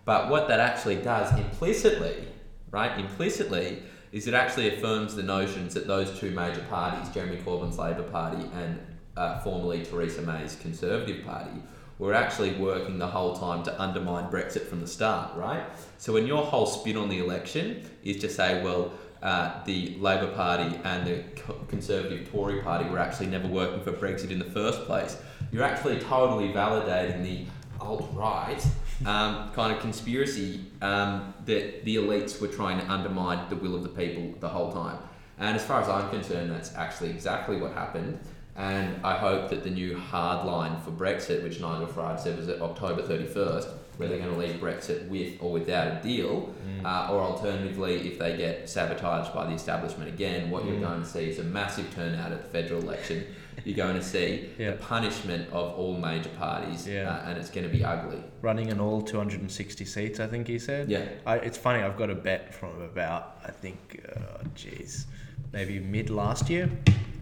But 0.05 0.29
what 0.29 0.47
that 0.47 0.59
actually 0.59 0.97
does 0.97 1.31
implicitly, 1.37 2.27
right, 2.71 2.99
implicitly, 2.99 3.83
is 4.11 4.27
it 4.27 4.33
actually 4.33 4.75
affirms 4.75 5.15
the 5.15 5.23
notions 5.23 5.73
that 5.75 5.87
those 5.87 6.19
two 6.19 6.31
major 6.31 6.65
parties, 6.69 7.13
Jeremy 7.13 7.37
Corbyn's 7.37 7.77
Labor 7.77 8.03
Party 8.03 8.43
and 8.55 8.79
uh, 9.15 9.39
formerly 9.39 9.83
Theresa 9.85 10.21
May's 10.21 10.55
Conservative 10.55 11.23
Party, 11.23 11.61
were 12.01 12.15
actually 12.15 12.51
working 12.53 12.97
the 12.97 13.05
whole 13.05 13.35
time 13.35 13.61
to 13.61 13.79
undermine 13.79 14.25
Brexit 14.31 14.65
from 14.65 14.81
the 14.81 14.87
start, 14.87 15.37
right? 15.37 15.63
So 15.99 16.13
when 16.13 16.25
your 16.25 16.43
whole 16.43 16.65
spin 16.65 16.97
on 16.97 17.09
the 17.09 17.19
election 17.19 17.87
is 18.03 18.17
to 18.21 18.29
say, 18.29 18.63
well, 18.63 18.91
uh, 19.21 19.63
the 19.65 19.95
Labor 19.99 20.31
Party 20.31 20.79
and 20.83 21.05
the 21.05 21.23
Conservative 21.67 22.27
Tory 22.31 22.59
Party 22.61 22.89
were 22.89 22.97
actually 22.97 23.27
never 23.27 23.47
working 23.47 23.83
for 23.83 23.91
Brexit 23.91 24.31
in 24.31 24.39
the 24.39 24.45
first 24.45 24.83
place, 24.85 25.15
you're 25.51 25.63
actually 25.63 25.99
totally 25.99 26.49
validating 26.51 27.21
the 27.21 27.45
alt 27.79 28.09
right 28.13 28.65
um, 29.05 29.51
kind 29.53 29.71
of 29.71 29.79
conspiracy 29.79 30.61
um, 30.81 31.35
that 31.45 31.85
the 31.85 31.97
elites 31.97 32.41
were 32.41 32.47
trying 32.47 32.79
to 32.79 32.91
undermine 32.91 33.47
the 33.49 33.55
will 33.55 33.75
of 33.75 33.83
the 33.83 33.89
people 33.89 34.33
the 34.39 34.49
whole 34.49 34.71
time. 34.71 34.97
And 35.37 35.55
as 35.55 35.63
far 35.63 35.83
as 35.83 35.87
I'm 35.87 36.09
concerned, 36.09 36.51
that's 36.51 36.73
actually 36.73 37.11
exactly 37.11 37.57
what 37.57 37.73
happened. 37.73 38.19
And 38.61 39.03
I 39.03 39.17
hope 39.17 39.49
that 39.49 39.63
the 39.63 39.71
new 39.71 39.97
hard 39.97 40.45
line 40.45 40.79
for 40.81 40.91
Brexit, 40.91 41.41
which 41.41 41.59
Nigel 41.59 41.87
Farage 41.87 42.19
said 42.19 42.37
was 42.37 42.47
at 42.47 42.61
October 42.61 43.01
31st, 43.01 43.67
where 43.97 44.07
they're 44.07 44.19
going 44.19 44.31
to 44.31 44.37
leave 44.37 44.55
Brexit 44.61 45.07
with 45.09 45.33
or 45.41 45.51
without 45.51 45.87
a 45.87 45.99
deal, 46.03 46.53
uh, 46.85 47.07
or 47.11 47.21
alternatively, 47.21 48.07
if 48.07 48.19
they 48.19 48.37
get 48.37 48.69
sabotaged 48.69 49.33
by 49.33 49.47
the 49.47 49.53
establishment 49.53 50.09
again, 50.09 50.51
what 50.51 50.63
you're 50.65 50.75
Mm. 50.75 50.81
going 50.81 51.01
to 51.01 51.07
see 51.07 51.27
is 51.29 51.39
a 51.39 51.43
massive 51.43 51.91
turnout 51.95 52.31
at 52.31 52.43
the 52.43 52.49
federal 52.49 52.81
election. 52.83 53.25
You're 53.65 53.75
going 53.75 53.95
to 53.95 54.01
see 54.03 54.49
Yeah. 54.57 54.71
the 54.71 54.77
punishment 54.77 55.49
of 55.51 55.73
all 55.77 55.95
major 55.97 56.29
parties, 56.29 56.87
Yeah. 56.87 57.09
uh, 57.11 57.29
and 57.29 57.37
it's 57.39 57.49
going 57.49 57.67
to 57.69 57.75
be 57.77 57.83
ugly. 57.83 58.23
Running 58.41 58.69
in 58.69 58.79
all 58.79 59.01
260 59.01 59.85
seats, 59.85 60.19
I 60.19 60.27
think 60.27 60.47
he 60.47 60.57
said. 60.57 60.89
Yeah. 60.89 61.03
I, 61.25 61.35
it's 61.37 61.57
funny, 61.57 61.83
I've 61.83 61.97
got 61.97 62.09
a 62.09 62.15
bet 62.15 62.53
from 62.55 62.81
about, 62.81 63.37
I 63.45 63.51
think, 63.51 64.01
uh, 64.15 64.43
jeez, 64.55 65.05
maybe 65.51 65.79
mid 65.79 66.09
last 66.09 66.49
year. 66.49 66.69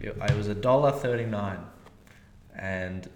It, 0.00 0.16
it 0.20 0.36
was 0.36 0.48
a 0.48 0.54
dollar 0.54 0.92
thirty-nine, 0.92 1.58
and 2.56 3.08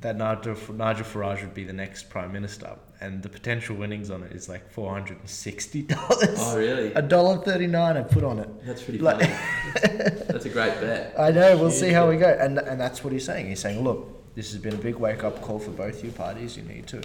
that 0.00 0.16
Nigel, 0.16 0.56
Nigel 0.74 1.04
Farage 1.04 1.42
would 1.42 1.54
be 1.54 1.64
the 1.64 1.72
next 1.72 2.10
prime 2.10 2.32
minister, 2.32 2.76
and 3.00 3.22
the 3.22 3.28
potential 3.28 3.76
winnings 3.76 4.10
on 4.10 4.22
it 4.22 4.32
is 4.32 4.48
like 4.48 4.70
four 4.70 4.92
hundred 4.92 5.20
and 5.20 5.28
sixty 5.28 5.82
dollars. 5.82 6.36
Oh, 6.38 6.56
really? 6.58 6.92
A 6.94 7.02
dollar 7.02 7.38
thirty-nine 7.38 7.96
I 7.96 8.02
put 8.02 8.24
on 8.24 8.38
it. 8.38 8.48
That's 8.64 8.82
pretty 8.82 8.98
Like- 8.98 9.20
funny. 9.20 9.34
That's 10.28 10.46
a 10.46 10.48
great 10.50 10.80
bet. 10.80 11.14
I 11.18 11.30
know. 11.30 11.56
We'll 11.56 11.70
see 11.70 11.90
how 11.90 12.08
we 12.08 12.16
go, 12.16 12.26
and 12.28 12.58
and 12.58 12.80
that's 12.80 13.04
what 13.04 13.12
he's 13.12 13.24
saying. 13.24 13.48
He's 13.48 13.60
saying, 13.60 13.82
look, 13.84 14.34
this 14.34 14.50
has 14.52 14.60
been 14.60 14.74
a 14.74 14.78
big 14.78 14.96
wake-up 14.96 15.42
call 15.42 15.58
for 15.58 15.70
both 15.70 16.02
you 16.02 16.10
parties. 16.10 16.56
You 16.56 16.62
need 16.62 16.86
to, 16.88 17.02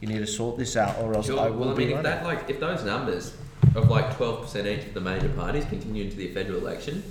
you 0.00 0.08
need 0.08 0.18
to 0.18 0.26
sort 0.26 0.58
this 0.58 0.76
out, 0.76 0.98
or 0.98 1.14
else 1.14 1.26
Sure. 1.26 1.40
I 1.40 1.48
will 1.48 1.60
well, 1.60 1.70
I 1.70 1.74
be 1.74 1.78
mean, 1.86 1.88
if 1.96 2.04
running. 2.04 2.10
that 2.12 2.24
like 2.24 2.50
if 2.50 2.60
those 2.60 2.84
numbers 2.84 3.34
of 3.74 3.88
like 3.88 4.14
twelve 4.16 4.42
percent 4.42 4.66
each 4.66 4.84
of 4.86 4.94
the 4.94 5.00
major 5.00 5.30
parties 5.30 5.64
continue 5.64 6.04
into 6.04 6.16
the 6.16 6.28
federal 6.28 6.58
election, 6.58 7.02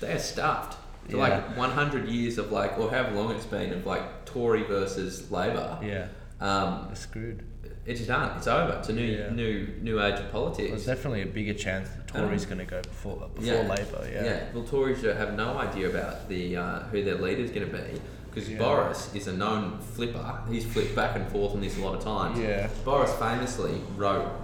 they 0.00 0.12
are 0.12 0.18
stuffed. 0.18 0.78
So 1.10 1.16
Yeah. 1.16 1.22
like 1.22 1.56
one 1.56 1.70
hundred 1.70 2.08
years 2.08 2.38
of 2.38 2.52
like, 2.52 2.78
or 2.78 2.90
however 2.90 3.14
long 3.16 3.32
it's 3.32 3.44
been 3.46 3.72
of 3.72 3.84
like 3.86 4.24
Tory 4.24 4.62
versus 4.62 5.30
Labor. 5.30 5.78
Yeah, 5.82 6.06
Um, 6.40 6.84
they're 6.86 6.96
screwed. 6.96 7.42
it's 7.84 8.00
done. 8.06 8.36
It's 8.36 8.46
over. 8.46 8.74
It's 8.78 8.88
a 8.88 8.92
new, 8.92 9.02
Yeah. 9.04 9.30
new, 9.30 9.66
new 9.80 10.00
age 10.02 10.20
of 10.20 10.30
politics. 10.30 10.70
There's 10.70 10.86
definitely 10.86 11.22
a 11.22 11.26
bigger 11.26 11.54
chance 11.54 11.88
the 11.90 12.18
Tories 12.20 12.46
going 12.46 12.58
to 12.58 12.64
go 12.64 12.80
before 12.82 13.28
before 13.34 13.44
Yeah. 13.44 13.62
Labor. 13.68 14.08
Yeah. 14.12 14.24
Yeah. 14.24 14.40
Well, 14.54 14.64
Tories 14.64 15.02
have 15.02 15.34
no 15.34 15.58
idea 15.58 15.88
about 15.90 16.28
the 16.28 16.56
uh, 16.56 16.78
who 16.90 17.02
their 17.02 17.16
leader's 17.16 17.50
going 17.50 17.68
to 17.70 17.76
be 17.76 18.00
because 18.30 18.48
Yeah. 18.48 18.58
Boris 18.58 19.12
is 19.14 19.26
a 19.26 19.32
known 19.32 19.78
flipper. 19.80 20.38
He's 20.48 20.64
flipped 20.64 20.94
back 20.94 21.16
and 21.16 21.26
forth 21.28 21.52
on 21.54 21.60
this 21.60 21.76
a 21.76 21.82
lot 21.82 21.94
of 21.96 22.02
times. 22.04 22.38
Yeah. 22.38 22.68
Boris 22.84 23.12
famously 23.14 23.80
wrote, 23.96 24.24
well, 24.24 24.41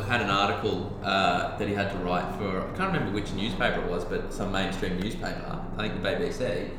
had 0.00 0.22
an 0.22 0.30
article 0.30 0.98
uh, 1.02 1.56
that 1.58 1.68
he 1.68 1.74
had 1.74 1.90
to 1.92 1.98
write 1.98 2.34
for, 2.36 2.62
I 2.62 2.76
can't 2.76 2.92
remember 2.92 3.12
which 3.12 3.32
newspaper 3.32 3.80
it 3.80 3.90
was, 3.90 4.04
but 4.04 4.32
some 4.32 4.52
mainstream 4.52 4.98
newspaper, 4.98 5.60
I 5.76 5.88
think 5.88 6.02
the 6.02 6.08
BBC, 6.08 6.70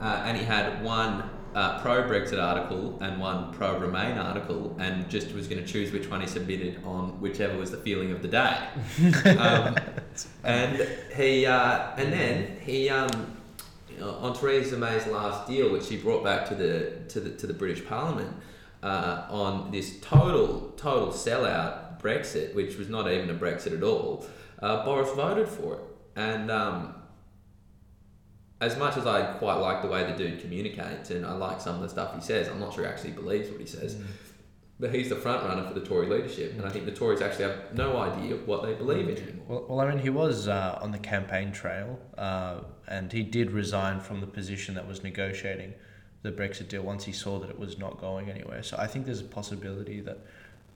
uh, 0.00 0.22
and 0.24 0.36
he 0.36 0.44
had 0.44 0.82
one 0.84 1.30
uh, 1.54 1.80
pro 1.80 2.02
Brexit 2.02 2.42
article 2.42 2.98
and 3.00 3.20
one 3.20 3.52
pro 3.52 3.78
Remain 3.78 4.18
article, 4.18 4.76
and 4.78 5.08
just 5.08 5.32
was 5.32 5.48
going 5.48 5.60
to 5.62 5.66
choose 5.66 5.92
which 5.92 6.10
one 6.10 6.20
he 6.20 6.26
submitted 6.26 6.82
on 6.84 7.20
whichever 7.20 7.56
was 7.56 7.70
the 7.70 7.78
feeling 7.78 8.12
of 8.12 8.22
the 8.22 8.28
day. 8.28 8.68
um, 9.38 9.76
and 10.44 10.86
he, 11.16 11.46
uh, 11.46 11.90
and 11.96 12.12
then 12.12 12.58
he, 12.60 12.90
um, 12.90 13.36
on 14.00 14.34
Theresa 14.34 14.76
May's 14.76 15.06
last 15.06 15.48
deal, 15.48 15.72
which 15.72 15.84
she 15.84 15.96
brought 15.96 16.22
back 16.22 16.48
to 16.48 16.54
the 16.54 16.92
to 17.08 17.20
the 17.20 17.30
to 17.30 17.46
the 17.46 17.54
British 17.54 17.84
Parliament, 17.86 18.30
uh, 18.82 19.26
on 19.28 19.70
this 19.70 19.98
total 20.00 20.72
total 20.76 21.08
sellout 21.08 21.87
Brexit, 22.00 22.54
which 22.54 22.76
was 22.76 22.88
not 22.88 23.10
even 23.10 23.30
a 23.30 23.34
Brexit 23.34 23.76
at 23.76 23.82
all, 23.82 24.26
uh, 24.60 24.84
Boris 24.84 25.10
voted 25.12 25.48
for 25.48 25.74
it, 25.74 25.80
and 26.16 26.50
um, 26.50 26.94
as 28.60 28.76
much 28.76 28.96
as 28.96 29.06
I 29.06 29.34
quite 29.34 29.56
like 29.56 29.82
the 29.82 29.88
way 29.88 30.10
the 30.10 30.16
dude 30.16 30.40
communicates, 30.40 31.10
and 31.10 31.24
I 31.24 31.32
like 31.32 31.60
some 31.60 31.76
of 31.76 31.80
the 31.82 31.88
stuff 31.88 32.14
he 32.14 32.20
says, 32.20 32.48
I'm 32.48 32.58
not 32.58 32.74
sure 32.74 32.84
he 32.84 32.90
actually 32.90 33.12
believes 33.12 33.50
what 33.50 33.60
he 33.60 33.66
says. 33.66 33.96
But 34.80 34.94
he's 34.94 35.08
the 35.08 35.16
front 35.16 35.44
runner 35.44 35.66
for 35.66 35.74
the 35.74 35.84
Tory 35.84 36.06
leadership, 36.06 36.52
and 36.52 36.64
I 36.64 36.68
think 36.68 36.84
the 36.84 36.92
Tories 36.92 37.20
actually 37.20 37.46
have 37.46 37.74
no 37.74 37.96
idea 37.96 38.36
what 38.36 38.62
they 38.62 38.74
believe 38.74 39.08
in 39.08 39.16
anymore. 39.16 39.44
Well, 39.48 39.66
well, 39.68 39.80
I 39.80 39.90
mean, 39.90 39.98
he 39.98 40.10
was 40.10 40.46
uh, 40.46 40.78
on 40.80 40.92
the 40.92 41.00
campaign 41.00 41.50
trail, 41.50 41.98
uh, 42.16 42.60
and 42.86 43.10
he 43.10 43.24
did 43.24 43.50
resign 43.50 43.98
from 43.98 44.20
the 44.20 44.26
position 44.28 44.76
that 44.76 44.86
was 44.86 45.02
negotiating 45.02 45.74
the 46.22 46.30
Brexit 46.30 46.68
deal 46.68 46.82
once 46.82 47.04
he 47.04 47.12
saw 47.12 47.40
that 47.40 47.50
it 47.50 47.58
was 47.58 47.76
not 47.78 48.00
going 48.00 48.30
anywhere. 48.30 48.62
So 48.62 48.76
I 48.78 48.86
think 48.86 49.04
there's 49.04 49.20
a 49.20 49.24
possibility 49.24 50.00
that 50.00 50.18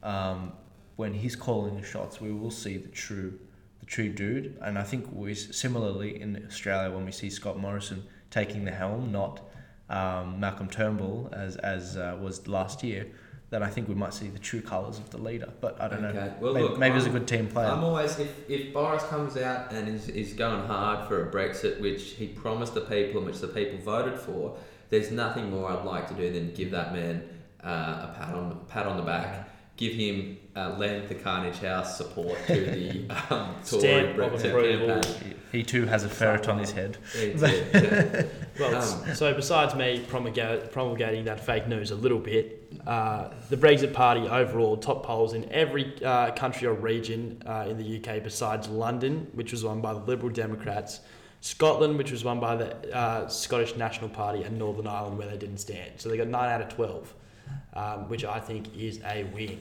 um, 0.02 0.52
when 0.96 1.14
he's 1.14 1.37
calling 1.37 1.76
the 1.76 1.87
shots, 1.87 2.20
we 2.20 2.33
will 2.33 2.50
see 2.50 2.76
the 2.76 2.88
true, 2.88 3.38
the 3.81 3.87
true 3.87 4.09
dude. 4.11 4.57
And 4.61 4.78
I 4.78 4.83
think 4.83 5.09
we 5.12 5.35
similarly 5.35 6.20
in 6.20 6.44
Australia 6.46 6.94
when 6.94 7.05
we 7.05 7.12
see 7.12 7.31
Scott 7.31 7.59
Morrison 7.59 8.05
taking 8.31 8.64
the 8.64 8.70
helm, 8.72 9.11
not 9.12 9.40
um, 9.88 10.40
Malcolm 10.40 10.68
Turnbull 10.68 11.28
as 11.33 11.57
as 11.57 11.96
uh, 11.96 12.16
was 12.20 12.46
last 12.48 12.83
year. 12.83 13.07
Then 13.50 13.62
I 13.62 13.68
think 13.68 13.87
we 13.87 13.94
might 13.94 14.14
see 14.14 14.28
the 14.28 14.38
true 14.38 14.62
colours 14.62 14.98
of 14.98 15.11
the 15.11 15.18
leader. 15.18 15.52
But 15.61 15.78
I 15.78 15.88
don't 15.88 16.02
Okay. 16.07 16.17
know. 16.19 16.35
Well, 16.40 16.54
maybe, 16.54 16.69
look, 16.69 16.79
maybe 16.79 16.94
he's 16.94 17.04
a 17.06 17.10
good 17.10 17.29
team 17.29 17.48
player. 17.48 17.69
I'm 17.69 17.85
always 17.85 18.19
if, 18.19 18.48
if 18.48 18.73
Boris 18.73 19.02
comes 19.04 19.37
out 19.37 19.71
and 19.73 19.88
is, 19.88 20.08
is 20.08 20.33
going 20.33 20.67
hard 20.67 21.06
for 21.06 21.29
a 21.29 21.31
Brexit, 21.31 21.79
which 21.79 22.12
he 22.12 22.29
promised 22.29 22.73
the 22.73 22.81
people 22.81 23.19
and 23.19 23.27
which 23.27 23.40
the 23.40 23.48
people 23.48 23.79
voted 23.79 24.19
for, 24.19 24.56
there's 24.88 25.10
nothing 25.10 25.50
more 25.50 25.71
I'd 25.71 25.85
like 25.85 26.08
to 26.08 26.14
do 26.14 26.33
than 26.33 26.54
give 26.54 26.71
that 26.71 26.94
man 26.94 27.29
uh, 27.62 28.08
a 28.08 28.14
pat 28.19 28.35
on 28.35 28.58
pat 28.69 28.87
on 28.87 28.96
the 28.96 29.02
back 29.02 29.50
give 29.83 29.94
him 29.94 30.37
uh, 30.54 30.76
lend 30.78 31.08
the 31.08 31.14
Carnage 31.14 31.58
House 31.58 31.96
support 31.96 32.38
to 32.46 32.54
the 32.54 33.10
um, 33.30 33.54
Tory 33.66 34.14
Brexit 34.14 34.52
campaign. 34.87 35.37
He, 35.50 35.58
he 35.58 35.64
too 35.64 35.87
has 35.87 36.04
a 36.04 36.08
ferret 36.08 36.48
on 36.48 36.58
his 36.58 36.70
head. 36.70 36.98
He 37.12 37.33
did, 37.33 37.40
yeah. 37.74 38.22
Well, 38.60 38.74
Um, 38.76 39.14
so 39.14 39.33
besides 39.35 39.74
me 39.74 40.04
promulga- 40.08 40.70
promulgating 40.70 41.24
that 41.24 41.40
fake 41.40 41.66
news 41.66 41.90
a 41.90 41.94
little 41.96 42.18
bit, 42.18 42.70
uh, 42.87 43.30
the 43.50 43.56
Brexit 43.56 43.92
Party 43.92 44.20
overall 44.28 44.76
top 44.76 45.04
polls 45.04 45.33
in 45.35 45.50
every 45.50 45.92
uh, 46.04 46.30
country 46.33 46.68
or 46.68 46.74
region 46.74 47.42
uh, 47.46 47.66
in 47.68 47.76
the 47.78 47.96
UK 47.98 48.22
besides 48.22 48.68
London, 48.68 49.26
which 49.35 49.52
was 49.52 49.64
won 49.64 49.80
by 49.80 49.94
the 49.94 50.00
Liberal 50.00 50.30
Democrats, 50.33 51.00
Scotland, 51.40 51.98
which 51.98 52.12
was 52.12 52.22
won 52.24 52.38
by 52.38 52.54
the 52.54 52.94
uh, 52.96 53.26
Scottish 53.26 53.74
National 53.76 54.08
Party, 54.10 54.42
and 54.44 54.58
Northern 54.58 54.87
Ireland, 54.87 55.18
where 55.18 55.28
they 55.28 55.38
didn't 55.38 55.58
stand. 55.58 55.92
So 55.96 56.08
they 56.08 56.16
got 56.18 56.28
9 56.28 56.50
out 56.50 56.60
of 56.60 56.68
12, 56.68 57.14
um, 57.75 58.09
which 58.09 58.25
I 58.25 58.40
think 58.40 58.77
is 58.77 59.01
a 59.05 59.25
win. 59.35 59.61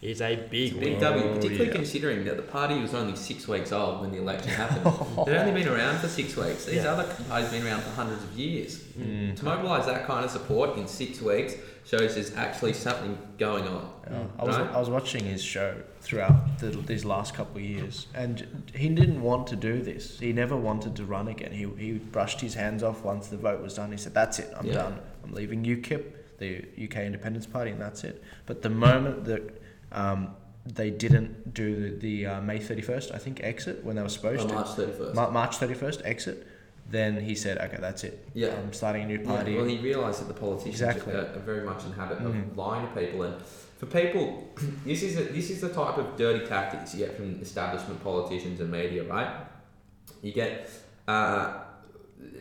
Is 0.00 0.20
a 0.20 0.34
big 0.34 0.80
Big 0.80 0.94
win. 0.94 1.00
W, 1.00 1.24
Oh, 1.24 1.34
particularly 1.36 1.68
yeah. 1.68 1.74
considering 1.76 2.24
that 2.24 2.36
the 2.36 2.42
party 2.42 2.74
was 2.80 2.92
only 2.92 3.14
six 3.14 3.46
weeks 3.46 3.70
old 3.70 4.00
when 4.00 4.10
the 4.10 4.18
election 4.18 4.50
happened. 4.50 4.84
They've 5.26 5.36
only 5.36 5.52
been 5.62 5.68
around 5.72 6.00
for 6.00 6.08
six 6.08 6.36
weeks. 6.36 6.64
These 6.64 6.82
Yeah. 6.82 6.92
other 6.94 7.04
parties 7.28 7.50
have 7.50 7.52
been 7.52 7.64
around 7.64 7.82
for 7.82 7.90
hundreds 7.90 8.24
of 8.24 8.32
years. 8.36 8.80
Mm. 8.98 9.36
To 9.36 9.44
mobilise 9.44 9.86
that 9.86 10.04
kind 10.08 10.24
of 10.24 10.32
support 10.32 10.76
in 10.76 10.88
six 10.88 11.20
weeks 11.20 11.54
shows 11.84 12.16
there's 12.16 12.34
actually 12.34 12.72
something 12.72 13.16
going 13.38 13.68
on. 13.68 13.88
Yeah. 14.10 14.24
I 14.40 14.44
was 14.44 14.56
Right. 14.56 14.70
I 14.74 14.80
was 14.80 14.90
watching 14.90 15.24
his 15.24 15.40
show 15.40 15.76
throughout 16.00 16.58
the, 16.58 16.70
these 16.70 17.04
last 17.04 17.34
couple 17.34 17.58
of 17.58 17.62
years, 17.64 18.08
and 18.12 18.64
he 18.74 18.88
didn't 18.88 19.22
want 19.22 19.46
to 19.48 19.56
do 19.56 19.82
this. 19.82 20.18
He 20.18 20.32
never 20.32 20.56
wanted 20.56 20.96
to 20.96 21.04
run 21.04 21.28
again. 21.28 21.52
He 21.52 21.68
he 21.78 21.92
brushed 21.92 22.40
his 22.40 22.54
hands 22.54 22.82
off 22.82 23.04
once 23.04 23.28
the 23.28 23.36
vote 23.36 23.62
was 23.62 23.74
done. 23.74 23.92
He 23.92 23.98
said, 23.98 24.14
"That's 24.14 24.40
it. 24.40 24.52
I'm 24.58 24.66
Yeah. 24.66 24.74
done. 24.74 24.98
I'm 25.22 25.32
leaving 25.32 25.64
UKIP, 25.64 26.02
the 26.44 26.84
UK 26.86 26.96
Independence 27.10 27.46
Party, 27.46 27.70
and 27.74 27.80
that's 27.86 28.02
it." 28.10 28.16
But 28.48 28.56
the 28.62 28.70
moment 28.88 29.24
that 29.30 29.42
um, 29.92 30.20
they 30.80 30.90
didn't 30.90 31.54
do 31.54 31.66
the, 31.82 31.90
the 32.06 32.16
uh, 32.26 32.40
May 32.48 32.58
thirty 32.68 32.82
first, 32.82 33.12
I 33.12 33.18
think 33.24 33.40
exit 33.42 33.76
when 33.84 33.94
they 33.96 34.02
were 34.02 34.08
supposed 34.18 34.42
On 34.42 34.48
to 34.48 34.54
March 34.54 34.68
31st. 34.68 35.14
Ma- 35.14 35.30
March 35.30 35.54
thirty 35.56 35.74
first 35.74 36.00
exit, 36.04 36.38
then 36.90 37.20
he 37.28 37.34
said, 37.34 37.58
"Okay, 37.58 37.78
that's 37.80 38.02
it. 38.04 38.14
Yeah. 38.34 38.54
I'm 38.58 38.72
starting 38.72 39.02
a 39.02 39.06
new 39.06 39.20
Yeah, 39.20 39.32
party." 39.34 39.56
well, 39.56 39.64
he 39.74 39.78
realised 39.78 40.20
that 40.20 40.28
the 40.34 40.40
politicians 40.46 40.80
Exactly. 40.80 41.12
are, 41.14 41.26
are 41.36 41.44
very 41.52 41.64
much 41.70 41.84
in 41.86 41.92
habit 41.92 42.18
of 42.18 42.32
Mm. 42.32 42.56
lying 42.56 42.86
to 42.88 42.92
people, 43.00 43.22
and 43.22 43.34
for 43.80 43.86
people, 43.86 44.48
this 44.86 45.02
is 45.02 45.16
a, 45.18 45.24
this 45.38 45.48
is 45.50 45.60
the 45.60 45.68
type 45.80 45.96
of 46.02 46.06
dirty 46.16 46.44
tactics 46.46 46.94
you 46.94 47.00
get 47.06 47.16
from 47.16 47.40
establishment 47.40 48.02
politicians 48.02 48.60
and 48.60 48.70
media, 48.70 49.02
right? 49.04 49.30
You 50.22 50.32
get, 50.32 50.70
uh, 51.08 51.54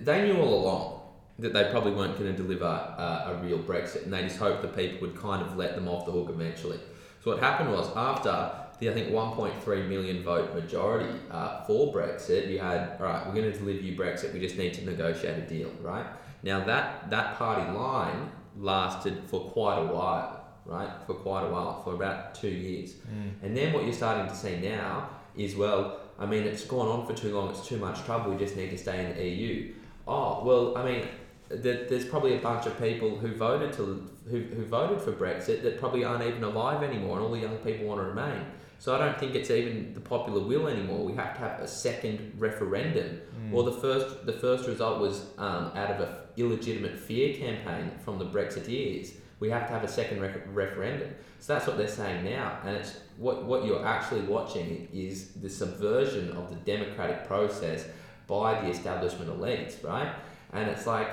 they 0.08 0.18
knew 0.26 0.38
all 0.40 0.54
along 0.62 1.01
that 1.42 1.54
they 1.54 1.70
probably 1.72 1.92
weren't 1.92 2.18
going 2.18 2.34
to 2.34 2.38
deliver 2.42 2.66
uh, 2.66 3.34
a 3.34 3.40
real 3.44 3.60
Brexit, 3.60 4.04
and 4.04 4.14
they 4.14 4.22
just 4.22 4.38
hoped 4.38 4.62
that 4.62 4.76
people 4.76 5.00
would 5.02 5.20
kind 5.20 5.42
of 5.42 5.58
let 5.58 5.76
them 5.76 5.88
off 5.88 6.06
the 6.06 6.12
hook 6.12 6.30
eventually. 6.30 6.80
So 7.24 7.32
what 7.32 7.40
happened 7.40 7.72
was 7.72 7.90
after 7.96 8.52
the 8.80 8.90
I 8.90 8.94
think 8.94 9.10
1.3 9.10 9.88
million 9.90 10.24
vote 10.24 10.56
majority 10.56 11.20
uh, 11.30 11.64
for 11.66 11.94
Brexit, 11.94 12.50
you 12.50 12.60
had 12.60 12.98
all 13.00 13.06
right, 13.06 13.28
we're 13.28 13.34
going 13.34 13.52
to 13.52 13.58
deliver 13.58 13.80
you 13.80 13.96
Brexit. 13.96 14.34
We 14.34 14.40
just 14.40 14.58
need 14.58 14.74
to 14.76 14.86
negotiate 14.86 15.38
a 15.38 15.42
deal, 15.42 15.72
right? 15.82 16.06
Now 16.44 16.64
that 16.66 17.10
that 17.10 17.38
party 17.38 17.72
line 17.72 18.32
lasted 18.58 19.24
for 19.28 19.52
quite 19.52 19.80
a 19.80 19.86
while, 19.86 20.48
right? 20.66 20.90
For 21.06 21.14
quite 21.14 21.46
a 21.46 21.50
while, 21.50 21.84
for 21.84 21.94
about 21.94 22.36
two 22.36 22.50
years, 22.50 22.96
and 23.44 23.56
then 23.56 23.74
what 23.74 23.84
you're 23.84 23.94
starting 23.94 24.28
to 24.28 24.36
see 24.36 24.58
now 24.58 25.10
is 25.36 25.56
well, 25.56 26.00
I 26.18 26.26
mean, 26.26 26.44
it's 26.44 26.66
gone 26.66 26.88
on 26.88 27.06
for 27.06 27.14
too 27.14 27.36
long. 27.36 27.50
It's 27.52 27.68
too 27.68 27.78
much 27.78 28.04
trouble. 28.04 28.32
We 28.32 28.38
just 28.38 28.56
need 28.56 28.72
to 28.72 28.78
stay 28.78 29.06
in 29.06 29.16
the 29.16 29.24
EU. 29.28 29.74
Oh 30.08 30.44
well, 30.44 30.76
I 30.76 30.84
mean, 30.84 31.08
there, 31.56 31.86
there's 31.88 32.06
probably 32.06 32.38
a 32.38 32.42
bunch 32.42 32.66
of 32.66 32.80
people 32.80 33.18
who 33.18 33.36
voted 33.36 33.74
to 33.74 34.10
who, 34.30 34.40
who 34.40 34.66
voted 34.66 35.02
for 35.02 35.12
Brexit 35.12 35.64
that 35.64 35.80
probably 35.80 36.04
aren't 36.04 36.24
even 36.24 36.44
alive 36.44 36.84
anymore, 36.84 37.18
and 37.18 37.26
all 37.26 37.32
the 37.32 37.40
young 37.40 37.58
people 37.58 37.88
want 37.88 38.00
to 38.02 38.06
remain. 38.06 38.46
So 38.80 38.96
I 38.96 38.98
don't 38.98 39.20
think 39.20 39.36
it's 39.36 39.52
even 39.52 39.94
the 39.94 40.00
popular 40.00 40.42
will 40.42 40.68
anymore. 40.68 41.06
We 41.06 41.14
have 41.14 41.36
to 41.36 41.40
have 41.40 41.60
a 41.60 41.68
second 41.68 42.34
referendum. 42.38 43.22
Or 43.54 43.64
the 43.64 43.74
first 43.74 44.26
the 44.26 44.34
first 44.34 44.68
result 44.68 45.00
was 45.00 45.26
um, 45.38 45.72
out 45.76 45.92
of 45.92 46.00
a 46.00 46.22
illegitimate 46.38 46.98
fear 46.98 47.36
campaign 47.36 47.92
from 48.04 48.18
the 48.18 48.26
Brexiteers. 48.26 49.12
We 49.40 49.50
have 49.50 49.68
to 49.68 49.74
have 49.74 49.84
a 49.84 49.88
second 49.88 50.22
rec- 50.22 50.48
referendum. 50.54 51.14
So 51.40 51.54
that's 51.54 51.68
what 51.68 51.78
they're 51.78 51.88
saying 51.88 52.24
now, 52.24 52.60
and 52.64 52.76
it's 52.78 52.98
what 53.18 53.46
what 53.46 53.66
you're 53.66 53.86
actually 53.86 54.22
watching 54.22 54.88
is 54.94 55.34
the 55.34 55.50
subversion 55.50 56.32
of 56.32 56.50
the 56.50 56.56
democratic 56.56 57.28
process 57.28 57.88
by 58.28 58.62
the 58.62 58.70
establishment 58.70 59.30
elites, 59.30 59.84
right? 59.84 60.14
And 60.54 60.70
it's 60.70 60.88
like 60.88 61.10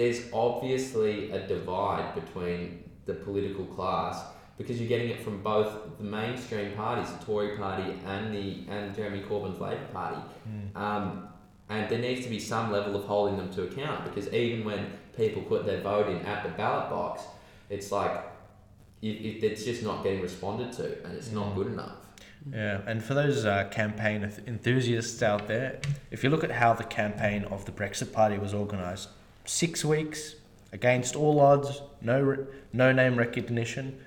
there's 0.00 0.22
obviously 0.32 1.30
a 1.30 1.46
divide 1.46 2.14
between 2.14 2.82
the 3.04 3.12
political 3.12 3.66
class 3.66 4.24
because 4.56 4.80
you're 4.80 4.88
getting 4.88 5.10
it 5.10 5.20
from 5.20 5.42
both 5.42 5.98
the 5.98 6.04
mainstream 6.04 6.72
parties, 6.72 7.10
the 7.12 7.22
Tory 7.24 7.56
party 7.58 7.94
and 8.06 8.34
the 8.34 8.64
and 8.70 8.94
Jeremy 8.94 9.20
Corbyn's 9.20 9.60
Labor 9.60 9.86
Party. 9.92 10.22
Um, 10.74 11.28
and 11.68 11.88
there 11.90 11.98
needs 11.98 12.22
to 12.24 12.30
be 12.30 12.40
some 12.40 12.72
level 12.72 12.96
of 12.96 13.04
holding 13.04 13.36
them 13.36 13.52
to 13.54 13.64
account 13.64 14.04
because 14.04 14.32
even 14.32 14.64
when 14.64 14.90
people 15.16 15.42
put 15.42 15.66
their 15.66 15.82
vote 15.82 16.08
in 16.08 16.18
at 16.24 16.44
the 16.44 16.50
ballot 16.50 16.88
box, 16.88 17.22
it's 17.68 17.92
like 17.92 18.22
it, 19.02 19.06
it, 19.06 19.44
it's 19.44 19.64
just 19.64 19.82
not 19.82 20.02
getting 20.02 20.22
responded 20.22 20.72
to 20.72 21.04
and 21.04 21.14
it's 21.14 21.30
not 21.30 21.54
good 21.54 21.66
enough. 21.66 21.92
Yeah, 22.50 22.80
and 22.86 23.04
for 23.04 23.12
those 23.12 23.44
uh, 23.44 23.68
campaign 23.70 24.22
enthusiasts 24.46 25.22
out 25.22 25.46
there, 25.46 25.78
if 26.10 26.24
you 26.24 26.30
look 26.30 26.42
at 26.42 26.50
how 26.50 26.72
the 26.72 26.84
campaign 26.84 27.44
of 27.44 27.66
the 27.66 27.72
Brexit 27.72 28.14
Party 28.14 28.38
was 28.38 28.54
organised, 28.54 29.10
six 29.50 29.84
weeks 29.84 30.36
against 30.72 31.16
all 31.16 31.40
odds, 31.40 31.82
no 32.00 32.20
re- 32.20 32.44
no 32.72 32.92
name 32.92 33.16
recognition. 33.16 33.98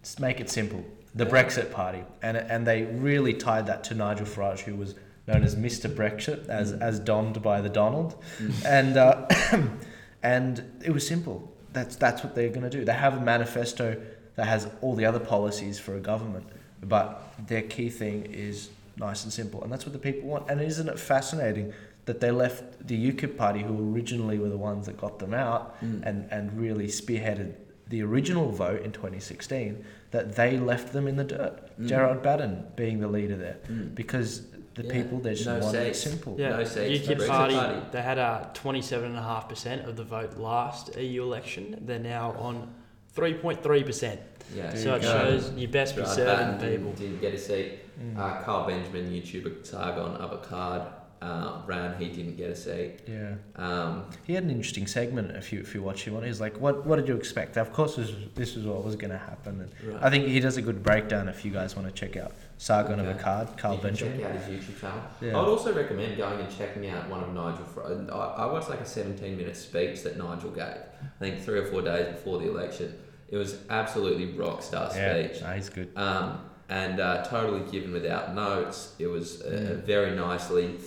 Let's 0.00 0.18
make 0.18 0.40
it 0.40 0.48
simple. 0.50 0.84
The. 1.14 1.26
Brexit 1.26 1.72
Party, 1.72 2.02
and 2.22 2.36
and 2.36 2.66
they 2.66 2.82
really 2.84 3.34
tied 3.34 3.66
that 3.66 3.84
to 3.84 3.94
Nigel 3.94 4.26
Farage, 4.26 4.60
who 4.60 4.74
was 4.74 4.94
known 5.26 5.42
as 5.44 5.56
Mr. 5.56 5.94
Brexit, 5.94 6.46
as 6.48 6.72
as 6.72 6.98
donned 7.00 7.42
by 7.42 7.60
the 7.60 7.68
Donald, 7.68 8.22
and 8.64 8.96
uh, 8.96 9.26
and 10.22 10.62
it 10.84 10.90
was 10.90 11.06
simple. 11.06 11.52
That's 11.72 11.96
that's 11.96 12.22
what 12.22 12.34
they're 12.34 12.50
going 12.50 12.68
to 12.70 12.70
do. 12.70 12.84
They 12.84 12.92
have 12.92 13.16
a 13.16 13.20
manifesto 13.20 14.00
that 14.36 14.46
has 14.46 14.68
all 14.82 14.94
the 14.94 15.06
other 15.06 15.20
policies 15.20 15.78
for 15.78 15.96
a 15.96 16.00
government, 16.00 16.46
but 16.82 17.34
their 17.46 17.62
key 17.62 17.88
thing 17.88 18.26
is 18.26 18.68
nice 18.98 19.24
and 19.24 19.32
simple, 19.32 19.62
and 19.62 19.72
that's 19.72 19.86
what 19.86 19.94
the 19.94 19.98
people 19.98 20.28
want. 20.28 20.50
And 20.50 20.60
isn't 20.60 20.88
it 20.88 20.98
fascinating 20.98 21.72
that 22.06 22.20
they 22.20 22.30
left 22.30 22.86
the 22.86 23.12
UKIP 23.12 23.36
party, 23.36 23.62
who 23.62 23.92
originally 23.94 24.38
were 24.38 24.48
the 24.48 24.56
ones 24.56 24.86
that 24.86 24.96
got 24.96 25.18
them 25.18 25.34
out 25.34 25.76
Mm. 25.84 26.02
and 26.06 26.28
and 26.30 26.58
really 26.58 26.86
spearheaded 26.86 27.54
the 27.88 28.02
original 28.02 28.50
vote 28.50 28.82
in 28.82 28.90
2016, 28.90 29.84
that 30.10 30.34
they 30.34 30.56
left 30.56 30.92
them 30.92 31.06
in 31.06 31.14
the 31.16 31.22
dirt. 31.24 31.54
Mm. 31.80 31.86
Gerard 31.88 32.22
Batten 32.22 32.64
being 32.74 32.98
the 33.00 33.06
leader 33.08 33.36
there, 33.36 33.58
Mm. 33.68 33.94
because 33.94 34.42
the 34.74 34.82
Yeah. 34.84 34.92
people 34.92 35.18
they 35.20 35.34
just 35.34 35.46
No 35.46 35.58
want 35.60 35.76
it 35.76 35.94
simple. 35.96 36.34
Yeah, 36.38 36.50
No 36.56 36.64
seats, 36.64 37.06
UKIP 37.06 37.18
Brexit 37.18 37.28
party, 37.28 37.54
party. 37.54 37.80
they 37.92 38.02
had 38.02 38.18
a 38.18 38.50
27.5% 38.54 39.86
of 39.88 39.96
the 39.96 40.02
vote 40.04 40.36
last 40.36 40.96
EU 40.96 41.22
election. 41.22 41.64
They're 41.86 41.98
now 42.00 42.32
on 42.38 42.68
3.3%. 43.14 44.18
Yeah, 44.54 44.74
So 44.74 44.90
you 44.90 44.94
it 44.96 45.02
go. 45.02 45.08
shows 45.18 45.50
you 45.56 45.68
best 45.68 45.96
be 45.96 46.02
Gerard 46.02 46.14
serving 46.16 46.34
Batten 46.58 46.70
people. 46.78 46.92
didn't, 46.92 46.98
didn't 46.98 47.20
get 47.20 47.34
a 47.34 47.38
seat. 47.38 47.72
Mm. 48.00 48.18
Uh, 48.18 48.42
Carl 48.42 48.66
Benjamin, 48.66 49.10
YouTuber 49.10 49.64
Sargon 49.66 50.16
on 50.20 50.30
Akkad, 50.38 50.86
uh, 51.22 51.62
ran. 51.66 51.98
He 51.98 52.08
didn't 52.08 52.36
get 52.36 52.50
a 52.50 52.56
seat. 52.56 52.98
yeah. 53.08 53.34
Um, 53.56 54.04
He 54.26 54.34
had 54.34 54.44
an 54.44 54.50
interesting 54.50 54.86
segment 54.86 55.30
if 55.36 55.52
you 55.52 55.60
if 55.60 55.74
you 55.74 55.82
watch 55.82 56.04
him 56.06 56.14
on. 56.16 56.22
He's 56.22 56.40
like, 56.40 56.60
"What 56.60 56.84
what 56.86 56.96
did 56.96 57.08
you 57.08 57.16
expect? 57.16 57.56
Of 57.56 57.72
course, 57.72 57.96
this, 57.96 58.10
this 58.34 58.56
is 58.56 58.66
what 58.66 58.84
was 58.84 58.96
going 58.96 59.10
to 59.12 59.18
happen." 59.18 59.60
And 59.62 59.92
right. 59.94 60.02
I 60.04 60.10
think 60.10 60.26
he 60.26 60.40
does 60.40 60.56
a 60.56 60.62
good 60.62 60.82
breakdown 60.82 61.28
if 61.28 61.44
you 61.44 61.50
guys 61.50 61.74
want 61.76 61.88
to 61.88 61.94
check 61.94 62.16
out 62.16 62.32
Sargon 62.58 63.00
on 63.00 63.06
Okay. 63.06 63.18
Akkad, 63.22 63.56
Carl 63.58 63.74
you 63.74 63.80
can 63.80 63.88
Benjamin. 63.90 64.18
check 64.20 64.26
out 64.30 64.36
his 64.40 64.46
YouTube 64.66 64.80
channel. 64.80 65.02
Yeah. 65.20 65.36
I 65.36 65.40
would 65.40 65.48
also 65.48 65.72
recommend 65.74 66.16
going 66.16 66.38
and 66.40 66.56
checking 66.58 66.88
out 66.90 67.08
one 67.08 67.22
of 67.24 67.32
Nigel. 67.32 67.66
I, 68.12 68.42
I 68.42 68.46
watched 68.52 68.68
like 68.68 68.80
a 68.80 68.86
17 68.86 69.36
minute 69.36 69.56
speech 69.56 70.02
that 70.02 70.16
Nigel 70.18 70.50
gave. 70.50 70.64
I 70.64 71.18
think 71.18 71.40
three 71.42 71.58
or 71.60 71.66
four 71.66 71.82
days 71.82 72.06
before 72.08 72.38
the 72.38 72.48
election. 72.50 72.94
It 73.28 73.36
was 73.36 73.58
absolutely 73.70 74.26
rock 74.32 74.62
star 74.62 74.90
yeah, 74.94 75.26
speech. 75.28 75.42
nah, 75.42 75.52
he's 75.54 75.68
good. 75.68 75.90
um, 75.96 76.38
and 76.68 76.98
uh, 77.00 77.24
totally 77.24 77.68
given 77.70 77.92
without 77.92 78.34
notes. 78.34 78.94
It 78.98 79.06
was 79.06 79.40
a, 79.42 79.48
a 79.48 79.50
Mm. 79.76 79.84
very 79.84 80.16
nicely 80.16 80.78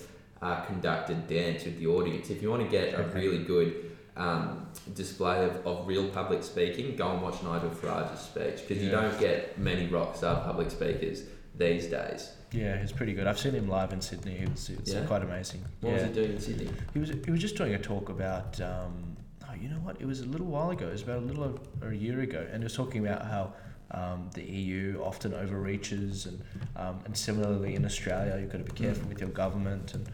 uh, 0.42 0.60
conducted 0.62 1.26
dance 1.26 1.64
with 1.64 1.78
the 1.78 1.86
audience. 1.86 2.30
If 2.30 2.42
you 2.42 2.50
want 2.50 2.62
to 2.62 2.68
get 2.68 2.98
a 2.98 3.02
really 3.14 3.44
good 3.44 3.96
um, 4.16 4.68
display 4.94 5.44
of, 5.44 5.66
of 5.66 5.86
real 5.86 6.08
public 6.08 6.42
speaking, 6.42 6.96
go 6.96 7.10
and 7.10 7.22
watch 7.22 7.42
Nigel 7.42 7.70
Farage's 7.70 8.20
speech 8.20 8.66
because 8.66 8.82
you 8.82 8.90
don't 8.90 9.18
get 9.18 9.58
many 9.58 9.86
rock 9.86 10.16
star 10.16 10.42
public 10.42 10.70
speakers 10.70 11.24
these 11.56 11.86
days. 11.86 12.32
Yeah, 12.52 12.78
he's 12.78 12.90
pretty 12.90 13.12
good. 13.12 13.26
I've 13.26 13.38
seen 13.38 13.52
him 13.52 13.68
live 13.68 13.92
in 13.92 14.00
Sydney. 14.00 14.36
He 14.38 14.46
was, 14.46 14.70
it's 14.70 14.92
Yeah? 14.92 15.04
quite 15.04 15.22
amazing. 15.22 15.64
What 15.80 15.90
yeah. 15.90 15.96
was 15.96 16.02
he 16.04 16.12
doing 16.12 16.32
in 16.32 16.40
Sydney? 16.40 16.70
He 16.92 16.98
was 16.98 17.10
he 17.10 17.30
was 17.30 17.40
just 17.40 17.56
doing 17.56 17.74
a 17.74 17.78
talk 17.78 18.08
about 18.08 18.60
um, 18.60 19.16
oh 19.48 19.54
you 19.54 19.68
know 19.68 19.76
what 19.76 20.00
it 20.00 20.06
was 20.06 20.20
a 20.20 20.26
little 20.26 20.46
while 20.46 20.70
ago 20.70 20.88
it 20.88 20.92
was 20.92 21.02
about 21.02 21.18
a 21.18 21.26
little 21.26 21.44
over 21.44 21.90
a 21.90 21.94
year 21.94 22.20
ago 22.20 22.44
and 22.50 22.62
he 22.62 22.64
was 22.64 22.74
talking 22.74 23.06
about 23.06 23.24
how 23.24 23.52
um, 23.92 24.30
the 24.34 24.42
EU 24.42 25.00
often 25.02 25.34
overreaches 25.34 26.26
and 26.26 26.40
um, 26.76 27.00
and 27.04 27.16
similarly 27.16 27.74
in 27.74 27.84
Australia 27.84 28.36
you've 28.40 28.50
got 28.50 28.58
to 28.58 28.72
be 28.72 28.72
careful 28.72 29.08
with 29.08 29.20
your 29.20 29.30
government 29.30 29.94
and 29.94 30.08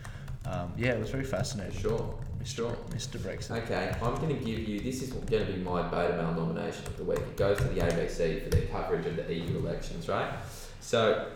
um, 0.48 0.72
yeah, 0.76 0.92
it 0.92 1.00
was 1.00 1.10
very 1.10 1.24
fascinating. 1.24 1.78
Sure. 1.78 2.14
Mr. 2.42 2.46
Sure. 2.46 2.76
Mr. 2.90 3.18
Brexit. 3.18 3.62
Okay, 3.64 3.94
I'm 4.00 4.14
going 4.16 4.28
to 4.28 4.44
give 4.44 4.68
you. 4.68 4.80
This 4.80 5.02
is 5.02 5.10
going 5.10 5.46
to 5.46 5.52
be 5.52 5.58
my 5.58 5.82
beta 5.82 6.16
male 6.16 6.32
nomination 6.32 6.86
of 6.86 6.96
the 6.96 7.04
week. 7.04 7.18
It 7.18 7.36
goes 7.36 7.58
to 7.58 7.64
the 7.64 7.80
ABC 7.80 8.44
for 8.44 8.50
their 8.50 8.66
coverage 8.66 9.06
of 9.06 9.16
the 9.16 9.34
EU 9.34 9.58
elections, 9.58 10.08
right? 10.08 10.32
So, 10.80 11.28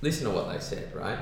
listen 0.00 0.24
to 0.24 0.30
what 0.30 0.50
they 0.50 0.58
said, 0.58 0.94
right? 0.94 1.18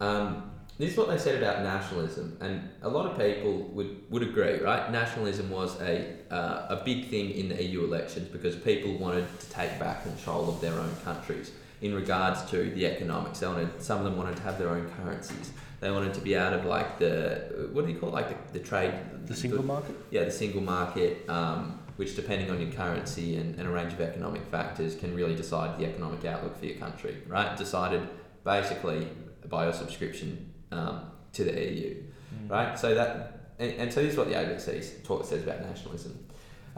Um, 0.00 0.50
this 0.78 0.92
is 0.92 0.96
what 0.96 1.08
they 1.08 1.18
said 1.18 1.42
about 1.42 1.62
nationalism, 1.62 2.36
and 2.40 2.68
a 2.82 2.88
lot 2.88 3.04
of 3.04 3.18
people 3.18 3.68
would, 3.74 4.02
would 4.10 4.22
agree, 4.22 4.60
right? 4.60 4.90
Nationalism 4.90 5.50
was 5.50 5.78
a 5.80 6.16
uh, 6.30 6.66
a 6.70 6.82
big 6.84 7.08
thing 7.08 7.30
in 7.32 7.48
the 7.48 7.62
EU 7.62 7.84
elections 7.84 8.28
because 8.28 8.56
people 8.56 8.96
wanted 8.96 9.26
to 9.40 9.50
take 9.50 9.78
back 9.78 10.04
control 10.04 10.48
of 10.48 10.60
their 10.60 10.74
own 10.74 10.94
countries 11.04 11.52
in 11.82 11.94
regards 11.94 12.48
to 12.50 12.70
the 12.70 12.86
economics. 12.86 13.40
They 13.40 13.46
wanted, 13.46 13.82
some 13.82 13.98
of 13.98 14.04
them 14.04 14.16
wanted 14.16 14.36
to 14.36 14.42
have 14.42 14.58
their 14.58 14.68
own 14.68 14.88
currencies. 14.90 15.52
They 15.80 15.90
wanted 15.90 16.14
to 16.14 16.20
be 16.20 16.36
out 16.36 16.52
of 16.52 16.64
like 16.66 16.98
the 16.98 17.68
what 17.72 17.86
do 17.86 17.92
you 17.92 17.98
call 17.98 18.10
it? 18.10 18.12
like 18.12 18.52
the, 18.52 18.58
the 18.58 18.64
trade 18.64 18.92
The 19.26 19.34
single 19.34 19.62
market. 19.64 19.96
yeah, 20.10 20.24
the 20.24 20.30
single 20.30 20.60
market, 20.60 21.28
um, 21.28 21.80
which 21.96 22.14
depending 22.16 22.50
on 22.50 22.60
your 22.60 22.70
currency 22.70 23.36
and, 23.36 23.58
and 23.58 23.66
a 23.66 23.70
range 23.70 23.92
of 23.92 24.00
economic 24.00 24.42
factors 24.50 24.94
can 24.94 25.14
really 25.14 25.34
decide 25.34 25.78
the 25.78 25.86
economic 25.86 26.24
outlook 26.24 26.58
for 26.58 26.66
your 26.66 26.76
country, 26.76 27.16
right? 27.26 27.56
Decided 27.56 28.06
basically 28.44 29.06
by 29.48 29.64
your 29.64 29.72
subscription 29.72 30.52
um, 30.70 31.10
to 31.32 31.44
the 31.44 31.52
EU, 31.52 32.02
right? 32.48 32.78
So 32.78 32.94
that, 32.94 33.54
and, 33.58 33.72
and 33.72 33.92
so 33.92 34.02
this 34.02 34.12
is 34.12 34.18
what 34.18 34.28
the 34.28 34.34
ABC 34.34 35.02
talk 35.04 35.24
says 35.24 35.42
about 35.42 35.60
nationalism. 35.62 36.26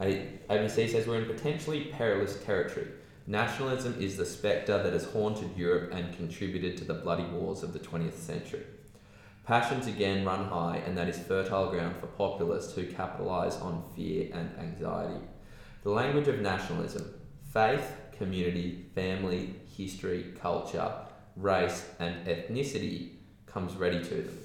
A, 0.00 0.28
ABC 0.48 0.90
says 0.90 1.06
we're 1.06 1.20
in 1.20 1.26
potentially 1.26 1.84
perilous 1.92 2.36
territory. 2.44 2.86
Nationalism 3.26 3.94
is 4.00 4.16
the 4.16 4.26
spectre 4.26 4.82
that 4.82 4.92
has 4.92 5.04
haunted 5.04 5.56
Europe 5.56 5.92
and 5.92 6.16
contributed 6.16 6.76
to 6.78 6.84
the 6.84 6.94
bloody 6.94 7.24
wars 7.24 7.62
of 7.62 7.72
the 7.72 7.78
20th 7.78 8.14
century. 8.14 8.64
Passions 9.44 9.88
again 9.88 10.24
run 10.24 10.44
high, 10.44 10.80
and 10.86 10.96
that 10.96 11.08
is 11.08 11.18
fertile 11.18 11.68
ground 11.68 11.96
for 11.96 12.06
populists 12.06 12.74
who 12.74 12.86
capitalise 12.86 13.56
on 13.56 13.82
fear 13.96 14.28
and 14.32 14.48
anxiety. 14.56 15.18
The 15.82 15.90
language 15.90 16.28
of 16.28 16.38
nationalism, 16.38 17.12
faith, 17.52 17.92
community, 18.12 18.86
family, 18.94 19.56
history, 19.76 20.26
culture, 20.40 20.92
race, 21.34 21.88
and 21.98 22.24
ethnicity 22.24 23.14
comes 23.46 23.74
ready 23.74 24.00
to 24.04 24.14
them. 24.14 24.38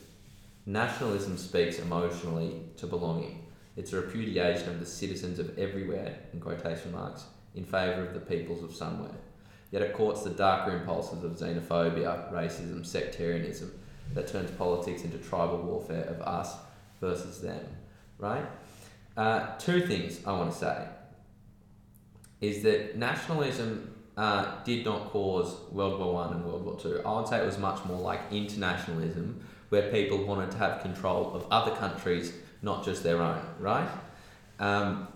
Nationalism 0.65 1.37
speaks 1.37 1.77
emotionally 1.77 2.63
to 2.77 2.87
belonging. 2.87 3.45
It's 3.75 3.93
a 3.93 4.01
repudiation 4.01 4.69
of 4.69 4.79
the 4.79 4.85
citizens 4.87 5.37
of 5.37 5.59
everywhere, 5.59 6.17
in 6.33 6.39
quotation 6.39 6.91
marks, 6.91 7.25
in 7.53 7.65
favour 7.65 8.03
of 8.03 8.15
the 8.15 8.19
peoples 8.19 8.63
of 8.63 8.75
somewhere. 8.75 9.15
Yet 9.69 9.83
it 9.83 9.93
courts 9.93 10.23
the 10.23 10.31
darker 10.31 10.75
impulses 10.75 11.23
of 11.23 11.37
xenophobia, 11.37 12.33
racism, 12.33 12.83
sectarianism 12.83 13.71
that 14.13 14.27
turns 14.27 14.51
politics 14.51 15.03
into 15.03 15.17
tribal 15.17 15.57
warfare 15.57 16.03
of 16.05 16.21
us 16.21 16.55
versus 16.99 17.41
them, 17.41 17.63
right? 18.17 18.45
Uh, 19.15 19.55
two 19.57 19.85
things 19.85 20.19
I 20.25 20.31
want 20.31 20.51
to 20.51 20.57
say 20.57 20.87
is 22.41 22.63
that 22.63 22.97
nationalism 22.97 23.93
uh, 24.15 24.63
did 24.63 24.85
not 24.85 25.09
cause 25.09 25.55
World 25.71 25.99
War 25.99 26.13
One 26.13 26.33
and 26.33 26.45
World 26.45 26.65
War 26.65 26.79
Two. 26.79 27.01
I 27.05 27.19
would 27.19 27.27
say 27.27 27.39
it 27.39 27.45
was 27.45 27.57
much 27.57 27.83
more 27.85 27.99
like 27.99 28.21
internationalism, 28.31 29.39
where 29.69 29.91
people 29.91 30.23
wanted 30.23 30.51
to 30.51 30.57
have 30.57 30.81
control 30.81 31.33
of 31.33 31.45
other 31.51 31.75
countries, 31.75 32.33
not 32.61 32.83
just 32.83 33.03
their 33.03 33.21
own, 33.21 33.41
right? 33.59 33.89
Um, 34.59 35.07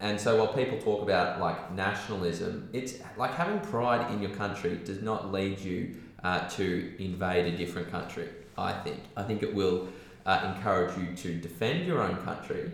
and 0.00 0.18
so 0.18 0.36
while 0.36 0.52
people 0.54 0.78
talk 0.78 1.02
about 1.02 1.40
like 1.40 1.72
nationalism, 1.72 2.70
it's 2.72 2.94
like 3.18 3.34
having 3.34 3.60
pride 3.60 4.10
in 4.10 4.22
your 4.22 4.30
country 4.30 4.80
does 4.84 5.02
not 5.02 5.30
lead 5.30 5.58
you 5.58 5.94
uh, 6.22 6.48
to 6.48 6.94
invade 6.98 7.52
a 7.52 7.56
different 7.56 7.90
country. 7.90 8.28
I 8.58 8.72
think. 8.72 9.00
I 9.16 9.22
think 9.22 9.42
it 9.42 9.54
will 9.54 9.88
uh, 10.26 10.52
encourage 10.54 10.96
you 10.98 11.14
to 11.16 11.34
defend 11.36 11.86
your 11.86 12.02
own 12.02 12.16
country. 12.18 12.70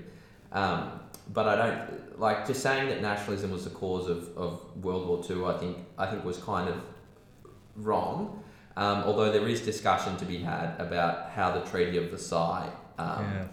Um, 0.53 1.01
but 1.33 1.49
I 1.49 1.57
don't 1.57 2.21
like 2.21 2.47
just 2.47 2.63
saying 2.63 2.89
that 2.89 3.03
nationalism 3.03 3.51
was 3.51 3.65
the 3.65 3.71
cause 3.71 4.09
of, 4.09 4.37
of 4.37 4.61
World 4.83 5.09
War 5.09 5.23
Two. 5.23 5.47
I 5.47 5.57
think 5.59 5.79
I 5.99 6.07
think 6.07 6.25
was 6.25 6.39
kind 6.39 6.69
of 6.69 6.81
wrong. 7.77 8.43
Um, 8.77 9.05
although 9.05 9.33
there 9.33 9.49
is 9.49 9.63
discussion 9.63 10.17
to 10.19 10.25
be 10.27 10.39
had 10.39 10.75
about 10.79 11.31
how 11.31 11.51
the 11.51 11.65
Treaty 11.71 11.97
of 11.97 12.11
Versailles 12.11 12.71
um, 12.99 13.25
yeah. 13.25 13.45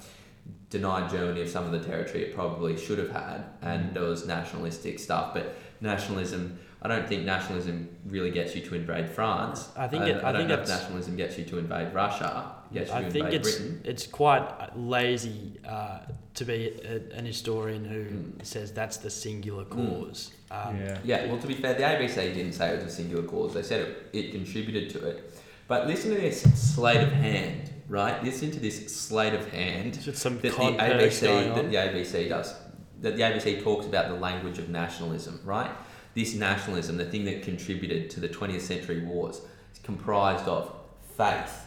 denied 0.70 1.10
Germany 1.10 1.42
of 1.42 1.50
some 1.50 1.66
of 1.66 1.72
the 1.72 1.80
territory 1.80 2.26
it 2.26 2.36
probably 2.36 2.78
should 2.78 3.00
have 3.00 3.12
had, 3.12 3.46
and 3.62 3.94
there 3.94 4.04
was 4.04 4.28
nationalistic 4.28 5.00
stuff. 5.00 5.34
But 5.34 5.56
nationalism, 5.80 6.60
I 6.84 6.90
don't 6.90 7.08
think 7.08 7.24
nationalism 7.24 7.88
really 8.08 8.30
gets 8.30 8.56
you 8.56 8.62
to 8.62 8.76
invade 8.76 9.10
France. 9.10 9.70
I 9.78 9.88
think 9.88 10.04
I, 10.04 10.10
it- 10.10 10.24
I 10.24 10.30
I 10.30 10.32
don't 10.34 10.42
think 10.42 10.50
know 10.50 10.62
if 10.64 10.68
nationalism 10.68 11.16
gets 11.16 11.38
you 11.38 11.46
to 11.46 11.58
invade 11.58 11.94
Russia. 11.94 12.52
Gets 12.74 12.90
you 12.90 12.96
I 12.98 13.04
to 13.04 13.12
think 13.12 13.26
invade 13.26 13.40
it's 13.40 13.56
Britain. 13.58 13.82
it's 13.86 14.06
quite 14.08 14.78
lazy 14.78 15.60
uh, 15.66 16.00
to 16.34 16.44
be 16.46 16.74
a, 16.84 17.18
an 17.18 17.26
historian 17.26 17.86
who 17.86 18.04
Mm. 18.04 18.46
says 18.46 18.72
that's 18.74 18.98
the 18.98 19.10
singular 19.10 19.64
Mm. 19.66 19.70
cause. 19.70 20.32
Um, 20.52 20.78
yeah. 20.82 20.98
Yeah, 21.06 21.26
well, 21.28 21.38
to 21.40 21.48
be 21.48 21.54
fair, 21.54 21.74
the 21.76 21.84
ABC 21.84 22.34
didn't 22.34 22.54
say 22.54 22.74
it 22.74 22.84
was 22.84 22.92
a 22.94 22.96
singular 22.96 23.24
cause. 23.24 23.54
They 23.54 23.64
said 23.64 23.82
it, 23.82 24.10
it 24.12 24.32
contributed 24.32 24.90
to 24.92 25.08
it. 25.08 25.40
But 25.70 25.88
listen 25.88 26.14
to 26.14 26.20
this 26.20 26.42
sleight 26.76 27.02
of 27.02 27.12
hand, 27.14 27.72
right? 27.88 28.22
Listen 28.24 28.52
to 28.52 28.60
this 28.60 28.94
sleight 28.94 29.34
of 29.34 29.48
hand 29.52 29.96
some 30.14 30.34
that 30.36 30.42
the 30.42 30.50
cod 30.50 30.78
purse 30.78 31.22
going 31.22 31.54
ABC 31.54 31.56
that 31.56 31.70
the 31.72 31.78
ABC 31.78 32.30
does. 32.30 32.54
That 33.02 33.16
the 33.16 33.22
ABC 33.24 33.64
talks 33.64 33.86
about 33.86 34.10
the 34.10 34.16
language 34.16 34.58
of 34.60 34.68
nationalism, 34.70 35.40
right? 35.46 35.72
This 36.14 36.36
nationalism, 36.36 36.98
the 36.98 37.06
thing 37.06 37.26
that 37.26 37.42
contributed 37.42 38.10
to 38.12 38.20
the 38.20 38.30
20th 38.30 38.62
century 38.62 39.02
wars, 39.02 39.42
is 39.72 39.80
comprised 39.80 40.48
of 40.48 40.74
faith, 41.18 41.66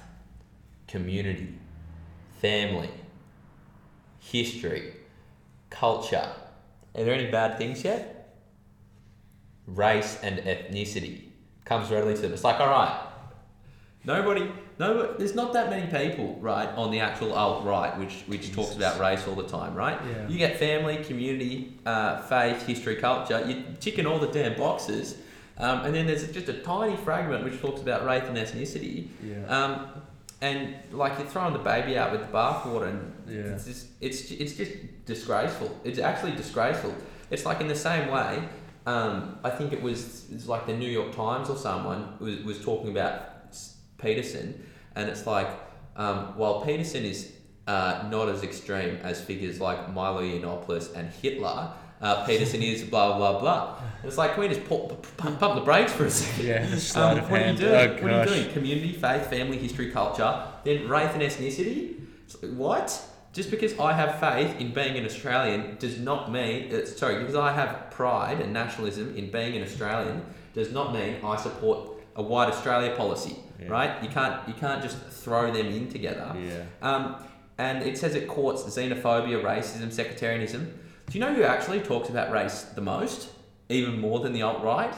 community, 0.86 1.58
family, 2.40 2.90
history, 4.20 4.94
culture. 5.70 6.30
Are 6.94 7.04
there 7.04 7.14
any 7.14 7.30
bad 7.30 7.58
things 7.58 7.84
yet? 7.84 8.34
Race 9.66 10.18
and 10.22 10.38
ethnicity 10.38 11.24
comes 11.64 11.90
readily 11.90 12.14
to 12.14 12.20
them. 12.20 12.32
It's 12.32 12.44
like, 12.44 12.60
all 12.60 12.68
right, 12.68 13.06
nobody, 14.06 14.50
no, 14.78 15.12
there's 15.14 15.34
not 15.34 15.52
that 15.52 15.68
many 15.70 15.86
people, 15.86 16.36
right, 16.40 16.68
on 16.76 16.90
the 16.90 17.00
actual 17.00 17.32
alt 17.34 17.64
right, 17.64 17.96
which 17.98 18.22
which 18.26 18.52
talks 18.54 18.74
about 18.76 18.98
race 19.00 19.26
all 19.28 19.34
the 19.34 19.48
time, 19.48 19.74
right? 19.74 19.98
Yeah. 20.08 20.28
You 20.28 20.38
get 20.38 20.56
family, 20.58 20.96
community, 21.04 21.78
uh, 21.84 22.22
faith, 22.22 22.66
history, 22.66 22.96
culture. 22.96 23.44
You 23.46 23.64
ticking 23.80 24.06
all 24.06 24.18
the 24.18 24.28
damn 24.28 24.56
boxes, 24.56 25.18
um, 25.58 25.80
and 25.84 25.94
then 25.94 26.06
there's 26.06 26.30
just 26.32 26.48
a 26.48 26.54
tiny 26.54 26.96
fragment 26.96 27.44
which 27.44 27.60
talks 27.60 27.80
about 27.80 28.04
race 28.06 28.24
and 28.24 28.36
ethnicity. 28.36 29.08
Yeah. 29.22 29.44
Um, 29.46 29.86
and 30.42 30.74
like 30.92 31.18
you're 31.18 31.26
throwing 31.26 31.54
the 31.54 31.58
baby 31.58 31.96
out 31.98 32.12
with 32.12 32.20
the 32.20 32.26
bathwater, 32.32 32.88
and 32.88 33.12
Yeah. 33.28 33.54
it's 33.54 33.64
just 33.64 33.86
it's 34.00 34.30
it's 34.30 34.52
just 34.54 34.72
disgraceful. 35.06 35.70
It's 35.84 35.98
actually 35.98 36.32
disgraceful. 36.32 36.94
It's 37.30 37.44
like 37.44 37.60
in 37.60 37.68
the 37.68 37.74
same 37.76 38.10
way. 38.10 38.42
Um, 38.86 39.38
I 39.42 39.50
think 39.50 39.72
it 39.72 39.82
was 39.82 40.30
it's 40.30 40.46
like 40.46 40.66
the 40.66 40.76
New 40.76 40.88
York 40.88 41.12
Times 41.16 41.50
or 41.50 41.56
someone 41.56 42.14
was, 42.20 42.36
was 42.44 42.60
talking 42.64 42.90
about 42.90 43.35
Peterson, 43.98 44.64
and 44.94 45.08
it's 45.08 45.26
like 45.26 45.48
um, 45.96 46.36
while 46.36 46.60
Peterson 46.62 47.04
is 47.04 47.32
uh, 47.66 48.06
not 48.10 48.28
as 48.28 48.42
extreme 48.42 48.96
as 49.02 49.20
figures 49.20 49.60
like 49.60 49.92
Milo 49.92 50.22
Yiannopoulos 50.22 50.94
and 50.94 51.10
Hitler, 51.10 51.70
uh, 52.00 52.24
Peterson 52.26 52.62
is 52.62 52.82
blah 52.84 53.16
blah 53.16 53.40
blah. 53.40 53.76
It's 54.04 54.18
like 54.18 54.34
can 54.34 54.42
we 54.42 54.48
just 54.48 54.64
pu- 54.68 54.86
pu- 54.88 54.96
pump, 55.16 55.40
pump 55.40 55.54
the 55.56 55.62
brakes 55.62 55.92
for 55.92 56.04
a 56.04 56.10
second? 56.10 56.46
Yeah, 56.46 56.78
Um, 57.00 57.18
what 57.30 57.40
hand. 57.40 57.58
are 57.60 57.62
you 57.62 57.68
doing? 57.68 57.74
Oh, 57.74 58.02
what 58.02 58.12
are 58.12 58.18
you 58.36 58.42
doing? 58.42 58.52
Community, 58.52 58.92
faith, 58.92 59.26
family, 59.28 59.58
history, 59.58 59.90
culture. 59.90 60.46
Then 60.64 60.88
race 60.88 61.10
and 61.14 61.22
ethnicity. 61.22 62.00
It's 62.24 62.40
like, 62.42 62.52
What? 62.52 63.02
Just 63.32 63.50
because 63.50 63.78
I 63.78 63.92
have 63.92 64.18
faith 64.18 64.58
in 64.60 64.72
being 64.72 64.96
an 64.96 65.04
Australian 65.04 65.76
does 65.78 65.98
not 65.98 66.32
mean. 66.32 66.74
Uh, 66.74 66.86
sorry, 66.86 67.18
because 67.18 67.34
I 67.34 67.52
have 67.52 67.90
pride 67.90 68.40
and 68.40 68.50
nationalism 68.52 69.14
in 69.16 69.30
being 69.30 69.56
an 69.56 69.62
Australian 69.62 70.24
does 70.54 70.72
not 70.72 70.94
mean 70.94 71.16
I 71.22 71.36
support 71.36 71.90
a 72.14 72.22
white 72.22 72.48
Australia 72.48 72.94
policy. 72.96 73.36
Yeah. 73.60 73.68
Right? 73.68 74.02
You 74.02 74.08
can't 74.08 74.46
you 74.48 74.54
can't 74.54 74.82
just 74.82 74.98
throw 74.98 75.50
them 75.52 75.66
in 75.66 75.88
together. 75.88 76.34
Yeah. 76.38 76.64
Um, 76.82 77.16
and 77.58 77.82
it 77.82 77.96
says 77.96 78.14
it 78.14 78.28
courts 78.28 78.62
xenophobia, 78.64 79.42
racism, 79.42 79.90
sectarianism. 79.92 80.78
Do 81.08 81.18
you 81.18 81.24
know 81.24 81.32
who 81.34 81.42
actually 81.42 81.80
talks 81.80 82.08
about 82.08 82.30
race 82.32 82.62
the 82.74 82.80
most, 82.82 83.30
even 83.68 83.98
more 84.00 84.20
than 84.20 84.32
the 84.32 84.42
alt 84.42 84.62
right? 84.62 84.94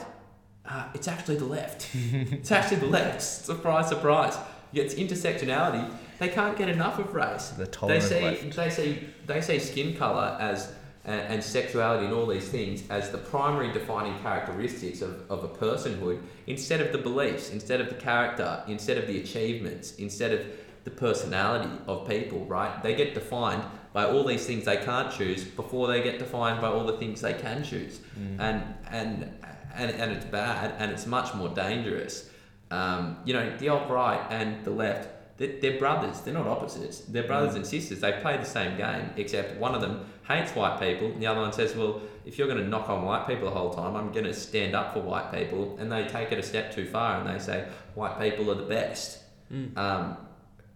Uh, 0.66 0.88
it's 0.94 1.06
actually 1.08 1.36
the 1.36 1.44
left. 1.44 1.88
it's 1.94 2.50
actually 2.50 2.78
the 2.78 2.86
left. 2.86 3.22
Surprise, 3.22 3.88
surprise. 3.88 4.36
It's 4.72 4.94
intersectionality. 4.94 5.90
They 6.18 6.28
can't 6.28 6.58
get 6.58 6.68
enough 6.68 6.98
of 6.98 7.14
race. 7.14 7.50
The 7.50 7.64
They 7.86 8.00
see, 8.00 8.20
left. 8.20 8.56
they 8.56 8.70
see, 8.70 9.04
they 9.26 9.40
see 9.40 9.58
skin 9.60 9.96
color 9.96 10.36
as 10.40 10.72
and, 11.04 11.20
and 11.20 11.44
sexuality 11.44 12.04
and 12.04 12.14
all 12.14 12.26
these 12.26 12.48
things 12.48 12.82
as 12.90 13.10
the 13.10 13.18
primary 13.18 13.72
defining 13.72 14.18
characteristics 14.20 15.02
of, 15.02 15.30
of 15.30 15.44
a 15.44 15.48
personhood 15.48 16.20
instead 16.46 16.80
of 16.80 16.92
the 16.92 16.98
beliefs, 16.98 17.50
instead 17.50 17.80
of 17.80 17.88
the 17.88 17.94
character, 17.94 18.62
instead 18.66 18.98
of 18.98 19.06
the 19.06 19.20
achievements, 19.20 19.96
instead 19.96 20.32
of 20.32 20.46
the 20.84 20.90
personality 20.90 21.70
of 21.86 22.08
people, 22.08 22.44
right? 22.46 22.82
They 22.82 22.94
get 22.94 23.14
defined 23.14 23.62
by 23.92 24.04
all 24.06 24.24
these 24.24 24.46
things 24.46 24.64
they 24.64 24.76
can't 24.76 25.12
choose 25.12 25.44
before 25.44 25.86
they 25.88 26.02
get 26.02 26.18
defined 26.18 26.60
by 26.60 26.68
all 26.68 26.84
the 26.84 26.96
things 26.96 27.20
they 27.20 27.34
can 27.34 27.64
choose. 27.64 28.00
Mm. 28.18 28.40
And, 28.40 28.74
and, 28.90 29.34
and, 29.74 29.90
and 29.90 30.12
it's 30.12 30.24
bad 30.26 30.74
and 30.78 30.90
it's 30.90 31.06
much 31.06 31.34
more 31.34 31.48
dangerous. 31.48 32.30
Um, 32.70 33.18
you 33.24 33.34
know, 33.34 33.56
the 33.58 33.70
alt 33.70 33.90
right 33.90 34.24
and 34.30 34.64
the 34.64 34.70
left 34.70 35.17
they're, 35.38 35.54
they're 35.60 35.78
brothers. 35.78 36.20
They're 36.20 36.34
not 36.34 36.46
opposites. 36.46 36.98
They're 37.00 37.22
brothers 37.26 37.54
Mm. 37.54 37.58
and 37.58 37.66
sisters. 37.66 38.00
They 38.00 38.12
play 38.20 38.36
the 38.36 38.44
same 38.44 38.76
game, 38.76 39.10
except 39.16 39.56
one 39.58 39.74
of 39.74 39.80
them 39.80 40.04
hates 40.26 40.52
white 40.54 40.78
people, 40.80 41.06
and 41.08 41.22
the 41.22 41.26
other 41.26 41.40
one 41.40 41.52
says, 41.52 41.74
"Well, 41.74 42.00
if 42.26 42.36
you're 42.38 42.48
going 42.48 42.60
to 42.62 42.68
knock 42.68 42.88
on 42.90 43.04
white 43.04 43.26
people 43.26 43.44
the 43.48 43.54
whole 43.54 43.72
time, 43.72 43.96
I'm 43.96 44.12
going 44.12 44.24
to 44.26 44.34
stand 44.34 44.74
up 44.74 44.92
for 44.92 45.00
white 45.00 45.32
people." 45.32 45.76
And 45.80 45.90
they 45.90 46.06
take 46.06 46.32
it 46.32 46.38
a 46.38 46.42
step 46.42 46.74
too 46.74 46.86
far, 46.86 47.20
and 47.20 47.28
they 47.28 47.38
say 47.38 47.66
white 47.94 48.18
people 48.20 48.50
are 48.50 48.56
the 48.56 48.64
best. 48.66 49.22
Mm. 49.52 49.76
Um, 49.78 50.16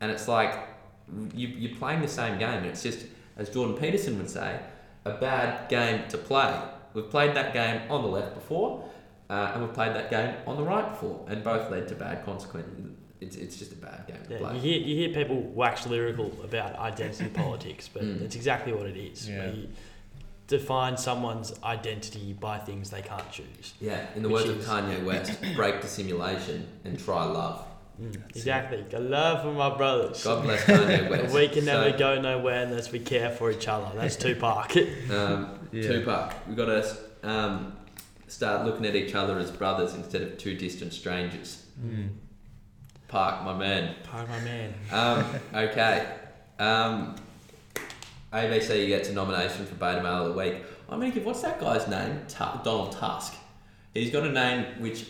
and 0.00 0.10
it's 0.10 0.28
like 0.28 0.54
you, 1.34 1.48
you're 1.48 1.76
playing 1.76 2.00
the 2.00 2.08
same 2.08 2.38
game. 2.38 2.64
It's 2.64 2.82
just, 2.82 3.06
as 3.36 3.50
Jordan 3.50 3.76
Peterson 3.76 4.16
would 4.18 4.30
say, 4.30 4.60
a 5.04 5.10
bad 5.12 5.68
game 5.68 6.08
to 6.08 6.16
play. 6.18 6.54
We've 6.94 7.10
played 7.10 7.34
that 7.34 7.52
game 7.52 7.82
on 7.90 8.02
the 8.02 8.08
left 8.08 8.34
before, 8.34 8.88
uh, 9.28 9.50
and 9.52 9.62
we've 9.62 9.74
played 9.74 9.94
that 9.96 10.10
game 10.10 10.34
on 10.46 10.56
the 10.56 10.62
right 10.62 10.88
before, 10.88 11.24
and 11.28 11.42
both 11.42 11.70
led 11.70 11.88
to 11.88 11.94
bad 11.94 12.24
consequences. 12.24 12.91
It's, 13.22 13.36
it's 13.36 13.56
just 13.56 13.72
a 13.72 13.76
bad 13.76 14.04
game 14.06 14.16
to 14.26 14.32
Yeah, 14.32 14.38
play. 14.38 14.54
you 14.56 14.60
hear 14.60 14.78
you 14.80 14.96
hear 14.96 15.08
people 15.14 15.40
wax 15.40 15.86
lyrical 15.86 16.32
about 16.42 16.76
identity 16.78 17.28
politics, 17.42 17.88
but 17.92 18.02
Mm. 18.02 18.22
it's 18.22 18.34
exactly 18.36 18.72
what 18.72 18.86
it 18.86 18.96
is. 18.96 19.28
Yeah. 19.28 19.50
you 19.52 19.68
define 20.48 20.96
someone's 20.96 21.54
identity 21.64 22.34
by 22.34 22.58
things 22.58 22.90
they 22.90 23.00
can't 23.00 23.30
choose. 23.30 23.74
Yeah, 23.80 24.06
in 24.16 24.22
the 24.22 24.28
Which 24.28 24.46
words 24.46 24.68
of 24.68 24.70
Kanye 24.70 25.04
West, 25.04 25.40
break 25.56 25.80
the 25.80 25.88
simulation 25.88 26.66
and 26.84 26.98
try 26.98 27.24
love. 27.24 27.64
exactly. 28.34 28.84
Got 28.90 29.02
love 29.02 29.42
for 29.42 29.52
my 29.52 29.74
brothers. 29.76 30.22
God 30.24 30.42
bless 30.42 30.64
Kanye 30.64 31.08
West. 31.10 31.34
we 31.34 31.48
can 31.48 31.64
never 31.64 31.92
So, 31.92 31.98
go 31.98 32.20
nowhere 32.20 32.64
unless 32.66 32.90
we 32.92 32.98
care 32.98 33.30
for 33.30 33.50
each 33.50 33.68
other. 33.68 33.90
That's 33.96 34.16
Tupac. 34.24 34.76
Um, 35.10 35.58
Yeah. 35.72 35.82
Tupac, 35.88 36.34
we've 36.46 36.56
got 36.56 36.66
to 36.66 36.96
um, 37.22 37.72
start 38.26 38.66
looking 38.66 38.84
at 38.84 38.94
each 38.96 39.14
other 39.14 39.38
as 39.38 39.50
brothers 39.50 39.94
instead 39.94 40.22
of 40.22 40.36
two 40.38 40.54
distant 40.56 40.92
strangers. 40.92 41.64
Mm. 41.82 42.08
Park, 43.12 43.44
my 43.44 43.52
man. 43.52 43.94
Park, 44.04 44.26
my 44.26 44.40
man. 44.40 44.72
Um, 44.90 45.26
okay. 45.54 46.06
Um, 46.58 47.14
ABC 48.32 48.86
gets 48.86 49.10
a 49.10 49.12
nomination 49.12 49.66
for 49.66 49.74
Beta 49.74 50.02
Male 50.02 50.28
of 50.28 50.32
the 50.32 50.38
Week. 50.38 50.54
I'm 50.88 50.98
going 50.98 51.12
to 51.12 51.14
give, 51.18 51.26
what's 51.26 51.42
that 51.42 51.60
guy's 51.60 51.86
name? 51.88 52.22
Tu- 52.26 52.38
Donald 52.64 52.92
Tusk. 52.92 53.34
He's 53.92 54.10
got 54.10 54.24
a 54.24 54.32
name 54.32 54.80
which 54.80 55.04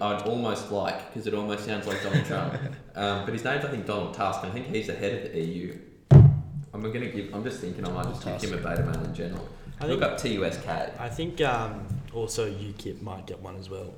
I'd 0.00 0.22
almost 0.22 0.70
like 0.70 1.08
because 1.08 1.26
it 1.26 1.34
almost 1.34 1.64
sounds 1.64 1.88
like 1.88 2.00
Donald 2.04 2.24
Trump. 2.24 2.54
Um, 2.94 3.24
but 3.24 3.32
his 3.32 3.44
name's, 3.44 3.64
I 3.64 3.70
think, 3.70 3.86
Donald 3.86 4.14
Tusk. 4.14 4.42
and 4.42 4.50
I 4.50 4.54
think 4.54 4.66
he's 4.66 4.88
the 4.88 4.94
head 4.94 5.26
of 5.26 5.32
the 5.32 5.40
EU. 5.40 5.78
I'm 6.12 6.82
going 6.82 7.00
to 7.00 7.08
give, 7.08 7.32
I'm 7.34 7.42
just 7.42 7.60
thinking 7.60 7.86
I 7.86 7.90
might 7.90 8.04
just 8.06 8.24
give 8.24 8.52
him 8.52 8.58
a 8.64 8.68
Beta 8.68 8.82
Male 8.82 9.04
in 9.04 9.14
general. 9.14 9.48
I 9.80 9.86
Look 9.86 10.00
think, 10.00 10.12
up 10.12 10.18
TUSK. 10.18 11.00
I 11.00 11.08
think 11.08 11.40
um, 11.40 11.86
also 12.12 12.48
UKIP 12.50 13.00
might 13.00 13.26
get 13.26 13.40
one 13.40 13.56
as 13.56 13.70
well. 13.70 13.94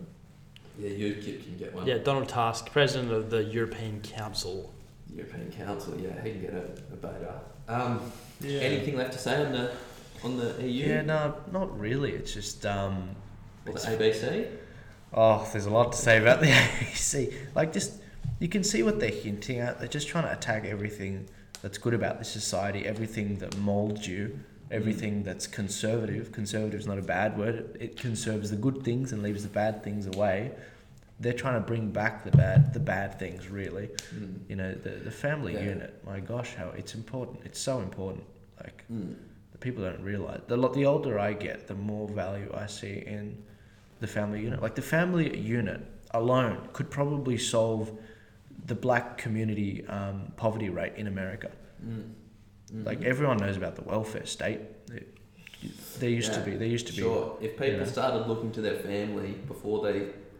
Yeah, 0.82 1.08
UKIP 1.08 1.44
can 1.44 1.56
get 1.56 1.74
one. 1.74 1.86
Yeah, 1.86 1.98
Donald 1.98 2.28
Tusk, 2.28 2.70
president 2.72 3.12
of 3.12 3.30
the 3.30 3.44
European 3.44 4.00
Council. 4.00 4.74
European 5.14 5.52
Council, 5.52 5.96
yeah, 6.00 6.20
he 6.22 6.32
can 6.32 6.40
get 6.40 6.54
a, 6.54 6.64
a 6.92 6.96
beta. 6.96 7.40
Um, 7.68 8.12
Yeah. 8.40 8.60
Anything 8.60 8.96
left 8.96 9.12
to 9.12 9.18
say 9.18 9.44
on 9.44 9.52
the 9.52 9.72
on 10.24 10.36
the 10.36 10.60
EU? 10.66 10.86
Yeah, 10.86 11.02
no, 11.02 11.34
not 11.52 11.78
really. 11.78 12.10
It's 12.12 12.34
just 12.34 12.66
um, 12.66 13.10
Or 13.66 13.74
the 13.74 13.78
ABC? 13.78 14.48
Oh, 15.14 15.48
there's 15.52 15.66
a 15.66 15.70
lot 15.70 15.92
to 15.92 15.98
say 15.98 16.18
about 16.18 16.40
the 16.40 16.46
ABC. 16.50 17.32
Like, 17.54 17.72
just 17.72 18.00
you 18.40 18.48
can 18.48 18.64
see 18.64 18.82
what 18.82 18.98
they're 18.98 19.10
hinting 19.10 19.60
at. 19.60 19.78
They're 19.78 19.86
just 19.88 20.08
trying 20.08 20.24
to 20.24 20.32
attack 20.32 20.64
everything 20.64 21.28
that's 21.60 21.78
good 21.78 21.94
about 21.94 22.18
this 22.18 22.28
society, 22.28 22.84
everything 22.84 23.36
that 23.38 23.56
molds 23.58 24.08
you, 24.08 24.40
everything 24.72 25.22
that's 25.22 25.46
conservative. 25.46 26.32
Conservative 26.32 26.80
is 26.80 26.86
not 26.86 26.98
a 26.98 27.02
bad 27.02 27.38
word. 27.38 27.76
It 27.78 27.96
conserves 27.96 28.50
the 28.50 28.56
good 28.56 28.82
things 28.82 29.12
and 29.12 29.22
leaves 29.22 29.44
the 29.44 29.48
bad 29.50 29.84
things 29.84 30.06
away. 30.06 30.50
They're 31.22 31.32
trying 31.44 31.54
to 31.54 31.66
bring 31.66 31.90
back 31.90 32.24
the 32.24 32.32
bad, 32.32 32.74
the 32.74 32.80
bad 32.80 33.18
things. 33.18 33.48
Really, 33.48 33.86
Mm. 34.14 34.38
you 34.48 34.56
know, 34.56 34.72
the 34.86 34.90
the 35.08 35.10
family 35.10 35.54
Yeah. 35.54 35.64
unit. 35.74 35.92
My 36.04 36.18
gosh, 36.20 36.54
how 36.54 36.68
it's 36.80 36.94
important. 36.94 37.36
It's 37.44 37.60
so 37.60 37.78
important. 37.80 38.24
Like 38.62 38.84
Mm. 38.92 39.14
the 39.52 39.58
people 39.58 39.84
don't 39.84 40.02
realize. 40.02 40.40
The 40.48 40.56
the 40.78 40.84
older 40.86 41.18
I 41.18 41.32
get, 41.34 41.68
the 41.68 41.74
more 41.76 42.08
value 42.08 42.50
I 42.64 42.66
see 42.66 42.96
in 43.06 43.24
the 44.00 44.06
family 44.08 44.40
unit. 44.42 44.60
Like 44.60 44.74
the 44.74 44.88
family 44.96 45.28
unit 45.38 45.80
alone 46.10 46.56
could 46.72 46.90
probably 46.90 47.38
solve 47.38 47.84
the 48.66 48.74
black 48.74 49.16
community 49.16 49.84
um, 49.86 50.32
poverty 50.36 50.70
rate 50.70 50.94
in 50.96 51.06
America. 51.06 51.50
Mm. 51.84 52.02
Mhm. 52.72 52.84
Like 52.86 53.00
everyone 53.12 53.36
knows 53.38 53.56
about 53.56 53.74
the 53.76 53.82
welfare 53.82 54.26
state. 54.26 54.60
It- 54.92 55.08
there 56.00 56.10
used 56.10 56.32
to 56.34 56.40
be. 56.40 56.56
There 56.56 56.66
used 56.78 56.88
to 56.88 56.92
Sure. 56.92 57.38
If 57.40 57.56
people 57.56 57.78
know. 57.78 57.84
started 57.84 58.26
looking 58.26 58.50
to 58.56 58.60
their 58.60 58.78
family 58.90 59.32
before 59.46 59.78
they 59.86 59.98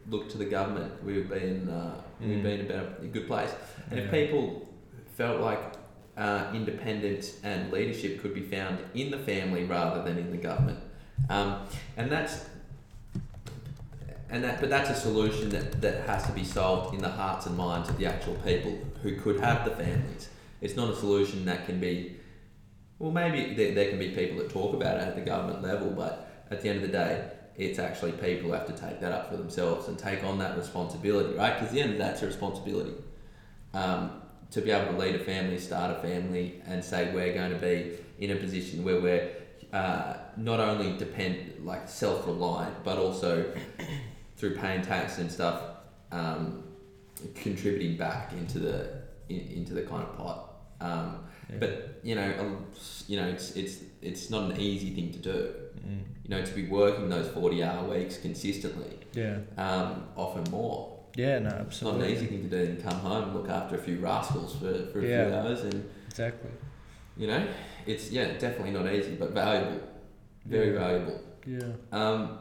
looked 0.08 0.30
to 0.32 0.38
the 0.38 0.44
government, 0.44 1.02
we 1.04 1.14
would 1.14 1.30
be 1.30 1.38
in 1.46 1.68
uh, 1.68 1.94
we'd 2.20 2.38
Mm. 2.38 2.42
be 2.42 2.52
in 2.52 2.60
a, 2.60 2.64
better, 2.64 2.88
a 3.02 3.06
good 3.06 3.26
place. 3.26 3.50
And 3.90 3.98
if 4.00 4.10
people 4.10 4.68
felt 5.16 5.40
like 5.40 5.58
uh, 6.16 6.50
independence 6.54 7.38
and 7.42 7.72
leadership 7.72 8.20
could 8.20 8.34
be 8.34 8.42
found 8.42 8.78
in 8.94 9.10
the 9.10 9.18
family 9.18 9.64
rather 9.64 10.02
than 10.02 10.18
in 10.18 10.30
the 10.30 10.36
government, 10.36 10.78
um, 11.30 11.66
and 11.96 12.10
that's 12.10 12.44
and 14.30 14.42
that, 14.44 14.60
but 14.60 14.70
that's 14.70 14.88
a 14.88 14.94
solution 14.94 15.50
that, 15.50 15.80
that 15.82 16.06
has 16.06 16.24
to 16.26 16.32
be 16.32 16.42
solved 16.42 16.94
in 16.94 17.02
the 17.02 17.08
hearts 17.10 17.44
and 17.46 17.54
minds 17.56 17.90
of 17.90 17.98
the 17.98 18.06
actual 18.06 18.34
people 18.36 18.78
who 19.02 19.14
could 19.20 19.38
have 19.40 19.64
the 19.66 19.72
families. 19.72 20.28
It's 20.62 20.74
not 20.74 20.88
a 20.88 20.96
solution 20.96 21.44
that 21.44 21.66
can 21.66 21.78
be, 21.78 22.16
well, 22.98 23.10
maybe 23.10 23.54
there, 23.54 23.74
there 23.74 23.90
can 23.90 23.98
be 23.98 24.08
people 24.08 24.38
that 24.38 24.48
talk 24.48 24.72
about 24.74 24.96
it 24.96 25.02
at 25.02 25.16
the 25.16 25.20
government 25.20 25.62
level, 25.62 25.90
but 25.90 26.30
at 26.50 26.62
the 26.62 26.68
end 26.70 26.76
of 26.82 26.86
the 26.86 26.92
day, 26.96 27.28
it's 27.56 27.78
actually 27.78 28.12
people 28.12 28.48
who 28.48 28.52
have 28.52 28.66
to 28.66 28.72
take 28.72 29.00
that 29.00 29.12
up 29.12 29.30
for 29.30 29.36
themselves 29.36 29.88
and 29.88 29.98
take 29.98 30.24
on 30.24 30.38
that 30.38 30.56
responsibility, 30.56 31.36
right? 31.36 31.58
Because 31.58 31.72
the 31.72 31.80
end 31.80 31.94
of 31.94 32.00
it's 32.00 32.22
a 32.22 32.26
responsibility. 32.26 32.94
Um, 33.74 34.22
to 34.50 34.60
be 34.60 34.70
able 34.70 34.92
to 34.92 34.98
lead 34.98 35.14
a 35.14 35.18
family, 35.18 35.58
start 35.58 35.96
a 35.96 36.00
family, 36.00 36.60
and 36.66 36.84
say 36.84 37.12
we're 37.14 37.32
going 37.32 37.52
to 37.52 37.58
be 37.58 37.96
in 38.18 38.30
a 38.30 38.36
position 38.36 38.84
where 38.84 39.00
we're 39.00 39.30
uh, 39.72 40.14
not 40.36 40.60
only 40.60 40.96
depend 40.98 41.54
like 41.64 41.88
self-reliant, 41.88 42.84
but 42.84 42.98
also 42.98 43.50
through 44.36 44.56
paying 44.56 44.82
tax 44.82 45.18
and 45.18 45.30
stuff, 45.32 45.62
um, 46.10 46.64
contributing 47.34 47.96
back 47.96 48.32
into 48.32 48.58
the 48.58 49.02
in, 49.28 49.40
into 49.56 49.72
the 49.74 49.82
kind 49.82 50.02
of 50.02 50.16
pot. 50.16 50.54
Um, 50.80 51.24
Yeah. 51.50 51.56
But 51.58 52.00
you 52.02 52.14
know, 52.14 52.58
you 53.08 53.16
know, 53.16 53.28
it's 53.28 53.56
it's 53.56 53.78
it's 54.00 54.30
not 54.30 54.50
an 54.50 54.60
easy 54.60 54.94
thing 54.94 55.12
to 55.12 55.18
do. 55.18 55.54
Mm. 55.80 56.00
You 56.24 56.30
know, 56.30 56.44
to 56.44 56.52
be 56.54 56.66
working 56.68 57.08
those 57.08 57.28
forty-hour 57.28 57.88
weeks 57.88 58.16
consistently, 58.18 58.98
Yeah. 59.14 59.38
um, 59.56 60.04
often 60.16 60.44
more. 60.50 60.98
Yeah. 61.16 61.38
No. 61.40 61.50
absolutely. 61.50 61.66
It's 61.66 61.82
not 61.82 61.94
an 61.94 62.10
easy 62.10 62.26
thing 62.26 62.48
to 62.48 62.64
do 62.64 62.70
and 62.70 62.82
come 62.82 62.98
home 63.00 63.24
and 63.24 63.34
look 63.34 63.48
after 63.48 63.76
a 63.76 63.78
few 63.78 63.98
rascals 63.98 64.54
for, 64.56 64.86
for 64.92 65.00
a 65.00 65.06
Yeah. 65.06 65.26
few 65.26 65.34
hours 65.34 65.60
and 65.62 65.88
Exactly. 66.08 66.50
you 67.16 67.26
know, 67.26 67.46
it's 67.86 68.10
yeah, 68.10 68.38
definitely 68.38 68.70
not 68.70 68.90
easy, 68.92 69.14
but 69.16 69.30
valuable. 69.32 69.80
Very 70.46 70.72
Yeah. 70.72 70.78
valuable. 70.78 71.20
Yeah. 71.46 71.60
Um, 71.92 72.38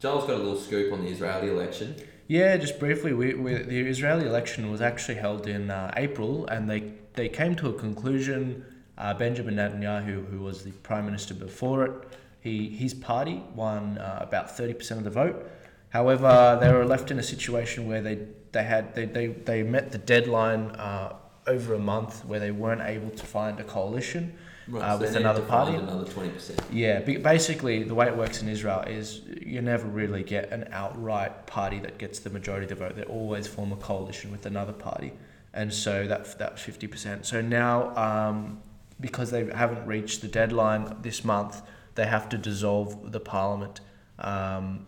Joel's 0.00 0.24
got 0.26 0.34
a 0.34 0.42
little 0.42 0.56
scoop 0.58 0.92
on 0.92 1.02
the 1.04 1.10
Israeli 1.10 1.48
election. 1.48 1.94
Yeah, 2.26 2.56
just 2.58 2.78
briefly, 2.78 3.12
we, 3.12 3.34
we, 3.34 3.54
the 3.54 3.80
Israeli 3.80 4.26
election 4.26 4.70
was 4.70 4.80
actually 4.80 5.16
held 5.16 5.46
in 5.46 5.70
uh, 5.70 5.92
April, 5.96 6.46
and 6.46 6.70
they, 6.70 6.92
they 7.14 7.28
came 7.28 7.54
to 7.56 7.68
a 7.68 7.72
conclusion. 7.72 8.64
Uh, 8.96 9.14
Benjamin 9.14 9.54
Netanyahu, 9.56 10.28
who 10.30 10.40
was 10.40 10.62
the 10.62 10.72
prime 10.72 11.06
minister 11.06 11.32
before 11.34 11.84
it, 11.86 11.92
he 12.40 12.68
his 12.70 12.94
party 12.94 13.42
won 13.54 13.98
uh, 13.98 14.18
about 14.20 14.56
thirty 14.56 14.74
percent 14.74 14.98
of 14.98 15.04
the 15.04 15.10
vote. 15.10 15.50
However, 15.90 16.56
they 16.60 16.72
were 16.72 16.84
left 16.84 17.10
in 17.10 17.18
a 17.18 17.22
situation 17.22 17.86
where 17.88 18.00
they 18.00 18.18
they 18.52 18.62
had 18.64 18.94
they, 18.94 19.06
they, 19.06 19.26
they 19.28 19.62
met 19.62 19.92
the 19.92 19.98
deadline 19.98 20.70
uh, 20.70 21.14
over 21.46 21.74
a 21.74 21.78
month 21.78 22.24
where 22.24 22.40
they 22.40 22.50
weren't 22.50 22.82
able 22.82 23.10
to 23.10 23.26
find 23.26 23.58
a 23.60 23.64
coalition. 23.64 24.34
Right, 24.68 24.82
Uh, 24.82 24.92
so 24.92 24.98
they 24.98 25.06
with 25.06 25.16
another 25.16 25.42
party? 25.42 25.74
Another 25.76 26.04
twenty 26.04 26.30
percent. 26.30 26.60
Yeah, 26.70 27.00
basically 27.00 27.82
the 27.82 27.94
way 27.94 28.06
it 28.06 28.16
works 28.16 28.40
in 28.42 28.48
Israel 28.48 28.82
is 28.82 29.22
you 29.40 29.60
never 29.62 29.86
really 29.88 30.22
get 30.22 30.52
an 30.52 30.68
outright 30.70 31.46
party 31.46 31.80
that 31.80 31.98
gets 31.98 32.20
the 32.20 32.30
majority 32.30 32.64
of 32.64 32.70
the 32.70 32.76
vote. 32.76 32.94
They 32.94 33.02
always 33.02 33.46
form 33.48 33.72
a 33.72 33.76
coalition 33.76 34.30
with 34.30 34.46
another 34.46 34.72
party, 34.72 35.12
and 35.54 35.72
so 35.74 36.06
that 36.06 36.38
that 36.38 36.58
fifty 36.58 36.86
percent. 36.86 37.26
So 37.26 37.40
now, 37.40 37.74
um, 37.96 38.60
because 39.00 39.30
they 39.32 39.44
haven't 39.46 39.84
reached 39.86 40.20
the 40.20 40.28
deadline 40.28 40.96
this 41.02 41.24
month, 41.24 41.62
they 41.94 42.06
have 42.06 42.28
to 42.30 42.38
dissolve 42.38 43.12
the 43.12 43.20
parliament. 43.20 43.80
Um, 44.18 44.86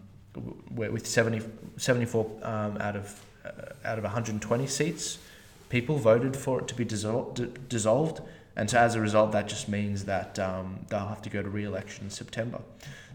with 0.75 1.07
70, 1.07 1.43
74 1.77 2.31
um, 2.43 2.79
out 2.79 2.97
of 2.97 3.23
uh, 3.45 3.51
out 3.85 3.99
of 3.99 4.05
one 4.05 4.13
hundred 4.13 4.33
and 4.33 4.43
twenty 4.43 4.67
seats, 4.67 5.19
people 5.69 5.97
voted 5.97 6.37
for 6.37 6.61
it 6.61 6.69
to 6.69 6.75
be 6.75 6.85
d- 6.85 7.49
dissolved. 7.69 8.21
And 8.55 8.69
so 8.69 8.79
as 8.79 8.95
a 8.95 9.01
result, 9.01 9.33
that 9.33 9.49
just 9.49 9.69
means 9.69 10.05
that 10.05 10.39
um, 10.39 10.81
they'll 10.89 11.09
have 11.09 11.23
to 11.23 11.31
go 11.31 11.43
to 11.43 11.49
re-election 11.49 12.05
in 12.05 12.11
September. 12.11 12.61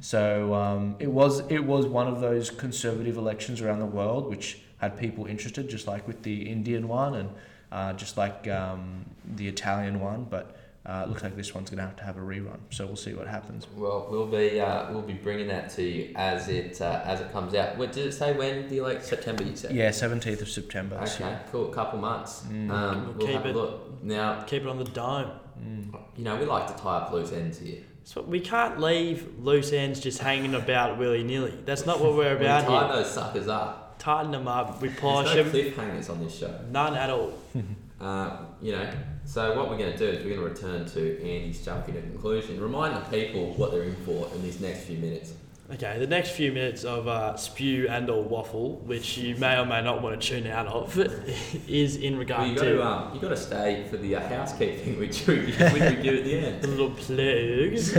So 0.01 0.53
um, 0.53 0.95
it 0.99 1.07
was 1.11 1.39
it 1.49 1.63
was 1.63 1.85
one 1.85 2.07
of 2.07 2.21
those 2.21 2.49
conservative 2.49 3.17
elections 3.17 3.61
around 3.61 3.79
the 3.79 3.85
world 3.85 4.29
which 4.29 4.59
had 4.79 4.97
people 4.97 5.25
interested, 5.25 5.69
just 5.69 5.87
like 5.87 6.07
with 6.07 6.23
the 6.23 6.49
Indian 6.49 6.87
one 6.87 7.15
and 7.15 7.29
uh, 7.71 7.93
just 7.93 8.17
like 8.17 8.47
um, 8.47 9.05
the 9.35 9.47
Italian 9.47 9.99
one. 9.99 10.25
But 10.29 10.56
Uh, 10.87 11.05
looks 11.05 11.21
like 11.21 11.35
this 11.35 11.53
one's 11.53 11.69
going 11.69 11.79
to 11.79 11.83
have 11.83 11.97
to 11.97 12.03
have 12.05 12.15
a 12.15 12.21
rerun, 12.21 12.57
so 12.69 12.85
we'll 12.85 12.95
see 12.95 13.13
what 13.13 13.27
happens. 13.27 13.67
Well, 13.75 14.07
we'll 14.09 14.25
be 14.25 14.61
uh, 14.61 14.89
we'll 14.89 15.01
be 15.01 15.15
bringing 15.15 15.47
that 15.49 15.69
to 15.71 15.83
you 15.83 16.13
as 16.15 16.47
it 16.47 16.79
uh, 16.79 17.01
as 17.03 17.19
it 17.19 17.29
comes 17.33 17.53
out. 17.55 17.77
What 17.77 17.91
did 17.91 18.05
it 18.07 18.13
say? 18.13 18.31
When 18.31 18.69
the 18.69 18.79
like 18.79 19.03
September? 19.03 19.43
You 19.43 19.55
said. 19.57 19.75
Yeah, 19.75 19.89
17th 19.89 20.41
of 20.43 20.49
September. 20.49 20.97
this 21.01 21.15
Okay, 21.15 21.25
year. 21.25 21.41
cool. 21.51 21.67
Couple 21.67 21.99
months. 21.99 22.43
Mm. 22.49 22.71
Um, 22.71 23.05
We'll 23.07 23.13
we'll 23.15 23.27
keep 23.27 23.35
have 23.35 23.45
a 23.45 23.49
it- 23.49 23.55
look. 23.55 24.03
Now, 24.03 24.43
Keep 24.43 24.61
it 24.61 24.67
on 24.69 24.77
the 24.77 24.85
dome. 24.85 25.31
Mm. 25.61 25.99
you 26.15 26.23
know, 26.23 26.37
we 26.37 26.45
like 26.45 26.67
to 26.67 26.81
tie 26.81 26.97
up 26.97 27.11
loose 27.11 27.33
ends 27.33 27.59
here. 27.59 27.79
So 28.05 28.21
we 28.21 28.39
can't 28.39 28.79
leave 28.79 29.27
loose 29.39 29.73
ends 29.73 29.99
just 29.99 30.19
hanging 30.19 30.55
about 30.55 30.97
willy 30.97 31.23
nilly. 31.25 31.53
That's 31.65 31.85
not 31.85 31.99
what 31.99 32.13
we're 32.13 32.37
We 32.37 32.45
about 32.45 32.65
tie 32.65 32.85
here. 32.87 33.03
those 33.03 33.11
suckers 33.11 33.49
up. 33.49 33.86
Tighten 33.99 34.31
them 34.31 34.47
up. 34.47 34.81
We 34.81 34.89
polish 34.89 35.33
There's 35.33 35.53
no 35.53 35.59
cliffhangers 35.59 36.09
on 36.09 36.23
this 36.23 36.37
show. 36.37 36.59
None 36.71 36.95
at 36.95 37.09
all. 37.09 37.33
Uh, 37.99 38.45
you 38.61 38.73
know, 38.73 38.87
so 39.25 39.57
what 39.57 39.71
we're 39.71 39.77
going 39.77 39.91
to 39.91 39.97
do 39.97 40.05
is 40.05 40.23
we're 40.23 40.35
going 40.35 40.55
to 40.55 40.61
return 40.61 40.85
to 40.85 41.19
Andy's 41.19 41.65
jumping 41.65 41.95
to 41.95 42.01
conclusion. 42.01 42.61
Remind 42.61 42.95
the 42.95 42.99
people 43.09 43.55
what 43.55 43.71
they're 43.71 43.81
in 43.81 43.95
for 44.05 44.29
in 44.35 44.43
these 44.43 44.61
next 44.61 44.81
few 44.81 44.97
minutes. 44.99 45.33
Okay, 45.73 45.97
the 45.97 46.05
next 46.05 46.29
few 46.31 46.51
minutes 46.51 46.83
of 46.83 47.07
uh, 47.07 47.35
spew 47.35 47.87
and 47.89 48.07
or 48.09 48.23
waffle, 48.23 48.75
which 48.85 49.17
you 49.17 49.35
may 49.37 49.57
or 49.59 49.65
may 49.65 49.81
not 49.81 50.01
want 50.03 50.21
to 50.21 50.27
tune 50.27 50.45
out 50.45 50.67
of, 50.67 50.95
is 51.67 51.95
in 51.97 52.13
Well, 52.13 52.19
regard 52.19 52.49
you 52.49 52.55
got 52.55 52.63
to 52.63 52.69
to 52.73 52.85
um, 52.85 53.15
you 53.15 53.19
got 53.19 53.29
to 53.29 53.35
stay 53.35 53.85
for 53.89 53.97
the 53.97 54.15
uh, 54.15 54.29
housekeeping, 54.29 54.99
which 54.99 55.25
we, 55.25 55.39
which 55.39 55.57
we 55.57 55.79
give 56.01 56.19
at 56.19 56.23
the 56.23 56.37
end. 56.37 56.61
the 56.61 56.67
little 56.67 56.91
plugs. 56.91 57.97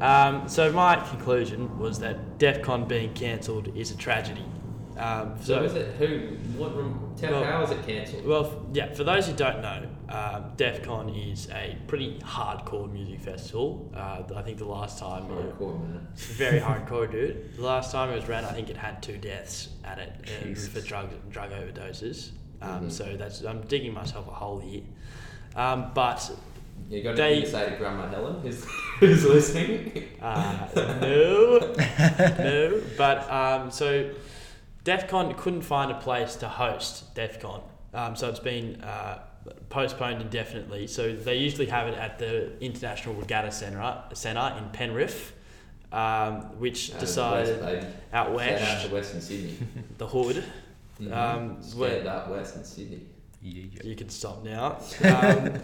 um, 0.00 0.48
so 0.48 0.72
my 0.72 0.96
conclusion 0.96 1.78
was 1.78 2.00
that 2.00 2.38
Defqon 2.38 2.86
being 2.88 3.14
cancelled 3.14 3.74
is 3.76 3.92
a 3.92 3.96
tragedy. 3.96 4.44
Um, 4.96 5.36
So 5.40 5.56
so, 5.58 5.62
is 5.64 5.74
it 5.74 5.94
who? 5.96 6.36
What 6.58 6.74
room? 6.76 7.12
Tell 7.16 7.32
Well- 7.32 7.44
how 7.44 7.62
is 7.62 7.70
it 7.70 7.86
cancelled? 7.86 8.24
well, 8.26 8.66
yeah, 8.72 8.92
for 8.94 9.04
those 9.04 9.26
who 9.26 9.32
don't 9.34 9.60
know, 9.60 9.82
um, 10.08 10.52
Defqon 10.56 11.32
is 11.32 11.48
a 11.50 11.76
pretty 11.86 12.18
hardcore 12.22 12.90
music 12.90 13.20
festival. 13.20 13.90
Uh, 13.94 14.22
I 14.34 14.42
think 14.42 14.58
the 14.58 14.64
last 14.66 14.98
time, 14.98 15.24
Oh, 15.30 15.38
it, 15.38 15.60
man. 15.60 16.08
very 16.14 16.60
hardcore, 16.60 17.10
dude. 17.10 17.56
The 17.56 17.62
last 17.62 17.92
time 17.92 18.10
it 18.10 18.16
was 18.16 18.28
ran, 18.28 18.44
I 18.44 18.52
think 18.52 18.70
it 18.70 18.76
had 18.76 19.02
two 19.02 19.18
deaths 19.18 19.68
at 19.84 19.98
it 19.98 20.12
uh, 20.26 20.54
for 20.54 20.80
drug 20.80 21.08
drug 21.30 21.50
overdoses. 21.50 22.30
Um, 22.62 22.86
Mhm. 22.86 22.90
So 22.92 23.16
that's 23.18 23.42
I'm 23.44 23.60
digging 23.62 23.92
myself 23.92 24.26
a 24.28 24.32
hole 24.32 24.58
here. 24.60 24.82
Um, 25.54 25.90
but 25.94 26.30
You 26.90 27.02
got 27.02 27.16
They- 27.16 27.40
to 27.40 27.46
say 27.46 27.70
to 27.70 27.76
Grandma 27.76 28.06
Helen, 28.08 28.40
who's, 28.42 28.64
who's 29.00 29.24
listening? 29.24 30.04
uh, 30.20 30.68
no, 31.00 31.58
no. 32.38 32.80
But 32.98 33.30
um, 33.32 33.70
so 33.70 34.10
Defqon 34.86 35.36
couldn't 35.36 35.62
find 35.62 35.90
a 35.90 35.94
place 35.98 36.36
to 36.36 36.48
host 36.48 37.12
Defqon. 37.16 37.60
Um, 37.92 38.14
so 38.14 38.28
it's 38.28 38.38
been 38.38 38.80
uh, 38.82 39.18
postponed 39.68 40.22
indefinitely. 40.22 40.86
So 40.86 41.12
they 41.12 41.36
usually 41.36 41.66
have 41.66 41.88
it 41.88 41.94
at 41.98 42.18
the 42.20 42.52
International 42.60 43.14
Regatta 43.16 43.50
Centre, 43.50 44.02
Centre 44.14 44.54
in 44.58 44.68
Penrith, 44.70 45.32
um, 45.92 46.58
which 46.60 46.94
Uh, 46.94 46.98
decided 47.00 47.60
West, 47.60 47.86
out 48.12 48.26
Shout 48.26 48.26
out 48.28 48.32
west, 48.34 48.86
to 48.86 48.94
Western 48.94 49.20
Sydney. 49.20 49.56
the 49.98 50.06
hood. 50.06 50.44
Mhm. 51.00 51.12
Um, 51.12 51.48
where- 51.78 51.90
Stand 51.90 52.08
up 52.08 52.30
Western 52.30 52.64
Sydney. 52.64 53.00
Yeah, 53.42 53.64
yeah. 53.72 53.82
You 53.84 53.96
can 53.96 54.08
stop 54.08 54.44
now. 54.44 54.78
Um, 55.04 55.60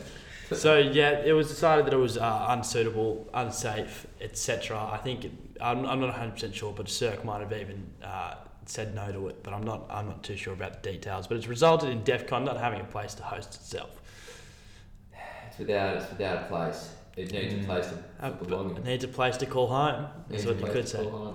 so 0.58 0.76
yeah, 0.76 1.20
it 1.24 1.32
was 1.32 1.48
decided 1.48 1.86
that 1.86 1.94
it 1.94 2.02
was 2.08 2.18
uh, 2.18 2.46
unsuitable, 2.50 3.26
unsafe, 3.32 4.06
etc. 4.20 4.78
I 4.92 4.98
think 4.98 5.24
it, 5.24 5.32
I'm, 5.62 5.86
I'm 5.86 5.98
not 6.00 6.08
100 6.10 6.32
percent 6.32 6.54
sure, 6.54 6.72
but 6.76 6.88
Cirque 6.90 7.24
might 7.24 7.40
have 7.40 7.52
even 7.54 7.86
uh, 8.04 8.34
said 8.72 8.94
no 8.94 9.12
to 9.12 9.28
it. 9.28 9.42
But 9.42 9.52
I'm 9.54 9.62
not 9.62 9.86
I'm 9.90 10.06
not 10.06 10.22
too 10.22 10.36
sure 10.36 10.54
about 10.54 10.82
the 10.82 10.92
details. 10.92 11.26
But 11.26 11.36
it's 11.36 11.46
resulted 11.46 11.90
in 11.90 12.02
Defqon 12.02 12.44
not 12.44 12.56
having 12.56 12.80
a 12.80 12.84
place 12.84 13.14
to 13.14 13.22
host 13.22 13.54
itself. 13.54 13.90
It's 15.48 15.58
without 15.58 15.96
it's 15.98 16.10
without 16.10 16.44
a 16.44 16.46
place. 16.46 16.90
It 17.16 17.30
needs 17.30 17.52
Mm. 17.54 17.62
a 17.62 17.66
place 17.66 17.86
to 17.88 17.98
Uh, 18.26 18.30
for 18.36 18.44
belonging. 18.46 18.76
It 18.78 18.84
needs 18.84 19.04
a 19.04 19.08
place 19.08 19.36
to 19.38 19.46
call 19.46 19.66
home. 19.68 20.06
Needs 20.30 20.42
Is 20.44 20.48
what 20.48 20.60
you 20.66 20.72
could 20.72 20.88
say. 20.88 21.04
call. 21.04 21.34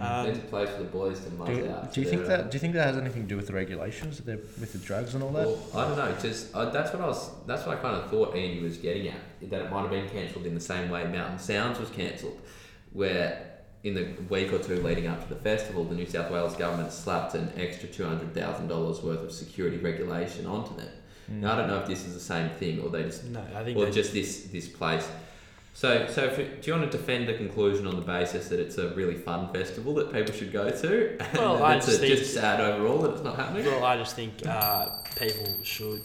Um, 0.00 0.26
needs 0.26 0.38
a 0.38 0.42
place 0.42 0.68
for 0.68 0.78
the 0.82 0.84
boys 0.84 1.18
to 1.20 1.30
muzz 1.30 1.46
Do, 1.46 1.70
out. 1.70 1.92
do 1.94 2.00
you 2.02 2.08
think 2.08 2.26
their, 2.26 2.36
that? 2.38 2.50
Do 2.50 2.56
you 2.56 2.60
think 2.60 2.74
that 2.74 2.86
has 2.86 2.96
anything 2.98 3.22
to 3.22 3.28
do 3.28 3.36
with 3.36 3.46
the 3.46 3.54
regulations 3.54 4.16
that 4.18 4.26
they're 4.26 4.36
with 4.36 4.72
the 4.72 4.78
drugs 4.78 5.14
and 5.14 5.22
all 5.22 5.30
that? 5.32 5.46
Well, 5.46 5.58
I 5.74 5.88
don't 5.88 5.96
know. 5.98 6.14
Just 6.20 6.54
uh, 6.54 6.70
that's 6.70 6.92
what 6.92 7.02
I 7.02 7.06
was. 7.06 7.30
That's 7.46 7.66
what 7.66 7.78
I 7.78 7.80
kind 7.80 7.96
of 7.96 8.10
thought 8.10 8.34
Andy 8.34 8.60
was 8.62 8.76
getting 8.78 9.08
at. 9.08 9.50
That 9.50 9.62
it 9.62 9.70
might 9.70 9.82
have 9.82 9.90
been 9.90 10.08
cancelled 10.08 10.44
in 10.46 10.54
the 10.54 10.60
same 10.60 10.90
way 10.90 11.04
Mountain 11.06 11.38
Sounds 11.38 11.78
was 11.78 11.88
cancelled, 11.90 12.38
where 12.92 13.57
in 13.84 13.94
the 13.94 14.08
week 14.28 14.52
or 14.52 14.58
two 14.58 14.82
leading 14.82 15.06
up 15.06 15.22
to 15.22 15.28
the 15.34 15.40
festival, 15.40 15.84
the 15.84 15.94
New 15.94 16.06
South 16.06 16.30
Wales 16.30 16.56
government 16.56 16.92
slapped 16.92 17.34
an 17.34 17.52
extra 17.56 17.88
two 17.88 18.04
hundred 18.04 18.34
thousand 18.34 18.68
dollars 18.68 19.00
worth 19.02 19.20
of 19.22 19.32
security 19.32 19.76
regulation 19.78 20.46
onto 20.46 20.74
them. 20.76 20.88
Mm. 21.30 21.40
Now 21.40 21.52
I 21.52 21.56
don't 21.56 21.68
know 21.68 21.78
if 21.78 21.86
this 21.86 22.04
is 22.06 22.14
the 22.14 22.20
same 22.20 22.50
thing 22.50 22.80
or 22.80 22.88
they 22.90 23.04
just 23.04 23.24
no, 23.24 23.42
I 23.54 23.62
think 23.64 23.76
or 23.78 23.86
they- 23.86 23.92
just 23.92 24.12
this 24.12 24.44
this 24.44 24.68
place. 24.68 25.08
So, 25.74 26.08
so 26.08 26.24
if, 26.24 26.36
do 26.36 26.44
you 26.72 26.76
want 26.76 26.90
to 26.90 26.98
defend 26.98 27.28
the 27.28 27.34
conclusion 27.34 27.86
on 27.86 27.94
the 27.94 28.02
basis 28.02 28.48
that 28.48 28.58
it's 28.58 28.78
a 28.78 28.88
really 28.96 29.14
fun 29.14 29.52
festival 29.52 29.94
that 29.94 30.12
people 30.12 30.34
should 30.34 30.50
go 30.52 30.68
to? 30.70 31.16
Well, 31.34 31.62
I 31.62 31.76
it's 31.76 31.86
just 31.86 31.98
a, 31.98 32.00
think- 32.00 32.18
just 32.18 32.34
sad 32.34 32.60
overall 32.60 32.98
that 33.02 33.12
it's 33.12 33.22
not 33.22 33.36
happening. 33.36 33.64
Well, 33.64 33.84
I 33.84 33.96
just 33.96 34.16
think 34.16 34.32
uh, 34.44 34.88
people 35.16 35.54
should. 35.62 36.00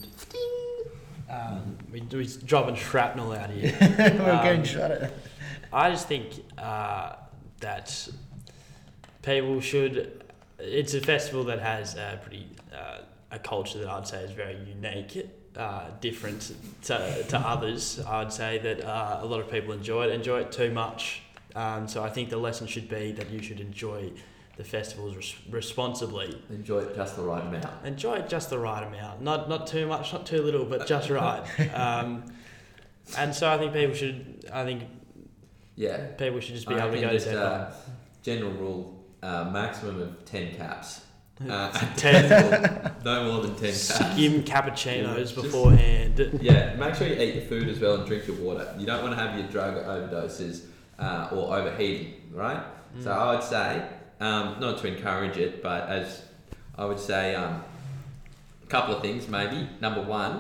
Um, 1.29 1.77
we, 1.91 2.01
we're 2.01 2.25
dropping 2.45 2.75
shrapnel 2.75 3.31
out 3.33 3.49
here. 3.49 3.75
We're 3.97 4.31
Um, 4.31 4.43
getting 4.43 4.63
shot 4.63 4.91
at. 4.91 5.13
I 5.71 5.89
just 5.89 6.07
think 6.07 6.43
uh, 6.59 7.13
that 7.63 8.07
people 9.23 9.59
should. 9.61 10.23
It's 10.59 10.93
a 10.93 11.01
festival 11.01 11.43
that 11.45 11.59
has 11.59 11.95
a 11.95 12.19
pretty 12.21 12.47
uh, 12.73 12.99
a 13.31 13.39
culture 13.39 13.79
that 13.79 13.89
I'd 13.89 14.07
say 14.07 14.23
is 14.23 14.31
very 14.31 14.57
unique, 14.67 15.27
uh, 15.57 15.85
different 15.99 16.53
to, 16.83 17.23
to 17.29 17.39
others. 17.39 17.99
I'd 18.05 18.31
say 18.31 18.59
that 18.59 18.85
uh, 18.85 19.19
a 19.21 19.25
lot 19.25 19.39
of 19.39 19.49
people 19.49 19.73
enjoy 19.73 20.05
it, 20.05 20.11
enjoy 20.11 20.41
it 20.41 20.51
too 20.51 20.71
much. 20.71 21.23
Um, 21.55 21.87
so 21.87 22.03
I 22.03 22.09
think 22.09 22.29
the 22.29 22.37
lesson 22.37 22.67
should 22.67 22.89
be 22.89 23.11
that 23.13 23.29
you 23.29 23.41
should 23.41 23.59
enjoy 23.59 24.11
the 24.57 24.63
festivals 24.63 25.15
res- 25.15 25.35
responsibly. 25.49 26.39
Enjoy 26.49 26.79
it 26.79 26.95
just 26.95 27.15
the 27.15 27.23
right 27.23 27.43
amount. 27.43 27.85
Enjoy 27.85 28.15
it 28.15 28.29
just 28.29 28.49
the 28.49 28.59
right 28.59 28.85
amount, 28.85 29.21
not 29.21 29.49
not 29.49 29.67
too 29.67 29.87
much, 29.87 30.13
not 30.13 30.25
too 30.25 30.41
little, 30.41 30.65
but 30.65 30.85
just 30.87 31.09
right. 31.09 31.43
Um, 31.73 32.23
and 33.17 33.33
so 33.35 33.49
I 33.49 33.57
think 33.57 33.73
people 33.73 33.95
should. 33.95 34.49
I 34.53 34.63
think 34.63 34.83
Yeah. 35.75 36.07
people 36.17 36.39
should 36.39 36.55
just 36.55 36.67
be 36.67 36.75
I 36.75 36.85
able 36.85 36.95
to 36.95 37.01
go 37.01 37.09
just, 37.11 37.27
to 37.27 37.41
uh, 37.43 37.73
general 38.21 38.51
rule, 38.51 39.03
uh, 39.21 39.49
maximum 39.51 40.01
of 40.01 40.25
10 40.25 40.55
caps. 40.55 41.01
Uh, 41.49 41.71
ten 41.97 42.29
no 43.03 43.23
more 43.33 43.41
than 43.41 43.55
10 43.55 43.61
caps. 43.63 43.79
skim 44.13 44.43
cappuccinos 44.43 45.17
just- 45.17 45.35
beforehand. 45.35 46.37
Yeah, 46.41 46.75
make 46.75 46.93
sure 46.95 47.07
you 47.07 47.15
eat 47.15 47.33
your 47.35 47.43
food 47.45 47.67
as 47.69 47.79
well 47.79 47.95
and 47.95 48.05
drink 48.07 48.27
your 48.27 48.37
water. 48.37 48.71
You 48.77 48.85
don't 48.85 49.01
want 49.03 49.17
to 49.17 49.21
have 49.21 49.37
your 49.37 49.47
drug 49.49 49.73
overdoses 49.75 50.65
uh, 50.99 51.29
or 51.33 51.57
overheating, 51.57 52.13
right? 52.31 52.63
So 52.99 53.09
Mm. 53.09 53.17
I 53.17 53.33
would 53.33 53.43
say, 53.43 53.87
um, 54.21 54.57
not 54.59 54.77
to 54.81 54.87
encourage 54.87 55.37
it, 55.37 55.63
but 55.63 55.89
as 55.89 56.21
I 56.77 56.85
would 56.85 56.99
say, 56.99 57.33
um, 57.33 57.63
a 58.61 58.67
couple 58.67 58.95
of 58.95 59.01
things 59.01 59.27
maybe. 59.27 59.67
Number 59.81 60.03
one 60.03 60.39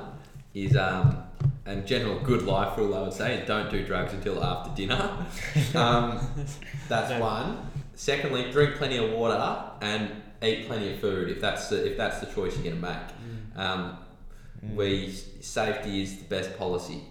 is, 0.53 0.77
um, 0.77 1.22
and 1.65 1.85
general 1.87 2.19
good 2.19 2.43
life 2.43 2.77
rule 2.77 2.93
I 2.95 3.01
would 3.01 3.13
say, 3.13 3.35
is 3.35 3.47
don't 3.47 3.69
do 3.71 3.85
drugs 3.85 4.13
until 4.13 4.43
after 4.43 4.69
dinner. 4.75 4.95
um, 5.75 6.19
that's 6.89 7.09
No. 7.11 7.19
one. 7.19 7.71
Secondly, 7.95 8.51
drink 8.51 8.75
plenty 8.75 8.97
of 8.97 9.11
water 9.11 9.63
and 9.81 10.11
eat 10.41 10.67
plenty 10.67 10.93
of 10.93 10.99
food 10.99 11.29
if 11.29 11.39
that's 11.39 11.69
the, 11.69 11.91
if 11.91 11.97
that's 11.97 12.19
the 12.19 12.25
choice 12.25 12.53
you're 12.55 12.63
going 12.63 12.81
to 12.81 12.81
make. 12.81 13.57
Um, 13.57 13.97
we 14.75 15.11
safety 15.11 16.01
is 16.03 16.17
the 16.17 16.25
best 16.25 16.57
policy. 16.57 17.03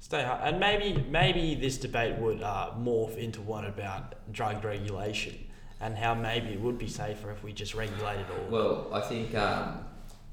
Stay 0.00 0.22
high. 0.22 0.40
And 0.44 0.60
maybe 0.60 1.04
maybe 1.08 1.54
this 1.54 1.78
debate 1.78 2.16
would 2.18 2.42
uh, 2.42 2.70
morph 2.78 3.16
into 3.16 3.40
one 3.40 3.64
about 3.64 4.14
drug 4.32 4.64
regulation 4.64 5.36
and 5.80 5.96
how 5.96 6.14
maybe 6.14 6.48
it 6.50 6.60
would 6.60 6.78
be 6.78 6.88
safer 6.88 7.30
if 7.30 7.42
we 7.42 7.52
just 7.52 7.74
regulated 7.74 8.26
all. 8.30 8.50
Well, 8.50 8.88
I 8.92 9.00
think 9.00 9.34
um, 9.34 9.84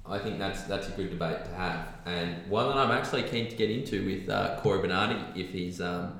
I 0.05 0.19
think 0.19 0.37
that's 0.37 0.63
that's 0.63 0.89
a 0.89 0.91
good 0.91 1.11
debate 1.11 1.45
to 1.45 1.53
have, 1.55 1.87
and 2.05 2.49
one 2.49 2.67
that 2.67 2.77
I'm 2.77 2.91
actually 2.91 3.23
keen 3.23 3.49
to 3.49 3.55
get 3.55 3.69
into 3.69 4.05
with 4.05 4.29
uh, 4.29 4.59
Cory 4.61 4.79
Bernardi 4.79 5.17
if 5.39 5.51
he's 5.51 5.79
um, 5.79 6.19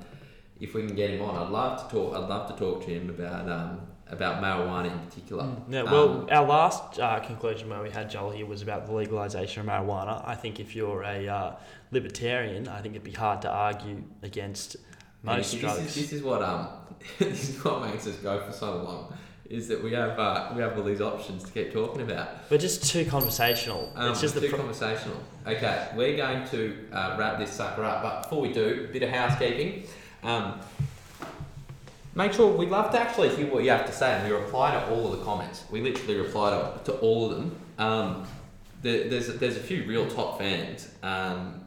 if 0.58 0.74
we 0.74 0.86
can 0.86 0.96
get 0.96 1.10
him 1.10 1.22
on. 1.22 1.36
I'd 1.36 1.50
love 1.50 1.82
to 1.82 1.94
talk. 1.94 2.14
I'd 2.14 2.28
love 2.28 2.50
to 2.50 2.56
talk 2.56 2.84
to 2.86 2.90
him 2.90 3.10
about 3.10 3.48
um, 3.48 3.80
about 4.08 4.42
marijuana 4.42 4.90
in 4.90 4.98
particular. 5.00 5.54
Yeah, 5.68 5.82
well, 5.82 6.22
Um, 6.22 6.28
our 6.30 6.46
last 6.46 6.98
uh, 6.98 7.20
conclusion 7.20 7.68
where 7.68 7.82
we 7.82 7.90
had 7.90 8.08
Joel 8.08 8.30
here 8.30 8.46
was 8.46 8.62
about 8.62 8.86
the 8.86 8.92
legalisation 8.92 9.58
of 9.58 9.66
marijuana. 9.66 10.26
I 10.26 10.34
think 10.34 10.60
if 10.60 10.74
you're 10.74 11.02
a 11.02 11.28
uh, 11.28 11.56
libertarian, 11.90 12.68
I 12.68 12.80
think 12.80 12.94
it'd 12.94 13.04
be 13.04 13.12
hard 13.12 13.42
to 13.42 13.50
argue 13.50 14.02
against 14.22 14.76
most 15.22 15.52
this, 15.52 15.60
drugs. 15.60 15.80
Is, 15.80 15.94
this 15.94 16.12
is 16.12 16.22
what 16.22 16.42
um 16.42 16.68
this 17.18 17.50
is 17.50 17.64
what 17.64 17.82
makes 17.82 18.06
us 18.06 18.16
go 18.16 18.40
for 18.46 18.52
so 18.52 18.82
long. 18.82 19.14
Is 19.50 19.68
that 19.68 19.82
we 19.82 19.92
have 19.92 20.18
uh, 20.18 20.52
we 20.54 20.62
have 20.62 20.76
all 20.78 20.84
these 20.84 21.02
options 21.02 21.44
to 21.44 21.52
keep 21.52 21.72
talking 21.72 22.00
about. 22.00 22.28
We're 22.50 22.58
just 22.58 22.90
too 22.90 23.04
conversational. 23.04 23.92
Um, 23.94 24.12
it's 24.12 24.20
just 24.20 24.34
the 24.34 24.40
too 24.40 24.48
pro- 24.48 24.58
conversational. 24.58 25.18
Okay, 25.46 25.88
we're 25.94 26.16
going 26.16 26.48
to 26.48 26.88
uh, 26.92 27.16
wrap 27.18 27.38
this 27.38 27.50
sucker 27.52 27.84
up, 27.84 28.02
but 28.02 28.22
before 28.22 28.40
we 28.40 28.52
do, 28.52 28.86
a 28.88 28.92
bit 28.92 29.02
of 29.02 29.10
housekeeping. 29.10 29.84
Um, 30.22 30.60
make 32.14 32.32
sure 32.32 32.56
we'd 32.56 32.70
love 32.70 32.90
to 32.92 32.98
actually 32.98 33.36
hear 33.36 33.46
what 33.52 33.64
you 33.64 33.70
have 33.70 33.84
to 33.84 33.92
say, 33.92 34.12
and 34.12 34.26
we 34.26 34.34
reply 34.34 34.72
to 34.72 34.90
all 34.90 35.12
of 35.12 35.18
the 35.18 35.24
comments. 35.24 35.64
We 35.70 35.82
literally 35.82 36.16
reply 36.16 36.50
to, 36.50 36.92
to 36.92 36.98
all 37.00 37.30
of 37.30 37.36
them. 37.36 37.56
Um, 37.78 38.26
there, 38.80 39.10
there's 39.10 39.28
there's 39.36 39.56
a 39.56 39.60
few 39.60 39.84
real 39.84 40.08
top 40.08 40.38
fans. 40.38 40.88
Um, 41.02 41.66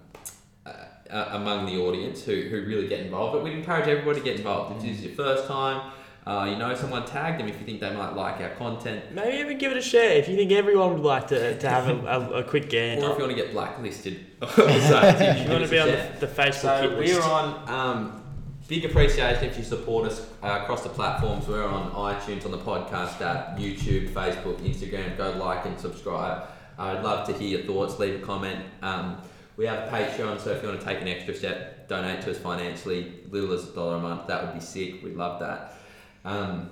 uh, 0.66 0.72
uh, 1.10 1.30
among 1.32 1.66
the 1.66 1.78
audience 1.78 2.24
who, 2.24 2.42
who 2.42 2.66
really 2.66 2.88
get 2.88 3.00
involved. 3.00 3.34
But 3.34 3.44
we'd 3.44 3.54
encourage 3.54 3.88
everybody 3.88 4.20
to 4.20 4.26
get 4.26 4.38
involved. 4.38 4.76
If 4.76 4.82
this 4.82 4.98
is 4.98 5.06
your 5.06 5.16
first 5.16 5.48
time, 5.48 5.92
uh, 6.28 6.44
you 6.44 6.58
know 6.58 6.76
someone, 6.76 7.06
tag 7.06 7.38
them 7.38 7.48
if 7.48 7.58
you 7.58 7.66
think 7.66 7.80
they 7.80 7.94
might 7.94 8.14
like 8.14 8.42
our 8.42 8.50
content. 8.56 9.14
Maybe 9.14 9.38
even 9.38 9.58
give 9.58 9.72
it 9.72 9.78
a 9.78 9.82
share 9.82 10.12
if 10.18 10.28
you 10.28 10.36
think 10.36 10.52
everyone 10.52 10.94
would 10.94 11.04
like 11.04 11.28
to, 11.28 11.58
to 11.58 11.70
have 11.70 11.88
a, 11.88 12.06
a, 12.06 12.30
a 12.40 12.44
quick 12.44 12.70
game. 12.70 13.02
Or 13.02 13.12
if 13.12 13.18
you 13.18 13.24
want 13.24 13.38
to 13.38 13.42
get 13.42 13.54
blacklisted. 13.54 14.26
if 14.42 14.58
you 14.58 15.50
want 15.50 15.64
to 15.64 15.70
be 15.70 15.80
on 15.80 15.88
the, 15.88 16.12
the 16.20 16.28
Facebook 16.28 16.54
So 16.54 16.82
hit 16.82 17.00
list. 17.00 17.14
we're 17.14 17.26
on 17.26 17.70
um, 17.70 18.24
big 18.68 18.84
appreciation 18.84 19.46
if 19.46 19.58
you 19.58 19.64
support 19.64 20.06
us 20.12 20.30
uh, 20.44 20.60
across 20.62 20.84
the 20.84 20.90
platforms. 20.90 21.48
We're 21.48 21.64
on 21.64 21.92
iTunes, 21.92 22.44
on 22.44 22.52
the 22.52 22.58
podcast 22.58 23.22
app, 23.22 23.58
YouTube, 23.58 24.10
Facebook, 24.10 24.58
Instagram. 24.58 25.16
Go 25.16 25.32
like 25.32 25.66
and 25.66 25.80
subscribe. 25.80 26.50
I'd 26.78 27.04
love 27.06 27.26
to 27.28 27.34
hear 27.34 27.60
your 27.60 27.66
thoughts. 27.66 28.00
Leave 28.00 28.22
a 28.22 28.26
comment. 28.26 28.66
Um, 28.82 29.22
we 29.56 29.66
have 29.66 29.90
Patreon, 29.90 30.42
so 30.42 30.52
if 30.52 30.62
you 30.62 30.68
want 30.68 30.82
to 30.82 30.86
take 30.86 31.02
an 31.02 31.08
extra 31.08 31.34
step, 31.34 31.88
donate 31.88 32.22
to 32.24 32.32
us 32.32 32.38
financially, 32.38 33.14
little 33.32 33.54
as 33.54 33.70
a 33.70 33.72
dollar 33.74 33.96
a 33.96 34.00
month. 34.00 34.28
That 34.28 34.44
would 34.44 34.54
be 34.54 34.60
sick. 34.60 35.02
We'd 35.02 35.16
love 35.16 35.40
that. 35.40 35.77
Um, 36.26 36.72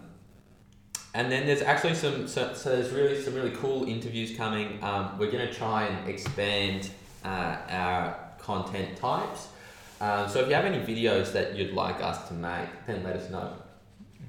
and 1.14 1.32
then 1.32 1.48
there's 1.48 1.62
actually 1.62 1.96
some 1.96 2.28
so, 2.28 2.54
so 2.54 2.70
there's 2.76 2.92
really 2.92 3.22
some 3.22 3.34
really 3.34 3.52
cool 3.52 3.88
interviews 3.88 4.36
coming. 4.36 4.84
Um, 4.84 5.18
we're 5.18 5.32
going 5.32 5.48
to 5.48 5.54
try 5.54 5.86
and 5.86 6.10
expand 6.10 6.90
uh, 7.24 7.58
our 7.70 8.20
content 8.38 8.98
types. 8.98 9.48
Um, 10.02 10.28
so 10.28 10.42
if 10.42 10.50
you 10.50 10.56
have 10.56 10.66
any 10.66 10.80
videos 10.80 11.32
that 11.32 11.56
you'd 11.56 11.74
like 11.74 12.02
us 12.02 12.28
to 12.28 12.34
make, 12.34 12.68
then 12.86 13.04
let 13.04 13.16
us 13.16 13.30
know. 13.30 13.54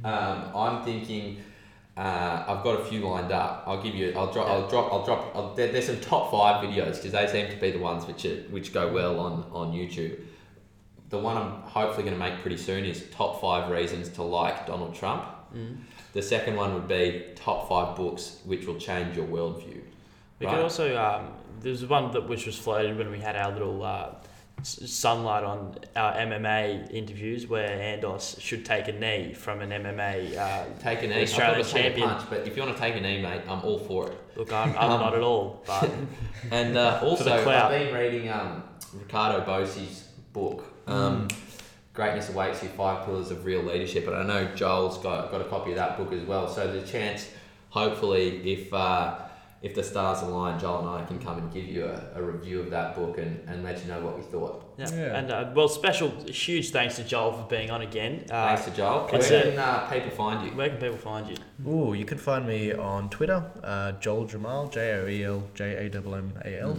Um, 0.04 0.44
I'm 0.54 0.84
thinking 0.84 1.42
uh, 1.96 2.44
I've 2.46 2.62
got 2.62 2.80
a 2.80 2.84
few 2.84 3.00
lined 3.00 3.32
up. 3.32 3.64
I'll 3.66 3.82
give 3.82 3.94
you. 3.94 4.12
I'll 4.14 4.30
drop. 4.32 4.48
I'll 4.48 4.68
drop. 4.68 4.92
I'll 4.92 5.04
drop. 5.04 5.32
I'll, 5.34 5.54
there, 5.54 5.72
there's 5.72 5.86
some 5.86 6.00
top 6.00 6.30
five 6.30 6.62
videos 6.62 6.96
because 6.96 7.12
they 7.12 7.26
seem 7.26 7.50
to 7.50 7.56
be 7.56 7.70
the 7.70 7.78
ones 7.78 8.06
which 8.06 8.24
are, 8.26 8.36
which 8.50 8.72
go 8.72 8.92
well 8.92 9.18
on 9.18 9.46
on 9.52 9.72
YouTube. 9.72 10.20
The 11.09 11.18
one 11.18 11.36
I'm 11.36 11.50
hopefully 11.62 12.02
going 12.04 12.18
to 12.18 12.24
make 12.24 12.40
pretty 12.40 12.57
soon 12.57 12.84
is 12.84 13.04
top 13.12 13.40
five 13.40 13.70
reasons 13.70 14.09
to 14.11 14.22
like 14.22 14.66
Donald 14.66 14.94
Trump. 14.94 15.24
Mm. 15.54 15.76
The 16.12 16.22
second 16.22 16.57
one 16.57 16.74
would 16.74 16.88
be 16.88 17.24
top 17.36 17.68
five 17.68 17.94
books 17.96 18.40
which 18.44 18.66
will 18.66 18.76
change 18.76 19.16
your 19.16 19.26
worldview. 19.26 19.80
We 20.40 20.46
Right. 20.46 20.54
could 20.57 20.62
also 20.64 20.96
um, 20.96 21.28
there's 21.61 21.84
one 21.86 22.11
that 22.12 22.28
which 22.28 22.44
was 22.46 22.59
floated 22.59 22.98
when 22.98 23.11
we 23.11 23.20
had 23.20 23.36
our 23.36 23.52
little 23.52 23.82
uh, 23.84 24.14
sunlight 24.62 25.44
on 25.44 25.76
our 25.94 26.14
MMA 26.14 26.90
interviews 26.92 27.46
where 27.46 27.68
Andos 27.68 28.40
should 28.40 28.64
take 28.64 28.88
a 28.88 28.92
knee 28.92 29.32
from 29.34 29.61
an 29.61 29.70
MMA. 29.70 30.36
Uh, 30.36 30.64
Take 30.80 31.02
an 31.04 31.11
knee. 31.11 31.22
Australian 31.22 31.26
I 31.26 31.28
thought 31.28 31.54
it 31.54 31.59
was 31.59 31.72
take 31.72 31.80
a 31.84 31.88
champion. 31.88 32.09
punch, 32.09 32.30
but 32.30 32.46
if 32.48 32.57
you 32.57 32.62
want 32.62 32.74
to 32.76 32.80
take 32.82 32.96
a 32.96 33.00
knee, 33.00 33.22
mate, 33.22 33.42
I'm 33.48 33.61
all 33.62 33.78
for 33.78 34.09
it. 34.11 34.18
look, 34.36 34.52
I'm, 34.52 34.70
I'm 34.76 34.90
Um, 34.92 35.00
not 35.00 35.14
at 35.14 35.22
all, 35.22 35.62
but 35.66 35.90
And 36.50 36.76
uh, 36.76 37.00
also. 37.04 37.32
I've 37.32 37.70
been 37.70 37.94
reading 37.94 38.28
um, 38.30 38.64
Riccardo 38.94 39.44
Bosi's 39.44 40.09
book, 40.32 40.64
um, 40.87 41.28
Greatness 41.95 42.28
Awaits 42.30 42.62
You 42.62 42.68
Five 42.70 43.05
Pillars 43.05 43.30
of 43.30 43.45
Real 43.45 43.62
Leadership. 43.62 44.07
And 44.07 44.16
I 44.16 44.22
know 44.22 44.55
Joel's 44.55 44.99
got, 44.99 45.30
got 45.30 45.41
a 45.41 45.45
copy 45.45 45.70
of 45.70 45.76
that 45.76 45.97
book 45.97 46.12
as 46.12 46.22
well. 46.22 46.49
So 46.49 46.66
there's 46.66 46.89
a 46.89 46.93
chance, 46.93 47.28
hopefully, 47.70 48.53
if 48.53 48.72
uh, 48.72 49.18
if 49.62 49.74
the 49.74 49.82
stars 49.82 50.20
align, 50.22 50.61
Joel 50.61 50.80
and 50.80 51.03
I 51.03 51.07
can 51.07 51.18
come 51.18 51.39
and 51.39 51.53
give 51.53 51.64
you 51.66 51.87
a, 51.87 52.20
a 52.20 52.22
review 52.22 52.61
of 52.61 52.70
that 52.70 52.95
book 52.95 53.18
and, 53.18 53.41
and 53.49 53.64
let 53.64 53.82
you 53.82 53.89
know 53.89 54.01
what 54.01 54.16
we 54.16 54.22
thought. 54.22 54.74
yeah. 54.76 54.89
Yeah. 54.93 55.16
And 55.18 55.30
uh, 55.30 55.51
well, 55.55 55.68
special 55.68 56.11
huge 56.26 56.70
thanks 56.70 56.97
to 56.97 57.05
Joel 57.05 57.32
for 57.32 57.49
being 57.49 57.70
on 57.70 57.80
again. 57.80 58.26
Uh, 58.30 58.49
Thanks 58.49 58.66
to 58.66 58.70
Joel. 58.72 59.07
Where 59.07 59.16
it's 59.16 59.28
can 59.28 59.59
uh, 59.59 59.89
people 59.91 60.11
find 60.11 60.47
you? 60.47 60.55
where 60.55 60.68
can 60.68 60.78
people 60.78 60.99
find 60.99 61.26
you? 61.28 61.37
Ooh, 61.70 61.95
you 61.95 62.05
can 62.05 62.18
find 62.18 62.47
me 62.47 62.72
on 62.72 63.09
Twitter, 63.09 63.43
uh, 63.64 63.93
Joel 63.93 64.26
Jammal, 64.26 64.70
J 64.70 64.93
O 64.93 65.07
E 65.09 65.24
L 65.24 65.43
J 65.55 65.74
A 65.74 65.97
M 65.97 66.14
M 66.14 66.32
A 66.45 66.61
L. 66.61 66.78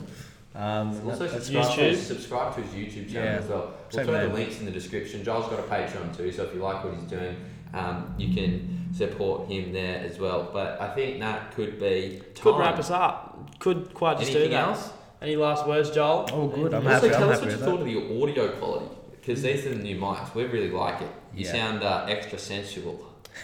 Um, 0.57 0.89
Also, 1.07 1.27
that's 1.27 1.45
subscribe 1.45 1.75
to, 1.75 1.81
his, 1.83 2.07
subscribe 2.07 2.55
to 2.55 2.61
his 2.61 2.71
YouTube 2.73 3.11
channel 3.13 3.31
Yeah. 3.33 3.39
as 3.39 3.45
well. 3.47 3.59
We'll 3.59 3.73
Same 3.91 4.05
throw 4.05 4.27
the 4.27 4.33
links 4.33 4.59
in 4.59 4.65
the 4.65 4.71
description. 4.71 5.23
Joel's 5.23 5.47
got 5.49 5.59
a 5.59 5.63
Patreon 5.63 6.17
too, 6.17 6.31
so 6.31 6.43
if 6.43 6.53
you 6.55 6.61
like 6.61 6.83
what 6.83 6.93
he's 6.95 7.03
doing, 7.03 7.35
um, 7.75 8.15
you 8.17 8.33
can 8.33 8.89
support 8.93 9.47
him 9.49 9.71
there 9.71 9.99
as 10.03 10.17
well. 10.19 10.49
But 10.51 10.81
I 10.81 10.89
think 10.95 11.19
that 11.19 11.53
could 11.55 11.79
be 11.79 12.21
time. 12.33 12.43
Could 12.43 12.57
wrap 12.59 12.79
us 12.79 12.89
up. 12.89 13.59
Could 13.59 13.93
quite 13.93 14.17
just 14.17 14.31
Anything 14.31 14.49
do 14.49 14.55
that. 14.55 14.67
else? 14.69 14.89
Any 15.21 15.35
last 15.35 15.67
words, 15.67 15.91
Joel? 15.91 16.27
Oh, 16.33 16.47
good. 16.47 16.73
I'm 16.73 16.87
also, 16.87 16.89
happy. 17.07 17.09
tell 17.09 17.23
I'm 17.23 17.29
us 17.29 17.39
happy 17.39 17.51
what 17.51 17.59
you 17.59 17.65
thought 17.65 17.79
that. 17.85 17.99
of 17.99 18.07
the 18.09 18.23
audio 18.23 18.47
quality 18.57 18.85
because 19.11 19.41
these 19.43 19.65
are 19.65 19.69
the 19.69 19.75
new 19.75 19.99
mics. 19.99 20.33
We 20.33 20.45
really 20.45 20.71
like 20.71 21.01
it. 21.01 21.09
You 21.35 21.45
Yeah. 21.45 21.51
sound 21.51 21.83
uh, 21.83 22.05
extra 22.07 22.39
sensual 22.39 23.03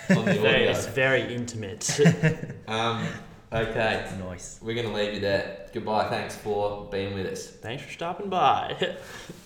on 0.09 0.15
the 0.25 0.33
Very, 0.33 0.55
audio. 0.67 0.71
it's 0.71 0.85
very 0.87 1.33
intimate. 1.35 1.99
um, 2.67 3.05
okay, 3.53 4.05
Nice. 4.19 4.59
we're 4.61 4.75
gonna 4.75 4.93
leave 4.95 5.13
you 5.15 5.19
there. 5.19 5.67
Goodbye. 5.73 6.09
Thanks 6.09 6.35
for 6.35 6.87
being 6.91 7.13
with 7.13 7.25
us. 7.27 7.47
Thanks 7.47 7.83
for 7.83 7.91
stopping 7.91 8.29
by. 8.29 8.95